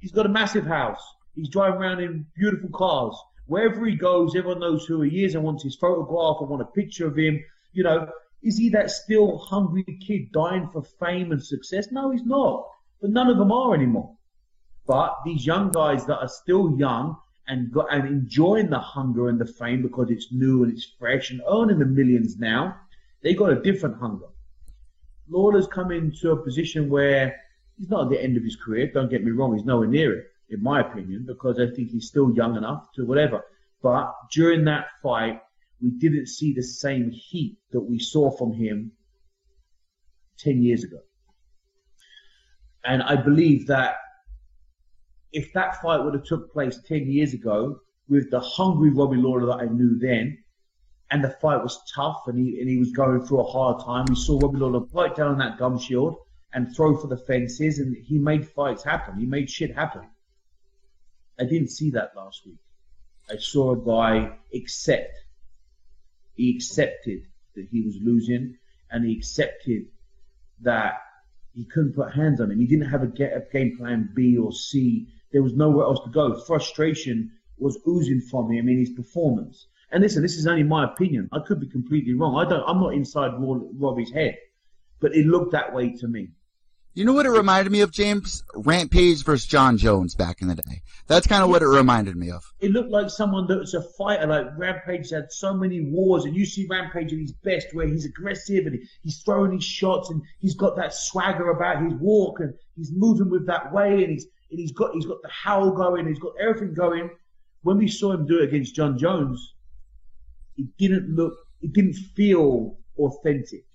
He's 0.00 0.12
got 0.12 0.24
a 0.24 0.30
massive 0.30 0.64
house. 0.64 1.02
He's 1.34 1.50
driving 1.50 1.82
around 1.82 2.00
in 2.00 2.24
beautiful 2.34 2.70
cars. 2.70 3.14
Wherever 3.44 3.84
he 3.84 3.96
goes, 3.96 4.34
everyone 4.34 4.60
knows 4.60 4.86
who 4.86 5.02
he 5.02 5.24
is 5.24 5.34
and 5.34 5.44
wants 5.44 5.62
his 5.62 5.76
photograph 5.76 6.38
and 6.40 6.48
want 6.48 6.62
a 6.62 6.66
picture 6.66 7.06
of 7.06 7.18
him. 7.18 7.44
You 7.74 7.84
know, 7.84 8.08
is 8.42 8.58
he 8.58 8.68
that 8.70 8.90
still 8.90 9.38
hungry 9.38 9.84
kid 10.06 10.32
dying 10.32 10.68
for 10.72 10.82
fame 10.82 11.32
and 11.32 11.42
success? 11.42 11.88
No, 11.90 12.10
he's 12.10 12.24
not. 12.24 12.68
But 13.00 13.10
none 13.10 13.28
of 13.28 13.38
them 13.38 13.52
are 13.52 13.74
anymore. 13.74 14.16
But 14.86 15.16
these 15.24 15.44
young 15.44 15.70
guys 15.70 16.06
that 16.06 16.18
are 16.18 16.28
still 16.28 16.76
young 16.78 17.16
and 17.48 17.72
got, 17.72 17.92
and 17.92 18.06
enjoying 18.06 18.70
the 18.70 18.78
hunger 18.78 19.28
and 19.28 19.40
the 19.40 19.46
fame 19.46 19.82
because 19.82 20.10
it's 20.10 20.32
new 20.32 20.62
and 20.62 20.72
it's 20.72 20.92
fresh 20.98 21.30
and 21.30 21.42
earning 21.50 21.78
the 21.78 21.86
millions 21.86 22.38
now, 22.38 22.76
they 23.22 23.34
got 23.34 23.50
a 23.50 23.60
different 23.60 23.98
hunger. 23.98 24.26
Lawler's 25.28 25.66
come 25.66 25.90
into 25.90 26.30
a 26.30 26.36
position 26.36 26.88
where 26.88 27.40
he's 27.76 27.88
not 27.88 28.04
at 28.04 28.10
the 28.10 28.22
end 28.22 28.36
of 28.36 28.44
his 28.44 28.56
career. 28.56 28.90
Don't 28.92 29.10
get 29.10 29.24
me 29.24 29.32
wrong, 29.32 29.56
he's 29.56 29.66
nowhere 29.66 29.88
near 29.88 30.18
it, 30.18 30.26
in 30.50 30.62
my 30.62 30.80
opinion, 30.80 31.24
because 31.26 31.58
I 31.58 31.66
think 31.66 31.90
he's 31.90 32.06
still 32.06 32.32
young 32.32 32.56
enough 32.56 32.92
to 32.92 33.04
whatever. 33.04 33.44
But 33.82 34.14
during 34.32 34.64
that 34.64 34.86
fight, 35.02 35.40
we 35.80 35.90
didn't 35.90 36.26
see 36.26 36.52
the 36.52 36.62
same 36.62 37.10
heat 37.10 37.58
that 37.72 37.80
we 37.80 37.98
saw 37.98 38.30
from 38.30 38.52
him 38.52 38.92
10 40.38 40.62
years 40.62 40.84
ago. 40.84 40.98
And 42.84 43.02
I 43.02 43.16
believe 43.16 43.66
that 43.66 43.96
if 45.32 45.52
that 45.52 45.80
fight 45.82 46.02
would 46.02 46.14
have 46.14 46.24
took 46.24 46.52
place 46.52 46.80
10 46.86 47.10
years 47.10 47.34
ago 47.34 47.80
with 48.08 48.30
the 48.30 48.40
hungry 48.40 48.90
Robbie 48.90 49.16
Lawler 49.16 49.46
that 49.46 49.60
I 49.60 49.66
knew 49.66 49.98
then, 49.98 50.38
and 51.10 51.22
the 51.22 51.30
fight 51.30 51.62
was 51.62 51.78
tough 51.94 52.22
and 52.26 52.38
he, 52.38 52.60
and 52.60 52.68
he 52.68 52.78
was 52.78 52.90
going 52.92 53.24
through 53.24 53.40
a 53.40 53.50
hard 53.50 53.84
time, 53.84 54.06
we 54.08 54.16
saw 54.16 54.38
Robbie 54.38 54.58
Lawler 54.58 54.80
bite 54.80 55.16
down 55.16 55.32
on 55.32 55.38
that 55.38 55.58
gum 55.58 55.78
shield 55.78 56.16
and 56.52 56.74
throw 56.74 56.96
for 56.96 57.06
the 57.06 57.16
fences 57.16 57.78
and 57.78 57.96
he 57.96 58.18
made 58.18 58.48
fights 58.48 58.82
happen. 58.82 59.18
He 59.18 59.26
made 59.26 59.50
shit 59.50 59.74
happen. 59.74 60.08
I 61.38 61.44
didn't 61.44 61.68
see 61.68 61.90
that 61.90 62.16
last 62.16 62.46
week. 62.46 62.58
I 63.30 63.36
saw 63.36 63.72
a 63.72 63.84
guy 63.84 64.38
accept. 64.54 65.12
He 66.36 66.54
accepted 66.54 67.26
that 67.54 67.66
he 67.70 67.82
was 67.82 67.96
losing 68.00 68.56
and 68.90 69.04
he 69.04 69.16
accepted 69.16 69.86
that 70.60 71.00
he 71.52 71.64
couldn't 71.64 71.94
put 71.94 72.12
hands 72.12 72.40
on 72.40 72.50
him. 72.50 72.60
He 72.60 72.66
didn't 72.66 72.88
have 72.88 73.02
a, 73.02 73.06
a 73.06 73.40
game 73.50 73.76
plan 73.76 74.10
B 74.14 74.36
or 74.36 74.52
C 74.52 75.08
there 75.32 75.42
was 75.42 75.54
nowhere 75.54 75.84
else 75.84 76.02
to 76.04 76.10
go. 76.10 76.34
Frustration 76.40 77.30
was 77.58 77.78
oozing 77.86 78.20
from 78.20 78.50
him 78.50 78.68
in 78.68 78.78
his 78.78 78.90
performance. 78.90 79.66
And 79.90 80.02
listen, 80.02 80.22
this 80.22 80.36
is 80.36 80.46
only 80.46 80.62
my 80.62 80.84
opinion. 80.84 81.28
I 81.32 81.40
could 81.40 81.60
be 81.60 81.66
completely 81.66 82.14
wrong. 82.14 82.36
I 82.36 82.48
don't. 82.48 82.64
I'm 82.66 82.80
not 82.80 82.94
inside 82.94 83.32
Robbie's 83.38 84.10
head, 84.10 84.36
but 85.00 85.14
it 85.14 85.26
looked 85.26 85.52
that 85.52 85.74
way 85.74 85.90
to 85.96 86.08
me. 86.08 86.30
You 86.96 87.04
know 87.04 87.12
what 87.12 87.26
it 87.26 87.30
reminded 87.30 87.70
me 87.70 87.82
of, 87.82 87.90
James? 87.90 88.42
Rampage 88.54 89.22
versus 89.22 89.46
Jon 89.46 89.76
Jones 89.76 90.14
back 90.14 90.40
in 90.40 90.48
the 90.48 90.54
day. 90.54 90.80
That's 91.06 91.26
kind 91.26 91.44
of 91.44 91.50
what 91.50 91.60
it 91.60 91.66
reminded 91.66 92.16
me 92.16 92.30
of. 92.30 92.42
It 92.58 92.70
looked 92.70 92.88
like 92.88 93.10
someone 93.10 93.46
that 93.48 93.58
was 93.58 93.74
a 93.74 93.82
fighter. 93.82 94.26
Like 94.26 94.46
Rampage 94.56 95.10
had 95.10 95.30
so 95.30 95.52
many 95.52 95.82
wars, 95.82 96.24
and 96.24 96.34
you 96.34 96.46
see 96.46 96.66
Rampage 96.70 97.12
at 97.12 97.18
his 97.18 97.32
best, 97.32 97.66
where 97.74 97.86
he's 97.86 98.06
aggressive 98.06 98.64
and 98.64 98.78
he's 99.02 99.18
throwing 99.18 99.52
his 99.52 99.62
shots, 99.62 100.08
and 100.08 100.22
he's 100.40 100.54
got 100.54 100.74
that 100.76 100.94
swagger 100.94 101.50
about 101.50 101.84
his 101.84 101.92
walk, 102.00 102.40
and 102.40 102.54
he's 102.76 102.90
moving 102.90 103.28
with 103.28 103.46
that 103.46 103.74
way, 103.74 104.02
and 104.02 104.10
he's 104.10 104.26
and 104.50 104.58
he's 104.58 104.72
got 104.72 104.94
he's 104.94 105.04
got 105.04 105.20
the 105.20 105.28
howl 105.28 105.72
going, 105.72 106.08
he's 106.08 106.18
got 106.18 106.32
everything 106.40 106.72
going. 106.72 107.10
When 107.60 107.76
we 107.76 107.88
saw 107.88 108.12
him 108.12 108.26
do 108.26 108.38
it 108.38 108.44
against 108.44 108.74
Jon 108.74 108.96
Jones, 108.96 109.52
it 110.56 110.74
didn't 110.78 111.14
look, 111.14 111.34
it 111.60 111.74
didn't 111.74 111.92
feel 112.16 112.78
authentic. 112.98 113.66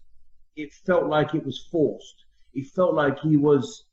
It 0.56 0.74
felt 0.74 1.06
like 1.06 1.36
it 1.36 1.46
was 1.46 1.68
forced. 1.72 2.26
It 2.54 2.68
felt 2.68 2.94
like 2.94 3.20
he 3.20 3.38
was, 3.38 3.86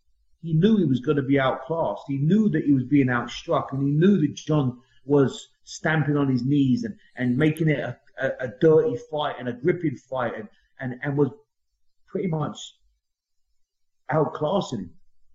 he 0.42 0.52
knew 0.54 0.76
he 0.76 0.84
was 0.84 1.00
going 1.00 1.16
to 1.16 1.22
be 1.22 1.38
outclassed. 1.38 2.04
He 2.08 2.18
knew 2.18 2.48
that 2.50 2.64
he 2.64 2.72
was 2.72 2.84
being 2.84 3.06
outstruck, 3.06 3.72
and 3.72 3.82
he 3.82 3.90
knew 3.90 4.18
that 4.20 4.34
Jon 4.34 4.78
was 5.04 5.48
stamping 5.64 6.16
on 6.16 6.30
his 6.30 6.44
knees 6.44 6.84
and, 6.84 6.96
and 7.16 7.36
making 7.36 7.68
it 7.68 7.78
a, 7.78 7.98
a, 8.20 8.46
a 8.46 8.48
dirty 8.60 8.96
fight 9.10 9.36
and 9.38 9.48
a 9.48 9.52
gripping 9.52 9.96
fight, 9.96 10.34
and, 10.36 10.48
and, 10.80 11.00
and 11.02 11.16
was 11.16 11.30
pretty 12.06 12.28
much 12.28 12.58
outclassing 14.10 14.80
him 14.80 14.90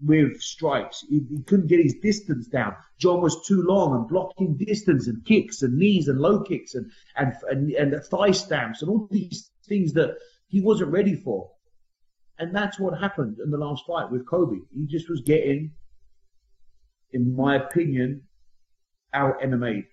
with 0.05 0.41
strikes. 0.41 1.05
He, 1.07 1.21
he, 1.29 1.41
couldn't 1.43 1.67
get 1.67 1.81
his 1.81 1.95
distance 2.01 2.47
down. 2.47 2.75
Jon 2.97 3.21
was 3.21 3.45
too 3.47 3.61
long 3.61 3.95
and 3.95 4.07
blocking 4.07 4.57
distance 4.57 5.07
and 5.07 5.23
kicks 5.25 5.61
and 5.61 5.77
knees 5.77 6.07
and 6.07 6.19
low 6.19 6.41
kicks 6.41 6.75
and, 6.75 6.91
and, 7.15 7.33
and, 7.49 7.71
and 7.71 8.03
thigh 8.05 8.31
stamps 8.31 8.81
and 8.81 8.89
all 8.89 9.07
these 9.11 9.51
things 9.65 9.93
that 9.93 10.17
he 10.47 10.61
wasn't 10.61 10.91
ready 10.91 11.15
for. 11.15 11.51
And 12.39 12.55
that's 12.55 12.79
what 12.79 12.99
happened 12.99 13.37
in 13.43 13.51
the 13.51 13.57
last 13.57 13.85
fight 13.85 14.11
with 14.11 14.27
Colby. 14.27 14.61
He 14.73 14.87
just 14.87 15.09
was 15.09 15.21
getting, 15.21 15.71
in 17.11 17.35
my 17.35 17.55
opinion, 17.55 18.23
out 19.13 19.39
MMA. 19.41 19.85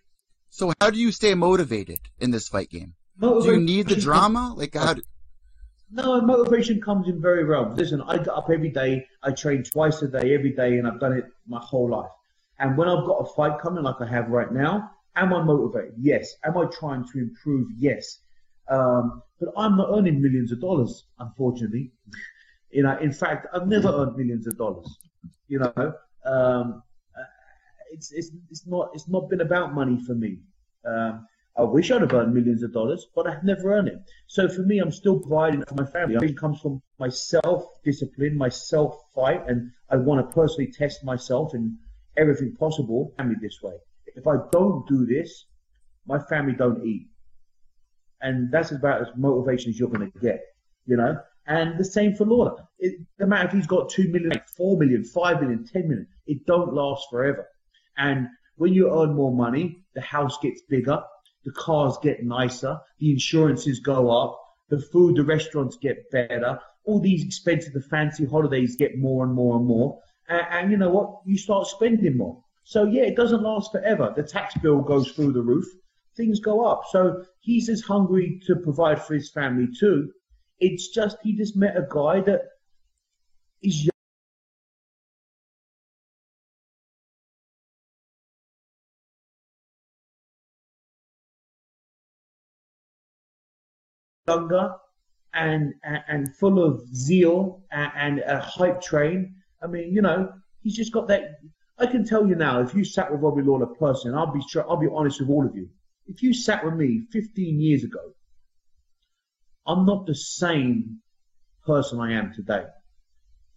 So 0.48 0.72
how 0.80 0.90
do 0.90 0.98
you 0.98 1.12
stay 1.12 1.34
motivated 1.34 2.00
in 2.18 2.30
this 2.30 2.48
fight 2.48 2.70
game? 2.70 2.94
Do 3.20 3.42
you 3.44 3.60
need 3.60 3.88
the 3.88 3.96
drama? 3.96 4.54
Like 4.56 4.74
how? 4.74 4.94
Do, 4.94 5.02
no, 5.92 6.20
motivation 6.20 6.80
comes 6.80 7.08
in 7.08 7.20
very 7.20 7.44
well. 7.44 7.72
Listen, 7.74 8.00
I 8.02 8.18
get 8.18 8.28
up 8.28 8.48
every 8.52 8.70
day. 8.70 9.06
I 9.22 9.32
train 9.32 9.62
twice 9.62 10.00
a 10.02 10.08
day, 10.08 10.34
every 10.34 10.52
day, 10.52 10.78
and 10.78 10.86
I've 10.86 11.00
done 11.00 11.12
it 11.12 11.26
my 11.46 11.60
whole 11.60 11.90
life. 11.90 12.10
And 12.58 12.76
when 12.76 12.88
I've 12.88 13.04
got 13.06 13.16
a 13.16 13.26
fight 13.34 13.60
coming, 13.60 13.82
like 13.82 14.00
I 14.00 14.06
have 14.06 14.28
right 14.28 14.52
now, 14.52 14.90
am 15.16 15.32
I 15.34 15.42
motivated? 15.42 15.94
Yes. 15.98 16.34
Am 16.44 16.56
I 16.56 16.66
trying 16.66 17.04
to 17.08 17.18
improve? 17.18 17.68
Yes. 17.76 18.20
Um, 18.68 19.22
but 19.40 19.52
I'm 19.56 19.76
not 19.76 19.88
earning 19.90 20.22
millions 20.22 20.52
of 20.52 20.60
dollars, 20.60 21.04
unfortunately. 21.18 21.90
You 22.70 22.84
know, 22.84 22.96
in 22.98 23.12
fact, 23.12 23.46
I've 23.52 23.66
never 23.66 23.88
earned 23.88 24.16
millions 24.16 24.46
of 24.46 24.56
dollars. 24.56 24.98
You 25.48 25.58
know, 25.58 25.72
um, 26.24 26.82
uh, 27.16 27.22
it's 27.90 28.12
it's 28.12 28.30
it's 28.50 28.66
not 28.66 28.90
it's 28.94 29.08
not 29.08 29.28
been 29.28 29.40
about 29.40 29.74
money 29.74 29.98
for 30.06 30.14
me. 30.14 30.38
Um, 30.84 31.26
I 31.58 31.62
wish 31.62 31.90
I'd 31.90 32.00
have 32.02 32.14
earned 32.14 32.32
millions 32.32 32.62
of 32.62 32.72
dollars, 32.72 33.08
but 33.14 33.26
I've 33.26 33.42
never 33.42 33.74
earned 33.74 33.88
it. 33.88 33.98
So 34.28 34.48
for 34.48 34.62
me, 34.62 34.78
I'm 34.78 34.92
still 34.92 35.18
providing 35.18 35.64
for 35.64 35.74
my 35.74 35.84
family. 35.84 36.16
I 36.16 36.20
think 36.20 36.30
it 36.32 36.38
comes 36.38 36.60
from 36.60 36.80
my 36.98 37.08
self-discipline, 37.08 38.36
my 38.36 38.48
self-fight, 38.48 39.48
and 39.48 39.72
I 39.90 39.96
want 39.96 40.24
to 40.24 40.32
personally 40.32 40.70
test 40.70 41.04
myself 41.04 41.52
in 41.54 41.76
everything 42.16 42.54
possible. 42.56 43.12
Family 43.16 43.34
this 43.42 43.58
way. 43.62 43.74
If 44.14 44.28
I 44.28 44.36
don't 44.52 44.86
do 44.86 45.04
this, 45.04 45.46
my 46.06 46.20
family 46.20 46.52
don't 46.52 46.84
eat, 46.84 47.08
and 48.20 48.52
that's 48.52 48.70
about 48.70 49.00
as 49.02 49.08
motivation 49.16 49.70
as 49.70 49.78
you're 49.78 49.90
going 49.90 50.10
to 50.10 50.18
get. 50.20 50.40
You 50.86 50.96
know. 50.96 51.18
And 51.46 51.78
the 51.78 51.84
same 51.84 52.14
for 52.14 52.24
Lawler. 52.24 52.56
It, 52.78 53.00
no 53.18 53.26
matter 53.26 53.48
if 53.48 53.54
he's 53.54 53.66
got 53.66 53.90
two 53.90 54.08
million, 54.08 54.32
four 54.56 54.78
million, 54.78 55.04
five 55.04 55.40
million, 55.40 55.66
ten 55.66 55.88
million, 55.88 56.06
it 56.26 56.46
don't 56.46 56.72
last 56.72 57.06
forever. 57.10 57.46
And 57.96 58.28
when 58.56 58.72
you 58.72 58.90
earn 58.90 59.14
more 59.14 59.34
money, 59.34 59.84
the 59.94 60.00
house 60.00 60.38
gets 60.38 60.62
bigger, 60.68 61.02
the 61.44 61.52
cars 61.52 61.98
get 62.02 62.22
nicer, 62.24 62.78
the 62.98 63.10
insurances 63.10 63.80
go 63.80 64.10
up, 64.10 64.38
the 64.68 64.80
food, 64.80 65.16
the 65.16 65.24
restaurants 65.24 65.76
get 65.76 66.10
better, 66.10 66.60
all 66.84 67.00
these 67.00 67.24
expensive, 67.24 67.72
the 67.72 67.80
fancy 67.82 68.24
holidays 68.24 68.76
get 68.76 68.98
more 68.98 69.24
and 69.24 69.34
more 69.34 69.56
and 69.56 69.66
more. 69.66 69.98
And, 70.28 70.46
and 70.50 70.70
you 70.70 70.76
know 70.76 70.90
what? 70.90 71.20
You 71.26 71.36
start 71.36 71.66
spending 71.66 72.16
more. 72.16 72.42
So 72.64 72.84
yeah, 72.84 73.02
it 73.02 73.16
doesn't 73.16 73.42
last 73.42 73.72
forever. 73.72 74.12
The 74.14 74.22
tax 74.22 74.54
bill 74.58 74.80
goes 74.80 75.10
through 75.12 75.32
the 75.32 75.42
roof. 75.42 75.66
Things 76.16 76.40
go 76.40 76.64
up. 76.64 76.82
So 76.90 77.24
he's 77.40 77.68
as 77.68 77.80
hungry 77.80 78.40
to 78.46 78.56
provide 78.56 79.02
for 79.02 79.14
his 79.14 79.30
family 79.30 79.68
too. 79.78 80.12
It's 80.60 80.88
just 80.88 81.16
he 81.22 81.36
just 81.36 81.56
met 81.56 81.76
a 81.76 81.86
guy 81.88 82.20
that 82.20 82.42
is 83.62 83.88
younger 94.28 94.74
and, 95.34 95.74
and, 95.82 96.02
and 96.08 96.36
full 96.36 96.62
of 96.62 96.82
zeal 96.94 97.62
and, 97.70 97.92
and 97.96 98.18
a 98.20 98.40
hype 98.40 98.80
train. 98.80 99.34
I 99.62 99.66
mean, 99.66 99.92
you 99.92 100.02
know, 100.02 100.32
he's 100.62 100.76
just 100.76 100.92
got 100.92 101.08
that. 101.08 101.40
I 101.78 101.86
can 101.86 102.04
tell 102.04 102.26
you 102.26 102.34
now, 102.34 102.60
if 102.60 102.74
you 102.74 102.84
sat 102.84 103.10
with 103.10 103.20
Robbie 103.20 103.42
Lawler 103.42 103.66
person, 103.66 104.14
I'll 104.14 104.32
be 104.32 104.40
I'll 104.56 104.76
be 104.76 104.88
honest 104.92 105.20
with 105.20 105.30
all 105.30 105.46
of 105.46 105.54
you. 105.56 105.68
If 106.06 106.22
you 106.22 106.34
sat 106.34 106.64
with 106.64 106.74
me 106.74 107.06
15 107.12 107.60
years 107.60 107.84
ago, 107.84 108.12
I'm 109.66 109.86
not 109.86 110.06
the 110.06 110.14
same 110.14 111.00
person 111.66 112.00
I 112.00 112.12
am 112.12 112.32
today. 112.32 112.64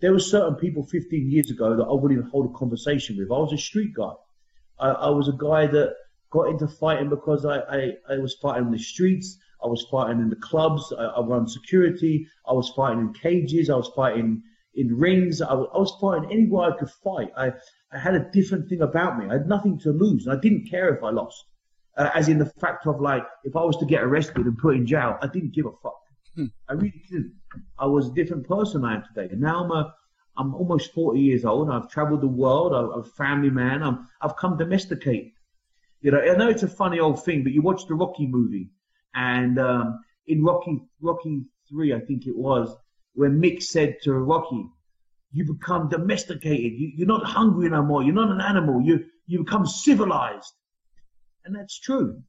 There 0.01 0.11
were 0.11 0.19
certain 0.19 0.55
people 0.55 0.85
15 0.85 1.31
years 1.31 1.49
ago 1.49 1.77
that 1.77 1.83
I 1.83 1.93
wouldn't 1.93 2.19
even 2.19 2.29
hold 2.29 2.53
a 2.53 2.57
conversation 2.57 3.17
with. 3.17 3.31
I 3.31 3.39
was 3.39 3.53
a 3.53 3.57
street 3.57 3.93
guy. 3.95 4.11
I, 4.79 4.89
I 4.89 5.09
was 5.09 5.29
a 5.29 5.37
guy 5.37 5.67
that 5.67 5.95
got 6.29 6.49
into 6.49 6.67
fighting 6.67 7.09
because 7.09 7.45
I, 7.45 7.59
I, 7.59 7.91
I 8.09 8.17
was 8.17 8.35
fighting 8.41 8.65
on 8.65 8.71
the 8.71 8.79
streets. 8.79 9.37
I 9.63 9.67
was 9.67 9.85
fighting 9.89 10.19
in 10.19 10.29
the 10.29 10.35
clubs. 10.35 10.91
I, 10.97 11.03
I 11.03 11.21
run 11.21 11.47
security. 11.47 12.27
I 12.45 12.53
was 12.53 12.69
fighting 12.75 12.99
in 12.99 13.13
cages. 13.13 13.69
I 13.69 13.75
was 13.75 13.89
fighting 13.95 14.43
in 14.75 14.97
rings. 14.97 15.41
I 15.41 15.53
was, 15.53 15.69
I 15.73 15.77
was 15.77 15.95
fighting 16.01 16.31
anywhere 16.31 16.73
I 16.73 16.77
could 16.77 16.89
fight. 16.89 17.29
I, 17.37 17.53
I 17.91 17.99
had 17.99 18.15
a 18.15 18.29
different 18.31 18.67
thing 18.67 18.81
about 18.81 19.17
me. 19.17 19.27
I 19.29 19.33
had 19.33 19.47
nothing 19.47 19.79
to 19.79 19.91
lose, 19.91 20.25
and 20.25 20.37
I 20.37 20.41
didn't 20.41 20.69
care 20.69 20.93
if 20.93 21.03
I 21.03 21.11
lost. 21.11 21.45
Uh, 21.95 22.09
as 22.13 22.27
in 22.27 22.39
the 22.39 22.45
fact 22.45 22.87
of 22.87 22.99
like, 22.99 23.23
if 23.43 23.55
I 23.55 23.63
was 23.63 23.77
to 23.77 23.85
get 23.85 24.03
arrested 24.03 24.45
and 24.45 24.57
put 24.57 24.75
in 24.75 24.85
jail, 24.85 25.17
I 25.21 25.27
didn't 25.27 25.53
give 25.53 25.65
a 25.65 25.71
fuck. 25.71 25.99
Hmm. 26.35 26.45
I 26.67 26.73
really 26.73 27.03
didn't. 27.09 27.33
I 27.77 27.85
was 27.85 28.07
a 28.07 28.13
different 28.13 28.47
person 28.47 28.83
I 28.83 28.95
am 28.95 29.03
today. 29.13 29.31
And 29.31 29.41
now 29.41 29.63
I'm 29.63 29.71
a, 29.71 29.93
I'm 30.35 30.55
almost 30.55 30.93
40 30.93 31.19
years 31.19 31.45
old. 31.45 31.69
I've 31.69 31.89
traveled 31.89 32.21
the 32.21 32.27
world. 32.27 32.73
I'm 32.73 32.99
a 32.99 33.03
family 33.03 33.51
man. 33.51 33.83
I'm, 33.83 34.07
I've 34.21 34.35
come 34.35 34.57
domesticated. 34.57 35.31
You 36.03 36.11
know, 36.11 36.19
I 36.19 36.35
know 36.35 36.49
it's 36.49 36.63
a 36.63 36.67
funny 36.67 36.99
old 36.99 37.23
thing, 37.23 37.43
but 37.43 37.53
you 37.53 37.61
watch 37.61 37.87
the 37.87 37.95
Rocky 37.95 38.27
movie, 38.27 38.69
and 39.15 39.57
um, 39.57 39.99
in 40.27 40.43
Rocky 40.43 40.81
Rocky 40.99 41.45
three, 41.69 41.93
I 41.93 41.99
think 42.01 42.27
it 42.27 42.35
was, 42.35 42.75
when 43.13 43.41
Mick 43.41 43.63
said 43.63 43.95
to 44.03 44.13
Rocky, 44.13 44.65
"You 45.31 45.45
become 45.45 45.87
domesticated. 45.87 46.73
You, 46.73 46.91
you're 46.93 47.07
not 47.07 47.25
hungry 47.25 47.69
no 47.69 47.83
more. 47.83 48.03
You're 48.03 48.13
not 48.13 48.31
an 48.31 48.41
animal. 48.41 48.81
You 48.81 49.05
you 49.27 49.45
become 49.45 49.65
civilized." 49.65 50.51
And 51.45 51.55
that's 51.55 51.79
true. 51.79 52.21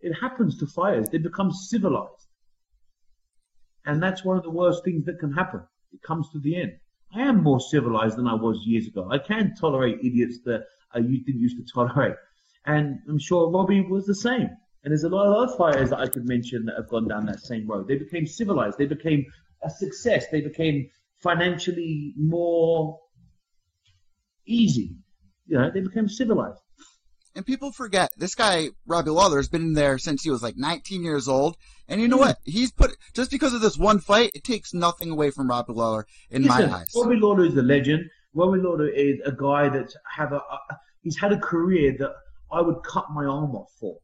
It 0.00 0.12
happens 0.14 0.58
to 0.58 0.66
fires. 0.66 1.08
They 1.08 1.18
become 1.18 1.50
civilized. 1.50 2.28
And 3.84 4.02
that's 4.02 4.24
one 4.24 4.36
of 4.36 4.42
the 4.42 4.50
worst 4.50 4.84
things 4.84 5.06
that 5.06 5.18
can 5.18 5.32
happen. 5.32 5.62
It 5.92 6.02
comes 6.02 6.30
to 6.32 6.38
the 6.40 6.56
end. 6.56 6.72
I 7.14 7.22
am 7.22 7.42
more 7.42 7.60
civilized 7.60 8.16
than 8.16 8.26
I 8.26 8.34
was 8.34 8.58
years 8.66 8.86
ago. 8.86 9.08
I 9.10 9.18
can 9.18 9.54
tolerate 9.54 9.98
idiots 10.04 10.40
that 10.44 10.60
uh, 10.60 10.98
I 10.98 11.00
didn't 11.00 11.40
used 11.40 11.56
to 11.56 11.72
tolerate. 11.72 12.16
And 12.66 12.98
I'm 13.08 13.18
sure 13.18 13.50
Robbie 13.50 13.80
was 13.80 14.04
the 14.04 14.14
same. 14.14 14.50
And 14.84 14.92
there's 14.92 15.04
a 15.04 15.08
lot 15.08 15.26
of 15.26 15.34
other 15.34 15.56
fires 15.56 15.90
that 15.90 15.98
I 15.98 16.06
could 16.06 16.26
mention 16.26 16.66
that 16.66 16.76
have 16.76 16.88
gone 16.88 17.08
down 17.08 17.26
that 17.26 17.40
same 17.40 17.66
road. 17.66 17.88
They 17.88 17.96
became 17.96 18.26
civilized. 18.26 18.78
They 18.78 18.86
became 18.86 19.24
a 19.62 19.70
success. 19.70 20.26
They 20.30 20.42
became 20.42 20.90
financially 21.16 22.14
more 22.16 23.00
easy. 24.46 24.96
You 25.46 25.58
know, 25.58 25.70
they 25.72 25.80
became 25.80 26.08
civilized. 26.08 26.60
And 27.34 27.46
people 27.46 27.70
forget 27.70 28.10
this 28.16 28.34
guy, 28.34 28.68
Robbie 28.86 29.10
Lawler, 29.10 29.36
has 29.36 29.48
been 29.48 29.62
in 29.62 29.72
there 29.74 29.98
since 29.98 30.22
he 30.22 30.30
was 30.30 30.42
like 30.42 30.56
19 30.56 31.04
years 31.04 31.28
old. 31.28 31.56
And 31.86 32.00
you 32.00 32.08
know 32.08 32.16
hmm. 32.16 32.22
what? 32.22 32.38
He's 32.44 32.72
put 32.72 32.96
just 33.14 33.30
because 33.30 33.54
of 33.54 33.60
this 33.60 33.78
one 33.78 34.00
fight, 34.00 34.32
it 34.34 34.44
takes 34.44 34.74
nothing 34.74 35.10
away 35.10 35.30
from 35.30 35.48
Robbie 35.48 35.72
Lawler 35.72 36.06
in 36.30 36.42
Listen, 36.42 36.70
my 36.70 36.78
eyes. 36.78 36.92
Robbie 36.96 37.16
Lawler 37.16 37.44
is 37.44 37.56
a 37.56 37.62
legend. 37.62 38.10
Robbie 38.34 38.60
Lawler 38.60 38.88
is 38.88 39.20
a 39.24 39.32
guy 39.32 39.68
that 39.68 39.92
have 40.16 40.32
a, 40.32 40.36
a 40.36 40.58
he's 41.02 41.16
had 41.16 41.32
a 41.32 41.38
career 41.38 41.96
that 41.98 42.12
I 42.50 42.60
would 42.60 42.82
cut 42.82 43.06
my 43.10 43.24
arm 43.24 43.54
off 43.54 43.72
for. 43.78 43.98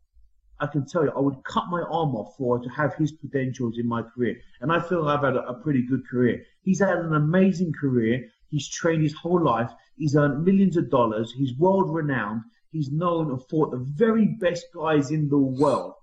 I 0.60 0.66
can 0.66 0.86
tell 0.86 1.04
you, 1.04 1.12
I 1.14 1.20
would 1.20 1.42
cut 1.44 1.64
my 1.68 1.80
arm 1.80 2.14
off 2.14 2.36
for 2.36 2.58
to 2.58 2.68
have 2.70 2.94
his 2.94 3.12
credentials 3.20 3.78
in 3.78 3.88
my 3.88 4.02
career. 4.02 4.36
And 4.60 4.72
I 4.72 4.80
feel 4.80 5.08
I've 5.08 5.24
had 5.24 5.36
a, 5.36 5.48
a 5.48 5.54
pretty 5.54 5.82
good 5.82 6.06
career. 6.08 6.42
He's 6.62 6.78
had 6.78 6.98
an 6.98 7.14
amazing 7.14 7.72
career. 7.78 8.28
He's 8.48 8.68
trained 8.68 9.02
his 9.02 9.14
whole 9.14 9.42
life. 9.42 9.70
He's 9.96 10.16
earned 10.16 10.44
millions 10.44 10.76
of 10.76 10.90
dollars. 10.90 11.32
He's 11.36 11.58
world 11.58 11.92
renowned. 11.92 12.42
He's 12.74 12.90
known 12.90 13.30
and 13.30 13.40
fought 13.48 13.70
the 13.70 13.78
very 13.78 14.26
best 14.40 14.66
guys 14.74 15.12
in 15.12 15.28
the 15.28 15.38
world. 15.38 15.94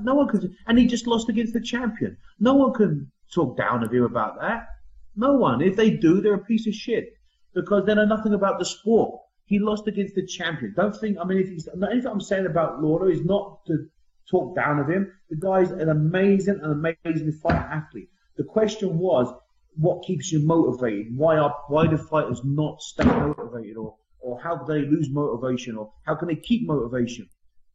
No 0.00 0.14
one 0.14 0.28
can, 0.28 0.56
and 0.68 0.78
he 0.78 0.86
just 0.86 1.08
lost 1.08 1.28
against 1.28 1.54
the 1.54 1.60
champion. 1.60 2.16
No 2.38 2.54
one 2.54 2.72
can 2.72 3.10
talk 3.34 3.56
down 3.56 3.82
of 3.82 3.92
him 3.92 4.04
about 4.04 4.40
that. 4.40 4.68
No 5.16 5.32
one. 5.32 5.60
If 5.60 5.74
they 5.74 5.90
do, 5.90 6.20
they're 6.20 6.34
a 6.34 6.44
piece 6.44 6.68
of 6.68 6.74
shit 6.74 7.06
because 7.52 7.84
they 7.84 7.96
know 7.96 8.04
nothing 8.04 8.32
about 8.32 8.60
the 8.60 8.64
sport. 8.64 9.20
He 9.44 9.58
lost 9.58 9.88
against 9.88 10.14
the 10.14 10.24
champion. 10.24 10.72
Don't 10.76 10.94
think. 10.94 11.18
I 11.20 11.24
mean, 11.24 11.38
if 11.38 11.48
he's 11.48 11.68
anything 11.68 12.06
I'm 12.06 12.20
saying 12.20 12.46
about 12.46 12.80
Lawler 12.80 13.10
is 13.10 13.24
not 13.24 13.66
to 13.66 13.88
talk 14.30 14.54
down 14.54 14.78
of 14.78 14.88
him. 14.88 15.12
The 15.30 15.36
guy's 15.36 15.72
an 15.72 15.88
amazing, 15.88 16.60
an 16.62 16.70
amazing 17.04 17.32
fight 17.42 17.56
athlete. 17.56 18.08
The 18.36 18.44
question 18.44 18.98
was, 18.98 19.34
what 19.74 20.04
keeps 20.04 20.30
you 20.30 20.46
motivated? 20.46 21.16
Why 21.16 21.38
are 21.38 21.52
why 21.66 21.88
do 21.88 21.96
fighters 21.96 22.40
not 22.44 22.80
stay 22.80 23.04
motivated 23.04 23.76
or 23.76 23.96
or 24.24 24.40
how 24.40 24.56
do 24.56 24.64
they 24.72 24.88
lose 24.88 25.10
motivation, 25.10 25.76
or 25.76 25.92
how 26.06 26.14
can 26.14 26.28
they 26.28 26.36
keep 26.36 26.66
motivation? 26.66 27.28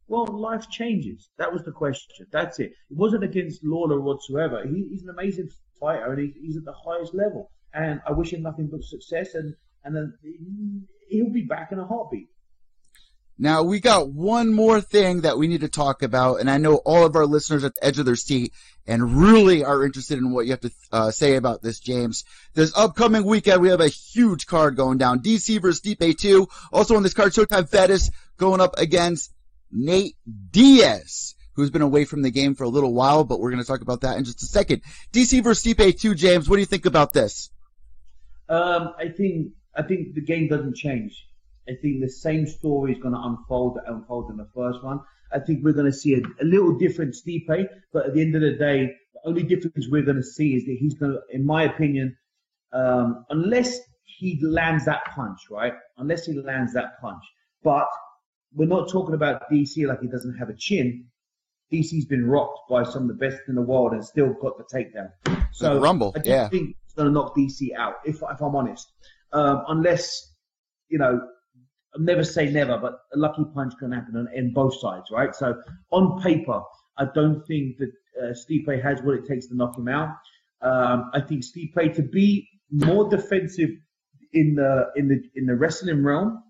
Well, 0.08 0.26
life 0.26 0.68
changes. 0.68 1.30
That 1.38 1.52
was 1.52 1.62
the 1.62 1.70
question. 1.70 2.26
That's 2.32 2.58
it. 2.58 2.72
It 2.90 2.96
wasn't 2.96 3.22
against 3.22 3.64
Lawler 3.64 4.00
whatsoever. 4.00 4.66
He, 4.66 4.88
he's 4.90 5.04
an 5.04 5.10
amazing 5.10 5.48
fighter, 5.78 6.12
and 6.12 6.20
he, 6.20 6.34
he's 6.44 6.56
at 6.56 6.64
the 6.64 6.74
highest 6.84 7.14
level. 7.14 7.52
And 7.72 8.00
I 8.04 8.10
wish 8.10 8.32
him 8.32 8.42
nothing 8.42 8.68
but 8.70 8.82
success, 8.82 9.34
and 9.34 9.54
and 9.84 9.96
then 9.96 10.12
he'll 11.08 11.32
be 11.32 11.42
back 11.42 11.70
in 11.72 11.78
a 11.78 11.86
heartbeat. 11.86 12.26
Now 13.42 13.62
we 13.62 13.80
got 13.80 14.10
one 14.10 14.52
more 14.52 14.82
thing 14.82 15.22
that 15.22 15.38
we 15.38 15.48
need 15.48 15.62
to 15.62 15.68
talk 15.68 16.02
about, 16.02 16.40
and 16.40 16.50
I 16.50 16.58
know 16.58 16.76
all 16.76 17.06
of 17.06 17.16
our 17.16 17.24
listeners 17.24 17.64
at 17.64 17.74
the 17.74 17.82
edge 17.82 17.98
of 17.98 18.04
their 18.04 18.14
seat 18.14 18.52
and 18.86 19.16
really 19.16 19.64
are 19.64 19.82
interested 19.82 20.18
in 20.18 20.30
what 20.30 20.44
you 20.44 20.50
have 20.50 20.60
to 20.60 20.70
uh, 20.92 21.10
say 21.10 21.36
about 21.36 21.62
this, 21.62 21.80
James. 21.80 22.26
This 22.52 22.76
upcoming 22.76 23.24
weekend, 23.24 23.62
we 23.62 23.70
have 23.70 23.80
a 23.80 23.88
huge 23.88 24.46
card 24.46 24.76
going 24.76 24.98
down. 24.98 25.20
DC 25.20 25.58
versus 25.62 25.80
Stipe 25.80 26.18
2. 26.18 26.46
Also 26.70 26.96
on 26.96 27.02
this 27.02 27.14
card, 27.14 27.32
Showtime 27.32 27.70
Pettis 27.70 28.10
going 28.36 28.60
up 28.60 28.74
against 28.76 29.32
Nate 29.72 30.16
Diaz, 30.50 31.34
who's 31.54 31.70
been 31.70 31.80
away 31.80 32.04
from 32.04 32.20
the 32.20 32.30
game 32.30 32.54
for 32.54 32.64
a 32.64 32.68
little 32.68 32.92
while, 32.92 33.24
but 33.24 33.40
we're 33.40 33.52
going 33.52 33.62
to 33.62 33.66
talk 33.66 33.80
about 33.80 34.02
that 34.02 34.18
in 34.18 34.24
just 34.24 34.42
a 34.42 34.46
second. 34.46 34.82
DC 35.14 35.42
versus 35.42 35.64
Stipe 35.64 35.98
2, 35.98 36.14
James. 36.14 36.46
What 36.46 36.56
do 36.56 36.60
you 36.60 36.66
think 36.66 36.84
about 36.84 37.14
this? 37.14 37.48
Um, 38.50 38.92
I 38.98 39.08
think 39.08 39.52
I 39.74 39.80
think 39.80 40.14
the 40.14 40.20
game 40.20 40.48
doesn't 40.48 40.76
change. 40.76 41.26
I 41.70 41.80
think 41.80 42.00
the 42.00 42.08
same 42.08 42.46
story 42.46 42.92
is 42.92 42.98
going 42.98 43.14
to 43.14 43.20
unfold 43.20 43.76
that 43.76 43.92
unfold 43.92 44.30
in 44.30 44.36
the 44.36 44.48
first 44.54 44.82
one. 44.82 45.00
I 45.32 45.38
think 45.38 45.62
we're 45.62 45.72
going 45.72 45.90
to 45.90 45.96
see 45.96 46.14
a, 46.14 46.42
a 46.42 46.44
little 46.44 46.76
different 46.76 47.14
Stipe, 47.14 47.68
but 47.92 48.06
at 48.06 48.14
the 48.14 48.20
end 48.20 48.34
of 48.34 48.42
the 48.42 48.52
day, 48.52 48.92
the 49.14 49.28
only 49.28 49.42
difference 49.42 49.86
we're 49.88 50.02
going 50.02 50.16
to 50.16 50.22
see 50.22 50.56
is 50.56 50.64
that 50.64 50.76
he's 50.78 50.94
going 50.94 51.12
to, 51.12 51.20
in 51.30 51.46
my 51.46 51.64
opinion, 51.64 52.16
um, 52.72 53.24
unless 53.30 53.78
he 54.04 54.38
lands 54.42 54.84
that 54.86 55.04
punch, 55.14 55.38
right? 55.50 55.72
Unless 55.98 56.26
he 56.26 56.32
lands 56.32 56.72
that 56.74 57.00
punch. 57.00 57.22
But 57.62 57.86
we're 58.54 58.68
not 58.68 58.90
talking 58.90 59.14
about 59.14 59.48
DC 59.50 59.86
like 59.86 60.00
he 60.00 60.08
doesn't 60.08 60.36
have 60.36 60.48
a 60.48 60.54
chin. 60.54 61.06
DC's 61.72 62.06
been 62.06 62.26
rocked 62.26 62.68
by 62.68 62.82
some 62.82 63.02
of 63.02 63.08
the 63.08 63.14
best 63.14 63.38
in 63.46 63.54
the 63.54 63.62
world 63.62 63.92
and 63.92 64.04
still 64.04 64.32
got 64.34 64.58
the 64.58 64.64
takedown. 64.64 65.10
So 65.52 65.74
the 65.74 65.80
rumble, 65.80 66.12
I 66.16 66.18
just 66.18 66.28
yeah. 66.28 66.48
think 66.48 66.74
it's 66.84 66.94
going 66.94 67.06
to 67.06 67.12
knock 67.12 67.36
DC 67.36 67.74
out, 67.76 67.94
if, 68.04 68.16
if 68.16 68.40
I'm 68.40 68.56
honest. 68.56 68.92
Um, 69.32 69.62
unless, 69.68 70.32
you 70.88 70.98
know, 70.98 71.20
never 71.98 72.24
say 72.24 72.50
never, 72.50 72.78
but 72.78 73.00
a 73.14 73.18
lucky 73.18 73.44
punch 73.54 73.74
can 73.78 73.92
happen 73.92 74.16
on, 74.16 74.28
in 74.34 74.52
both 74.52 74.78
sides, 74.80 75.06
right? 75.10 75.34
So 75.34 75.54
on 75.90 76.20
paper, 76.22 76.60
I 76.98 77.06
don't 77.14 77.44
think 77.46 77.78
that 77.78 77.92
uh, 78.20 78.32
Stipe 78.32 78.82
has 78.82 79.02
what 79.02 79.16
it 79.16 79.26
takes 79.26 79.46
to 79.48 79.56
knock 79.56 79.76
him 79.76 79.88
out. 79.88 80.10
Um, 80.62 81.10
I 81.14 81.20
think 81.20 81.42
Stipe 81.42 81.94
to 81.94 82.02
be 82.02 82.48
more 82.70 83.08
defensive 83.08 83.70
in 84.32 84.54
the 84.54 84.86
in 84.96 85.08
the 85.08 85.20
in 85.34 85.46
the 85.46 85.56
wrestling 85.56 86.04
realm. 86.04 86.42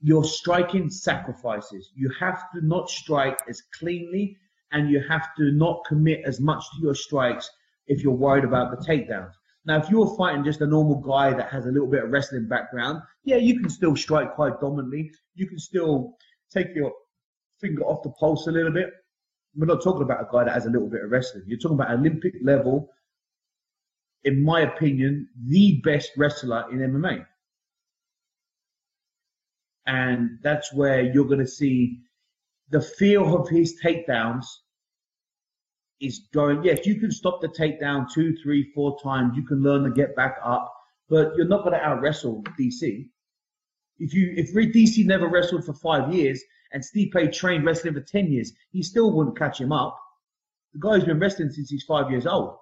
Your 0.00 0.24
striking 0.24 0.90
sacrifices. 0.90 1.90
You 1.96 2.12
have 2.20 2.40
to 2.54 2.64
not 2.64 2.88
strike 2.88 3.38
as 3.48 3.62
cleanly, 3.78 4.36
and 4.70 4.90
you 4.90 5.02
have 5.08 5.34
to 5.38 5.50
not 5.52 5.82
commit 5.88 6.20
as 6.24 6.40
much 6.40 6.62
to 6.74 6.82
your 6.82 6.94
strikes 6.94 7.50
if 7.86 8.02
you're 8.02 8.12
worried 8.12 8.44
about 8.44 8.70
the 8.70 8.86
takedowns. 8.86 9.32
Now, 9.68 9.76
if 9.76 9.90
you're 9.90 10.16
fighting 10.16 10.44
just 10.44 10.62
a 10.62 10.66
normal 10.66 10.94
guy 10.94 11.34
that 11.34 11.50
has 11.50 11.66
a 11.66 11.70
little 11.70 11.86
bit 11.86 12.02
of 12.02 12.10
wrestling 12.10 12.48
background, 12.48 13.02
yeah, 13.24 13.36
you 13.36 13.60
can 13.60 13.68
still 13.68 13.94
strike 13.94 14.34
quite 14.34 14.58
dominantly. 14.60 15.10
You 15.34 15.46
can 15.46 15.58
still 15.58 16.16
take 16.50 16.68
your 16.74 16.90
finger 17.60 17.82
off 17.82 18.02
the 18.02 18.08
pulse 18.18 18.46
a 18.46 18.50
little 18.50 18.72
bit. 18.72 18.88
We're 19.54 19.66
not 19.66 19.82
talking 19.82 20.00
about 20.00 20.22
a 20.22 20.28
guy 20.32 20.44
that 20.44 20.54
has 20.54 20.64
a 20.64 20.70
little 20.70 20.88
bit 20.88 21.04
of 21.04 21.10
wrestling. 21.10 21.44
You're 21.46 21.58
talking 21.58 21.74
about 21.74 21.90
Olympic 21.90 22.32
level, 22.42 22.88
in 24.24 24.42
my 24.42 24.62
opinion, 24.62 25.28
the 25.38 25.82
best 25.84 26.12
wrestler 26.16 26.64
in 26.72 26.78
MMA. 26.78 27.26
And 29.84 30.38
that's 30.42 30.72
where 30.72 31.02
you're 31.02 31.26
going 31.26 31.40
to 31.40 31.46
see 31.46 31.98
the 32.70 32.80
feel 32.80 33.36
of 33.36 33.50
his 33.50 33.78
takedowns 33.84 34.46
is 36.00 36.28
going, 36.32 36.62
yes, 36.62 36.86
you 36.86 36.96
can 37.00 37.10
stop 37.10 37.40
the 37.40 37.48
takedown 37.48 38.06
two, 38.12 38.36
three, 38.42 38.70
four 38.74 38.98
times. 39.02 39.36
You 39.36 39.44
can 39.44 39.62
learn 39.62 39.84
to 39.84 39.90
get 39.90 40.14
back 40.14 40.38
up, 40.44 40.72
but 41.08 41.32
you're 41.36 41.48
not 41.48 41.64
going 41.64 41.72
to 41.72 41.84
out 41.84 42.00
wrestle 42.00 42.44
DC. 42.58 43.08
If 43.98 44.14
you, 44.14 44.32
if 44.36 44.52
DC 44.54 45.04
never 45.04 45.28
wrestled 45.28 45.64
for 45.64 45.74
five 45.74 46.14
years 46.14 46.42
and 46.72 46.82
Stipe 46.82 47.32
trained 47.32 47.64
wrestling 47.64 47.94
for 47.94 48.00
10 48.00 48.30
years, 48.30 48.52
he 48.70 48.82
still 48.82 49.12
wouldn't 49.12 49.38
catch 49.38 49.60
him 49.60 49.72
up. 49.72 49.98
The 50.72 50.80
guy's 50.80 51.04
been 51.04 51.18
wrestling 51.18 51.50
since 51.50 51.70
he's 51.70 51.84
five 51.84 52.10
years 52.10 52.26
old 52.26 52.56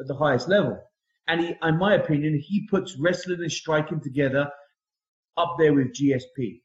at 0.00 0.06
the 0.06 0.14
highest 0.14 0.48
level. 0.48 0.80
And 1.28 1.40
he, 1.40 1.54
in 1.62 1.78
my 1.78 1.94
opinion, 1.94 2.38
he 2.38 2.66
puts 2.68 2.96
wrestling 2.96 3.40
and 3.40 3.52
striking 3.52 4.00
together 4.00 4.50
up 5.36 5.56
there 5.58 5.74
with 5.74 5.94
GSP. 5.94 6.60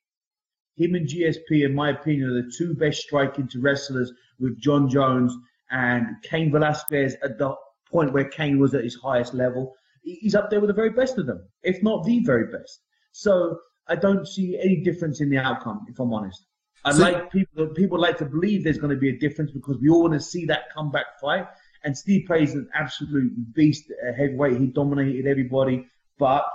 Him 0.78 0.95
and 0.95 1.08
GSP, 1.08 1.66
in 1.66 1.74
my 1.74 1.89
opinion, 1.89 2.30
are 2.30 2.43
the 2.43 2.51
two 2.55 2.76
best 2.76 3.01
striking 3.01 3.47
to 3.49 3.60
wrestlers 3.60 4.12
with 4.39 4.60
Jon 4.60 4.89
Jones 4.89 5.36
and 5.72 6.07
Cain 6.24 6.51
Velasquez 6.51 7.15
at 7.24 7.38
the 7.38 7.55
point 7.91 8.13
where 8.13 8.26
Cain 8.26 8.59
was 8.59 8.74
at 8.74 8.84
his 8.84 8.95
highest 8.95 9.34
level. 9.34 9.74
He's 10.03 10.36
up 10.36 10.49
there 10.49 10.59
with 10.59 10.70
the 10.70 10.74
very 10.74 10.91
best 10.91 11.18
of 11.18 11.26
them, 11.26 11.47
if 11.63 11.84
not 11.84 12.05
the 12.05 12.20
very 12.20 12.45
best. 12.51 12.82
So 13.11 13.59
I 13.88 13.95
don't 13.95 14.28
see 14.28 14.57
any 14.61 14.82
difference 14.82 15.22
in 15.22 15.30
the 15.30 15.38
outcome, 15.38 15.86
if 15.89 15.99
I'm 15.99 16.13
honest. 16.13 16.45
I 16.86 16.91
so, 16.91 17.01
like 17.01 17.32
people. 17.32 17.68
People 17.68 17.99
like 17.99 18.18
to 18.20 18.26
believe 18.26 18.63
there's 18.63 18.78
going 18.78 18.93
to 18.93 18.99
be 18.99 19.09
a 19.09 19.18
difference 19.18 19.51
because 19.51 19.78
we 19.82 19.89
all 19.89 20.03
want 20.03 20.13
to 20.13 20.20
see 20.20 20.45
that 20.45 20.74
comeback 20.74 21.20
fight. 21.20 21.47
And 21.84 21.95
Stipe 21.95 22.41
is 22.41 22.53
an 22.53 22.70
absolute 22.74 23.53
beast, 23.53 23.86
a 24.07 24.13
heavyweight. 24.13 24.59
He 24.59 24.68
dominated 24.68 25.28
everybody, 25.28 25.86
but 26.18 26.45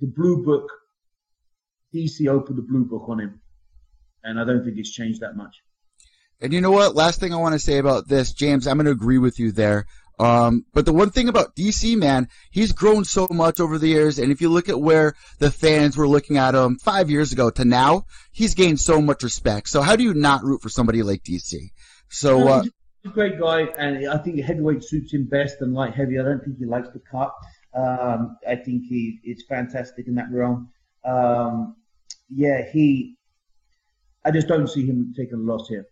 the 0.00 0.06
blue 0.06 0.44
book, 0.44 0.70
DC 1.94 2.26
opened 2.28 2.58
the 2.58 2.62
blue 2.62 2.84
book 2.84 3.08
on 3.08 3.20
him, 3.20 3.40
and 4.24 4.40
I 4.40 4.44
don't 4.44 4.64
think 4.64 4.78
it's 4.78 4.90
changed 4.90 5.20
that 5.20 5.36
much. 5.36 5.54
And 6.40 6.52
you 6.52 6.60
know 6.60 6.70
what? 6.70 6.94
Last 6.94 7.20
thing 7.20 7.34
I 7.34 7.36
want 7.36 7.52
to 7.52 7.58
say 7.58 7.78
about 7.78 8.08
this, 8.08 8.32
James, 8.32 8.66
I'm 8.66 8.76
going 8.76 8.86
to 8.86 8.92
agree 8.92 9.18
with 9.18 9.38
you 9.38 9.52
there. 9.52 9.86
Um, 10.18 10.66
but 10.74 10.84
the 10.84 10.92
one 10.92 11.10
thing 11.10 11.28
about 11.28 11.56
DC, 11.56 11.96
man, 11.96 12.28
he's 12.50 12.72
grown 12.72 13.04
so 13.04 13.26
much 13.30 13.58
over 13.58 13.78
the 13.78 13.88
years. 13.88 14.18
And 14.18 14.30
if 14.30 14.42
you 14.42 14.50
look 14.50 14.68
at 14.68 14.78
where 14.78 15.14
the 15.38 15.50
fans 15.50 15.96
were 15.96 16.08
looking 16.08 16.36
at 16.36 16.54
him 16.54 16.76
five 16.78 17.08
years 17.08 17.32
ago 17.32 17.48
to 17.50 17.64
now, 17.64 18.04
he's 18.30 18.54
gained 18.54 18.80
so 18.80 19.00
much 19.00 19.22
respect. 19.22 19.68
So 19.68 19.80
how 19.80 19.96
do 19.96 20.02
you 20.02 20.12
not 20.12 20.44
root 20.44 20.60
for 20.60 20.68
somebody 20.68 21.02
like 21.02 21.22
DC? 21.22 21.70
So, 22.10 22.48
uh, 22.48 22.62
he's 22.62 22.72
a 23.04 23.08
great 23.14 23.40
guy, 23.40 23.62
and 23.78 24.08
I 24.08 24.18
think 24.18 24.40
heavyweight 24.40 24.84
suits 24.84 25.14
him 25.14 25.24
best 25.24 25.60
and 25.60 25.72
light 25.72 25.94
heavy. 25.94 26.18
I 26.18 26.22
don't 26.22 26.44
think 26.44 26.58
he 26.58 26.66
likes 26.66 26.90
the 26.90 27.00
cut. 27.00 27.32
Um, 27.72 28.36
I 28.46 28.56
think 28.56 28.84
he 28.88 29.20
it's 29.24 29.44
fantastic 29.44 30.06
in 30.06 30.16
that 30.16 30.26
realm. 30.30 30.70
Um, 31.04 31.76
yeah, 32.28 32.68
he. 32.70 33.16
I 34.24 34.32
just 34.32 34.48
don't 34.48 34.68
see 34.68 34.84
him 34.84 35.14
taking 35.16 35.38
a 35.38 35.42
loss 35.42 35.68
here. 35.68 35.86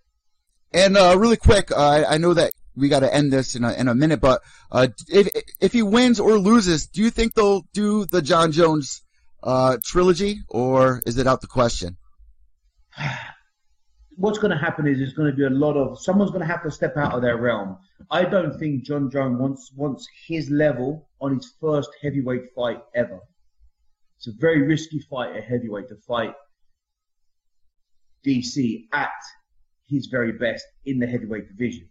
And 0.72 0.96
uh, 0.96 1.16
really 1.18 1.36
quick, 1.36 1.70
uh, 1.70 2.04
I 2.08 2.18
know 2.18 2.34
that 2.34 2.52
we 2.76 2.88
got 2.88 3.00
to 3.00 3.12
end 3.12 3.32
this 3.32 3.54
in 3.54 3.64
a, 3.64 3.72
in 3.72 3.88
a 3.88 3.94
minute, 3.94 4.20
but 4.20 4.42
uh, 4.70 4.88
if 5.08 5.28
if 5.60 5.72
he 5.72 5.82
wins 5.82 6.20
or 6.20 6.38
loses, 6.38 6.86
do 6.86 7.02
you 7.02 7.10
think 7.10 7.34
they'll 7.34 7.64
do 7.72 8.04
the 8.04 8.22
Jon 8.22 8.52
Jones 8.52 9.02
uh, 9.42 9.78
trilogy, 9.82 10.42
or 10.48 11.02
is 11.06 11.18
it 11.18 11.26
out 11.26 11.40
the 11.40 11.46
question? 11.46 11.96
What's 14.16 14.38
going 14.38 14.50
to 14.50 14.58
happen 14.58 14.86
is 14.88 14.98
there's 14.98 15.12
going 15.12 15.30
to 15.30 15.36
be 15.36 15.44
a 15.44 15.50
lot 15.50 15.76
of 15.76 16.00
someone's 16.00 16.30
going 16.32 16.40
to 16.40 16.46
have 16.46 16.64
to 16.64 16.72
step 16.72 16.96
out 16.96 17.14
of 17.14 17.22
their 17.22 17.36
realm. 17.36 17.78
I 18.10 18.24
don't 18.24 18.58
think 18.58 18.84
Jon 18.84 19.10
Jones 19.10 19.38
wants 19.38 19.72
wants 19.74 20.08
his 20.26 20.50
level 20.50 21.08
on 21.20 21.36
his 21.36 21.54
first 21.60 21.90
heavyweight 22.02 22.52
fight 22.54 22.80
ever. 22.94 23.20
It's 24.16 24.26
a 24.26 24.32
very 24.36 24.62
risky 24.62 24.98
fight 24.98 25.36
at 25.36 25.44
heavyweight 25.44 25.88
to 25.88 25.96
fight 25.96 26.34
DC 28.26 28.86
at 28.92 29.10
his 29.88 30.06
very 30.06 30.32
best 30.32 30.64
in 30.84 30.98
the 30.98 31.06
heavyweight 31.06 31.48
division 31.48 31.88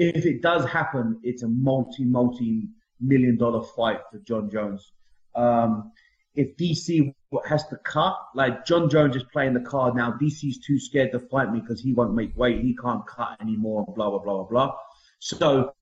if 0.00 0.24
it 0.24 0.40
does 0.40 0.64
happen, 0.64 1.20
it's 1.22 1.42
a 1.42 1.48
multi 1.48 2.04
multi 2.04 2.68
million 3.00 3.36
dollar 3.36 3.62
fight 3.62 4.00
for 4.10 4.18
Jon 4.18 4.50
Jones. 4.50 4.92
Um, 5.34 5.92
if 6.34 6.56
DC 6.56 7.12
has 7.46 7.66
to 7.68 7.76
cut, 7.76 8.16
like 8.34 8.64
Jon 8.64 8.88
Jones 8.88 9.14
is 9.16 9.24
playing 9.24 9.52
the 9.52 9.60
card 9.60 9.94
now, 9.94 10.12
DC's 10.12 10.58
too 10.58 10.78
scared 10.78 11.12
to 11.12 11.20
fight 11.20 11.52
me 11.52 11.60
because 11.60 11.80
he 11.80 11.92
won't 11.92 12.14
make 12.14 12.34
weight, 12.36 12.62
he 12.62 12.74
can't 12.76 13.06
cut 13.06 13.36
anymore, 13.42 13.84
blah 13.94 14.08
blah 14.08 14.20
blah 14.20 14.44
blah 14.44 14.44
blah. 14.44 14.74
So 15.18 15.74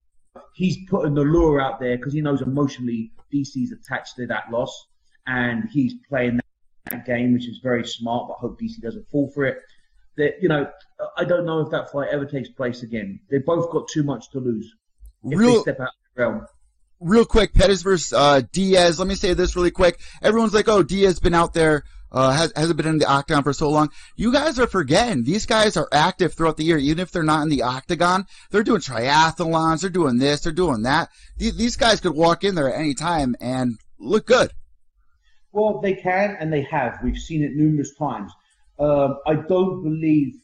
he's 0.55 0.77
putting 0.89 1.15
the 1.15 1.23
lure 1.23 1.61
out 1.61 1.79
there 1.79 1.97
because 1.97 2.13
he 2.13 2.21
knows 2.21 2.43
emotionally 2.43 3.13
DC's 3.33 3.71
attached 3.71 4.17
to 4.17 4.27
that 4.27 4.51
loss, 4.51 4.89
and 5.29 5.69
he's 5.71 5.95
playing 6.09 6.41
that 6.91 7.07
game, 7.07 7.35
which 7.35 7.47
is 7.47 7.61
very 7.63 7.87
smart. 7.87 8.27
But 8.27 8.35
I 8.35 8.41
hope 8.41 8.61
DC 8.61 8.81
doesn't 8.81 9.09
fall 9.11 9.31
for 9.31 9.45
it 9.45 9.59
that 10.19 10.43
you 10.43 10.49
know, 10.49 10.71
I 11.17 11.25
don't 11.25 11.47
know 11.47 11.61
if 11.61 11.71
that 11.71 11.91
fight 11.91 12.09
ever 12.13 12.27
takes 12.27 12.51
place 12.51 12.83
again. 12.83 13.21
They've 13.31 13.45
both 13.45 13.71
got 13.71 13.89
too 13.89 14.03
much 14.03 14.31
to 14.31 14.39
lose 14.39 14.75
if 15.25 15.39
real, 15.39 15.55
they 15.55 15.61
step 15.63 15.81
out 15.81 15.89
of 15.89 15.95
the 16.15 16.23
realm. 16.23 16.47
Real 17.01 17.25
quick, 17.25 17.55
Pettis 17.55 17.83
versus 17.83 18.13
uh, 18.13 18.43
Diaz. 18.53 18.99
Let 18.99 19.09
me 19.09 19.15
say 19.15 19.35
this 19.35 19.57
really 19.57 19.71
quick. 19.71 20.01
Everyone's 20.23 20.55
like, 20.55 20.69
"Oh, 20.69 20.83
Diaz 20.83 21.19
been 21.21 21.35
out 21.35 21.55
there." 21.55 21.85
Uh, 22.11 22.31
has, 22.31 22.51
hasn't 22.57 22.79
been 22.79 22.87
in 22.87 22.97
the 22.97 23.07
octagon 23.07 23.43
for 23.43 23.53
so 23.53 23.69
long. 23.69 23.91
You 24.17 24.33
guys 24.33 24.59
are 24.59 24.67
forgetting 24.67 25.25
these 25.25 25.45
guys 25.45 25.77
are 25.77 25.89
active 25.93 26.33
throughout 26.33 26.57
the 26.57 26.65
year, 26.65 26.79
even 26.79 27.01
if 27.01 27.11
they're 27.11 27.23
not 27.23 27.43
in 27.43 27.51
the 27.51 27.65
octagon. 27.65 28.25
They're 28.51 28.63
doing 28.63 28.81
triathlons, 28.81 29.83
they're 29.83 29.91
doing 29.91 30.17
this, 30.17 30.41
they're 30.41 30.51
doing 30.51 30.85
that. 30.85 31.11
These, 31.37 31.59
these 31.59 31.77
guys 31.77 32.01
could 32.01 32.15
walk 32.15 32.45
in 32.45 32.55
there 32.55 32.73
at 32.73 32.81
any 32.81 32.95
time 32.95 33.37
and 33.43 33.79
look 33.99 34.25
good. 34.25 34.53
Well, 35.53 35.83
they 35.83 35.93
can 35.93 36.35
and 36.41 36.51
they 36.51 36.63
have. 36.63 36.99
We've 37.05 37.19
seen 37.19 37.43
it 37.43 37.55
numerous 37.55 37.95
times. 37.95 38.33
Um, 38.79 39.19
I 39.27 39.35
don't 39.35 39.83
believe. 39.83 40.35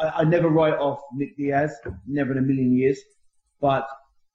I, 0.00 0.08
I, 0.08 0.24
never 0.24 0.48
write 0.48 0.74
off 0.74 1.00
Nick 1.14 1.36
Diaz, 1.36 1.72
never 2.06 2.32
in 2.32 2.38
a 2.38 2.42
million 2.42 2.76
years. 2.76 2.98
But 3.60 3.88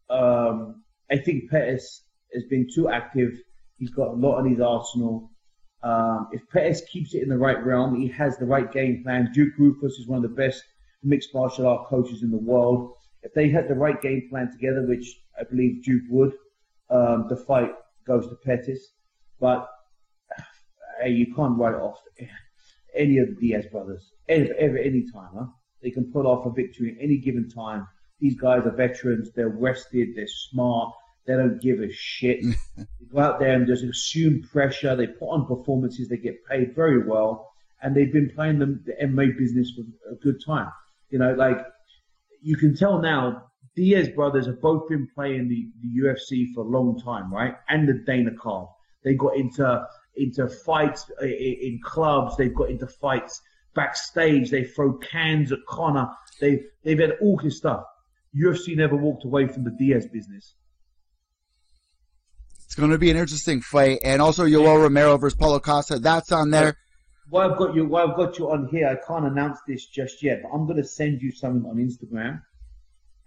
um, 0.09 0.83
I 1.11 1.17
think 1.17 1.49
Pettis 1.49 2.03
has 2.33 2.43
been 2.49 2.67
too 2.73 2.89
active. 2.89 3.31
He's 3.77 3.91
got 3.91 4.09
a 4.09 4.13
lot 4.13 4.37
on 4.37 4.49
his 4.49 4.59
arsenal. 4.59 5.31
Um, 5.83 6.29
if 6.31 6.41
Pettis 6.49 6.81
keeps 6.89 7.13
it 7.13 7.23
in 7.23 7.29
the 7.29 7.37
right 7.37 7.63
realm, 7.63 7.99
he 7.99 8.07
has 8.09 8.37
the 8.37 8.45
right 8.45 8.71
game 8.71 9.03
plan. 9.03 9.31
Duke 9.33 9.53
Roufus 9.59 9.99
is 9.99 10.07
one 10.07 10.23
of 10.23 10.23
the 10.23 10.35
best 10.35 10.63
mixed 11.03 11.33
martial 11.33 11.67
art 11.67 11.87
coaches 11.87 12.23
in 12.23 12.31
the 12.31 12.37
world. 12.37 12.93
If 13.21 13.33
they 13.33 13.49
had 13.49 13.67
the 13.67 13.75
right 13.75 14.01
game 14.01 14.27
plan 14.29 14.49
together, 14.51 14.85
which 14.87 15.19
I 15.39 15.43
believe 15.43 15.83
Duke 15.83 16.03
would, 16.09 16.33
um, 16.89 17.25
the 17.29 17.35
fight 17.35 17.71
goes 18.07 18.27
to 18.27 18.35
Pettis. 18.35 18.93
But 19.39 19.67
hey, 21.01 21.11
you 21.11 21.33
can't 21.35 21.57
write 21.57 21.75
off 21.75 21.99
any 22.95 23.17
of 23.17 23.27
the 23.29 23.35
Diaz 23.35 23.65
brothers 23.71 24.11
ever, 24.29 24.53
ever, 24.57 24.77
any 24.77 25.05
time. 25.11 25.29
Huh? 25.37 25.45
They 25.81 25.91
can 25.91 26.11
pull 26.11 26.27
off 26.27 26.45
a 26.45 26.51
victory 26.51 26.95
at 26.97 27.03
any 27.03 27.17
given 27.17 27.49
time. 27.49 27.87
These 28.19 28.39
guys 28.39 28.61
are 28.65 28.75
veterans. 28.75 29.31
They're 29.35 29.49
rested. 29.49 30.09
They're 30.15 30.27
smart. 30.27 30.93
They 31.25 31.33
don't 31.33 31.61
give 31.61 31.79
a 31.79 31.91
shit. 31.91 32.43
they 32.77 32.85
go 33.11 33.19
out 33.19 33.39
there 33.39 33.53
and 33.53 33.67
just 33.67 33.83
assume 33.83 34.43
pressure. 34.51 34.95
They 34.95 35.07
put 35.07 35.29
on 35.29 35.45
performances. 35.45 36.09
They 36.09 36.17
get 36.17 36.45
paid 36.49 36.75
very 36.75 37.05
well, 37.05 37.51
and 37.81 37.95
they've 37.95 38.11
been 38.11 38.31
playing 38.33 38.59
the, 38.59 38.79
the 38.85 38.93
MMA 39.05 39.37
business 39.37 39.71
for 39.71 39.83
a 40.11 40.15
good 40.15 40.41
time. 40.45 40.71
You 41.09 41.19
know, 41.19 41.33
like 41.33 41.57
you 42.41 42.57
can 42.57 42.75
tell 42.75 43.01
now, 43.01 43.43
Diaz 43.75 44.09
brothers 44.09 44.45
have 44.45 44.61
both 44.61 44.87
been 44.89 45.07
playing 45.15 45.47
the, 45.47 45.67
the 45.81 46.03
UFC 46.03 46.53
for 46.53 46.61
a 46.61 46.67
long 46.67 46.99
time, 46.99 47.33
right? 47.33 47.55
And 47.69 47.87
the 47.87 48.03
Dana 48.05 48.31
card. 48.39 48.67
They 49.03 49.15
got 49.15 49.35
into 49.35 49.85
into 50.15 50.47
fights 50.47 51.09
uh, 51.21 51.25
in 51.25 51.79
clubs. 51.83 52.37
They've 52.37 52.53
got 52.53 52.69
into 52.69 52.87
fights 52.87 53.41
backstage. 53.73 54.51
They 54.51 54.63
throw 54.63 54.93
cans 54.93 55.51
at 55.51 55.59
Conor. 55.67 56.09
They've 56.39 56.63
they've 56.83 56.99
had 56.99 57.13
all 57.21 57.39
this 57.41 57.57
stuff. 57.57 57.83
UFC 58.35 58.75
never 58.75 58.95
walked 58.95 59.25
away 59.25 59.47
from 59.47 59.63
the 59.63 59.71
Diaz 59.71 60.07
business. 60.11 60.55
It's 62.65 62.75
going 62.75 62.91
to 62.91 62.97
be 62.97 63.11
an 63.11 63.17
interesting 63.17 63.61
fight, 63.61 63.99
and 64.03 64.21
also 64.21 64.45
Yoel 64.45 64.81
Romero 64.81 65.17
versus 65.17 65.37
Paulo 65.37 65.59
Costa. 65.59 65.99
That's 65.99 66.31
on 66.31 66.49
there. 66.49 66.75
Why 67.29 67.45
I've 67.45 67.57
got 67.57 67.75
you, 67.75 67.85
why 67.85 68.03
I've 68.03 68.15
got 68.15 68.39
you 68.39 68.49
on 68.49 68.67
here, 68.67 68.87
I 68.87 68.95
can't 69.07 69.25
announce 69.25 69.59
this 69.67 69.85
just 69.85 70.23
yet, 70.23 70.41
but 70.41 70.49
I'm 70.49 70.65
going 70.65 70.81
to 70.81 70.83
send 70.83 71.21
you 71.21 71.31
something 71.31 71.69
on 71.69 71.77
Instagram, 71.77 72.41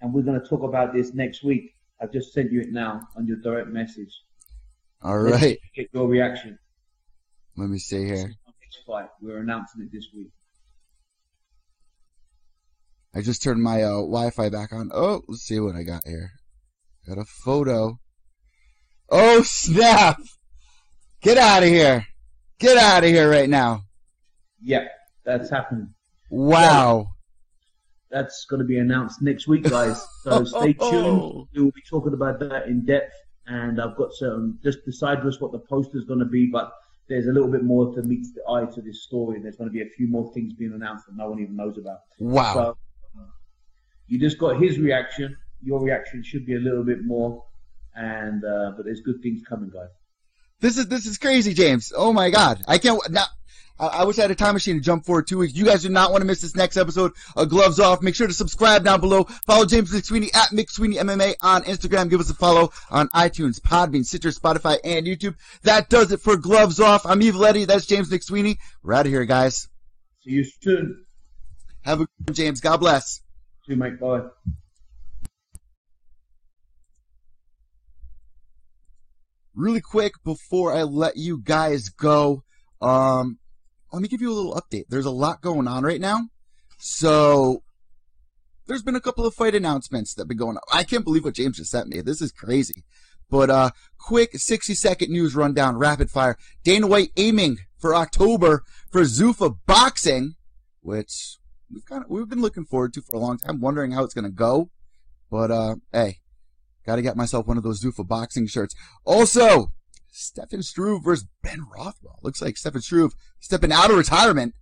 and 0.01 0.12
we're 0.12 0.22
going 0.22 0.41
to 0.41 0.47
talk 0.47 0.62
about 0.62 0.93
this 0.93 1.14
next 1.14 1.45
week. 1.45 1.74
I've 2.01 2.12
just 2.12 2.32
sent 2.32 2.51
you 2.53 2.61
it 2.61 2.72
now 2.72 3.07
on 3.16 3.26
your 3.26 3.37
direct 3.37 3.68
message. 3.68 4.11
All 5.03 5.18
right. 5.18 5.59
Get 5.74 5.89
your 5.93 6.09
reaction. 6.09 6.59
Let 7.57 7.68
me 7.70 7.78
see 7.78 8.04
here. 8.04 8.32
Fight. 8.86 9.09
We're 9.20 9.38
announcing 9.38 9.82
it 9.82 9.88
this 9.92 10.07
week. 10.14 10.28
I 13.14 13.22
just 13.22 13.42
turned 13.42 13.62
my 13.62 13.82
uh, 13.82 13.96
Wi-Fi 13.96 14.50
back 14.50 14.72
on. 14.72 14.90
Oh, 14.92 15.22
let's 15.26 15.42
see 15.42 15.59
what 15.59 15.74
I 15.74 15.82
got 15.82 16.02
here. 16.07 16.30
Got 17.09 17.18
a 17.18 17.24
photo. 17.24 17.98
Oh 19.09 19.42
snap! 19.42 20.20
Get 21.22 21.38
out 21.38 21.62
of 21.62 21.68
here! 21.68 22.04
Get 22.59 22.76
out 22.76 23.04
of 23.04 23.11
here 23.11 23.30
right 23.30 23.48
now! 23.48 23.82
Yep, 24.62 24.90
that's 25.24 25.48
happening. 25.48 25.94
Wow. 26.30 27.07
that's 28.11 28.44
going 28.50 28.61
to 28.61 28.66
be 28.66 28.78
announced 28.78 29.22
next 29.22 29.46
week, 29.46 29.62
guys. 29.62 30.04
So 30.22 30.44
stay 30.44 30.74
tuned. 30.74 31.46
We 31.54 31.62
will 31.62 31.70
be 31.70 31.82
talking 31.88 32.12
about 32.12 32.40
that 32.40 32.66
in 32.66 32.84
depth, 32.84 33.14
and 33.46 33.80
I've 33.80 33.96
got 33.96 34.12
some. 34.12 34.59
Just 34.62 34.84
decide 34.84 35.22
just 35.22 35.40
what 35.40 35.52
the 35.52 35.61
poster 35.61 35.96
is 35.96 36.04
going 36.04 36.20
to 36.20 36.26
be, 36.26 36.46
but 36.46 36.72
there's 37.09 37.26
a 37.26 37.32
little 37.32 37.50
bit 37.50 37.62
more 37.62 37.94
to 37.94 38.02
meet 38.02 38.26
the 38.34 38.42
eye 38.50 38.64
to 38.74 38.82
this 38.82 39.02
story. 39.04 39.40
There's 39.40 39.57
going 39.57 39.68
to 39.68 39.72
be 39.72 39.82
a 39.82 39.90
few 39.96 40.09
more 40.09 40.32
things 40.32 40.52
being 40.54 40.72
announced 40.72 41.07
that 41.07 41.16
no 41.16 41.30
one 41.30 41.40
even 41.40 41.57
knows 41.57 41.78
about. 41.78 41.98
Wow. 42.18 42.54
So, 42.54 42.61
uh, 43.18 43.24
you 44.09 44.18
just 44.18 44.38
got 44.38 44.61
his 44.61 44.78
reaction. 44.78 45.36
Your 45.62 45.80
reaction 45.80 46.22
should 46.22 46.46
be 46.46 46.57
a 46.57 46.59
little 46.59 46.84
bit 46.84 47.04
more, 47.04 47.44
and 47.94 48.44
uh, 48.44 48.72
but 48.76 48.84
there's 48.84 49.00
good 49.00 49.22
things 49.22 49.42
coming, 49.48 49.70
guys. 49.70 49.88
This 50.61 50.78
is 50.78 50.86
this 50.88 51.07
is 51.07 51.18
crazy, 51.18 51.54
James. 51.54 51.92
Oh 51.94 52.12
my 52.12 52.30
God, 52.30 52.62
I 52.66 52.78
can't 52.78 53.00
now. 53.11 53.24
I, 53.78 53.86
I 53.86 54.04
wish 54.04 54.18
I 54.18 54.22
had 54.22 54.30
a 54.30 54.34
time 54.34 54.54
machine 54.54 54.76
to 54.76 54.80
jump 54.80 55.04
forward 55.04 55.26
two 55.26 55.38
weeks. 55.38 55.54
You 55.54 55.64
guys 55.64 55.82
do 55.82 55.88
not 55.88 56.10
want 56.10 56.22
to 56.22 56.26
miss 56.26 56.40
this 56.40 56.56
next 56.56 56.76
episode 56.76 57.12
of 57.36 57.48
Gloves 57.48 57.80
Off. 57.80 58.02
Make 58.02 58.14
sure 58.14 58.26
to 58.26 58.32
subscribe 58.32 58.84
down 58.84 59.00
below. 59.00 59.24
Follow 59.46 59.66
James 59.66 59.92
McSweeney 59.92 60.34
at 60.34 60.50
McSweeney 60.50 60.96
MMA 60.96 61.34
on 61.40 61.62
Instagram. 61.64 62.10
Give 62.10 62.20
us 62.20 62.30
a 62.30 62.34
follow 62.34 62.70
on 62.90 63.08
iTunes, 63.08 63.60
Podbean, 63.60 64.04
Stitcher, 64.04 64.30
Spotify, 64.30 64.78
and 64.84 65.06
YouTube. 65.06 65.36
That 65.62 65.88
does 65.88 66.12
it 66.12 66.20
for 66.20 66.36
Gloves 66.36 66.80
Off. 66.80 67.06
I'm 67.06 67.22
Evil 67.22 67.44
Eye. 67.44 67.64
That's 67.64 67.86
James 67.86 68.10
McSweeney. 68.10 68.58
We're 68.82 68.94
out 68.94 69.06
of 69.06 69.12
here, 69.12 69.24
guys. 69.24 69.68
See 70.22 70.32
you 70.32 70.44
soon. 70.44 71.04
Have 71.82 72.00
a 72.00 72.06
good 72.06 72.26
one, 72.26 72.34
James. 72.34 72.60
God 72.60 72.78
bless. 72.78 73.20
See 73.66 73.72
you, 73.72 73.76
mate. 73.76 74.00
Bye. 74.00 74.22
Really 79.54 79.80
quick 79.80 80.12
before 80.22 80.74
I 80.74 80.82
let 80.82 81.16
you 81.16 81.40
guys 81.42 81.88
go, 81.88 82.44
um, 82.82 83.38
let 83.93 84.03
me 84.03 84.09
give 84.09 84.20
you 84.20 84.32
a 84.32 84.34
little 84.34 84.55
update. 84.55 84.84
There's 84.89 85.07
a 85.07 85.11
lot 85.11 85.41
going 85.41 85.68
on 85.68 85.84
right 85.84 86.01
now. 86.01 86.28
So 86.78 87.62
there's 88.66 88.82
been 88.82 88.97
a 88.97 89.01
couple 89.01 89.26
of 89.26 89.34
fight 89.34 89.55
announcements 89.55 90.14
that 90.14 90.22
have 90.22 90.28
been 90.28 90.37
going 90.37 90.57
on. 90.57 90.62
I 90.72 90.84
can't 90.84 91.05
believe 91.05 91.24
what 91.24 91.34
James 91.34 91.57
just 91.57 91.70
sent 91.70 91.89
me. 91.89 92.01
This 92.01 92.20
is 92.20 92.32
crazy. 92.32 92.84
But 93.28 93.51
uh 93.51 93.70
quick 93.99 94.39
60 94.39 94.74
second 94.74 95.11
news 95.11 95.34
rundown, 95.34 95.76
rapid 95.76 96.11
fire. 96.11 96.37
Dana 96.62 96.87
White 96.87 97.11
aiming 97.16 97.59
for 97.78 97.95
October 97.95 98.62
for 98.91 99.03
Zuffa 99.03 99.57
boxing, 99.66 100.34
which 100.80 101.39
we've 101.72 101.84
kind 101.84 102.05
of 102.05 102.11
we've 102.11 102.28
been 102.28 102.43
looking 102.43 102.64
forward 102.64 102.93
to 102.95 103.03
for 103.03 103.16
a 103.16 103.20
long 103.20 103.39
time, 103.39 103.61
wondering 103.61 103.93
how 103.93 104.05
it's 104.05 104.14
gonna 104.14 104.30
go. 104.30 104.70
But 105.30 105.51
uh 105.51 105.76
hey, 105.93 106.20
Got 106.87 106.97
to 106.97 107.03
get 107.03 107.16
myself 107.16 107.49
one 107.49 107.57
of 107.57 107.64
those 107.64 107.82
Zuffa 107.82 108.07
boxing 108.07 108.47
shirts. 108.47 108.74
Also, 109.05 109.72
Stefan 110.16 110.62
Struve 110.62 111.04
versus 111.04 111.26
Ben 111.42 111.66
Rothwell. 111.74 112.18
Looks 112.22 112.40
like 112.40 112.56
Stefan 112.56 112.80
Struve 112.80 113.14
stepping 113.38 113.72
out 113.72 113.90
of 113.90 113.96
retirement. 113.96 114.54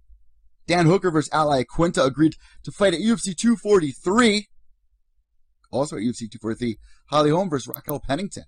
Dan 0.66 0.86
Hooker 0.86 1.10
versus 1.10 1.32
Al 1.32 1.50
Iaquinta 1.50 2.04
agreed 2.04 2.34
to 2.64 2.72
fight 2.72 2.94
at 2.94 3.00
UFC 3.00 3.36
243. 3.36 4.48
Also 5.70 5.96
at 5.96 6.02
UFC 6.02 6.30
243, 6.30 6.78
Holly 7.10 7.30
Holm 7.30 7.50
versus 7.50 7.72
Raquel 7.74 8.00
Pennington. 8.00 8.44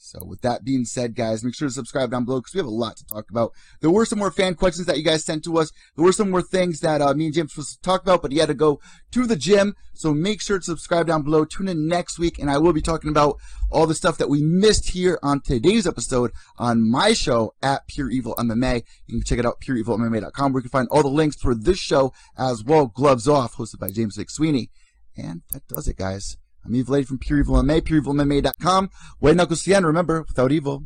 So 0.00 0.24
with 0.24 0.42
that 0.42 0.64
being 0.64 0.84
said, 0.84 1.16
guys, 1.16 1.42
make 1.42 1.56
sure 1.56 1.68
to 1.68 1.74
subscribe 1.74 2.12
down 2.12 2.24
below 2.24 2.38
because 2.38 2.54
we 2.54 2.58
have 2.58 2.66
a 2.66 2.70
lot 2.70 2.96
to 2.96 3.06
talk 3.06 3.28
about. 3.30 3.52
There 3.80 3.90
were 3.90 4.06
some 4.06 4.20
more 4.20 4.30
fan 4.30 4.54
questions 4.54 4.86
that 4.86 4.96
you 4.96 5.02
guys 5.02 5.24
sent 5.24 5.42
to 5.44 5.58
us. 5.58 5.72
There 5.96 6.04
were 6.04 6.12
some 6.12 6.30
more 6.30 6.40
things 6.40 6.80
that 6.80 7.02
uh, 7.02 7.12
me 7.14 7.26
and 7.26 7.34
James 7.34 7.52
supposed 7.52 7.74
to 7.74 7.80
talk 7.82 8.02
about, 8.02 8.22
but 8.22 8.30
he 8.30 8.38
had 8.38 8.46
to 8.46 8.54
go 8.54 8.80
to 9.10 9.26
the 9.26 9.36
gym. 9.36 9.74
So 9.94 10.14
make 10.14 10.40
sure 10.40 10.58
to 10.58 10.64
subscribe 10.64 11.08
down 11.08 11.22
below. 11.22 11.44
Tune 11.44 11.68
in 11.68 11.88
next 11.88 12.18
week, 12.18 12.38
and 12.38 12.48
I 12.48 12.58
will 12.58 12.72
be 12.72 12.80
talking 12.80 13.10
about 13.10 13.38
all 13.70 13.86
the 13.86 13.94
stuff 13.94 14.18
that 14.18 14.30
we 14.30 14.40
missed 14.40 14.90
here 14.90 15.18
on 15.22 15.40
today's 15.40 15.86
episode 15.86 16.30
on 16.58 16.88
my 16.88 17.12
show 17.12 17.54
at 17.60 17.88
Pure 17.88 18.10
Evil 18.10 18.36
MMA. 18.36 18.84
You 19.06 19.18
can 19.18 19.24
check 19.24 19.40
it 19.40 19.46
out, 19.46 19.60
pureevilmma.com, 19.60 20.52
where 20.52 20.60
you 20.60 20.68
can 20.68 20.70
find 20.70 20.88
all 20.90 21.02
the 21.02 21.08
links 21.08 21.36
for 21.36 21.54
this 21.56 21.78
show 21.78 22.12
as 22.36 22.62
well. 22.62 22.86
Gloves 22.86 23.26
Off, 23.26 23.56
hosted 23.56 23.80
by 23.80 23.90
James 23.90 24.16
McSweeney. 24.16 24.68
And 25.16 25.42
that 25.52 25.66
does 25.66 25.88
it, 25.88 25.96
guys. 25.96 26.36
I'm 26.68 26.74
Lady 26.90 27.06
from 27.06 27.16
Pure 27.16 27.38
Evil 27.38 27.54
MMA, 27.56 27.80
pureevilmma.com. 27.80 28.90
White 29.20 29.36
Knuckles 29.36 29.62
to. 29.62 29.86
Remember, 29.86 30.26
without 30.28 30.52
evil, 30.52 30.84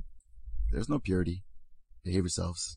there's 0.70 0.88
no 0.88 1.00
purity. 1.00 1.42
Behave 2.04 2.22
yourselves. 2.22 2.76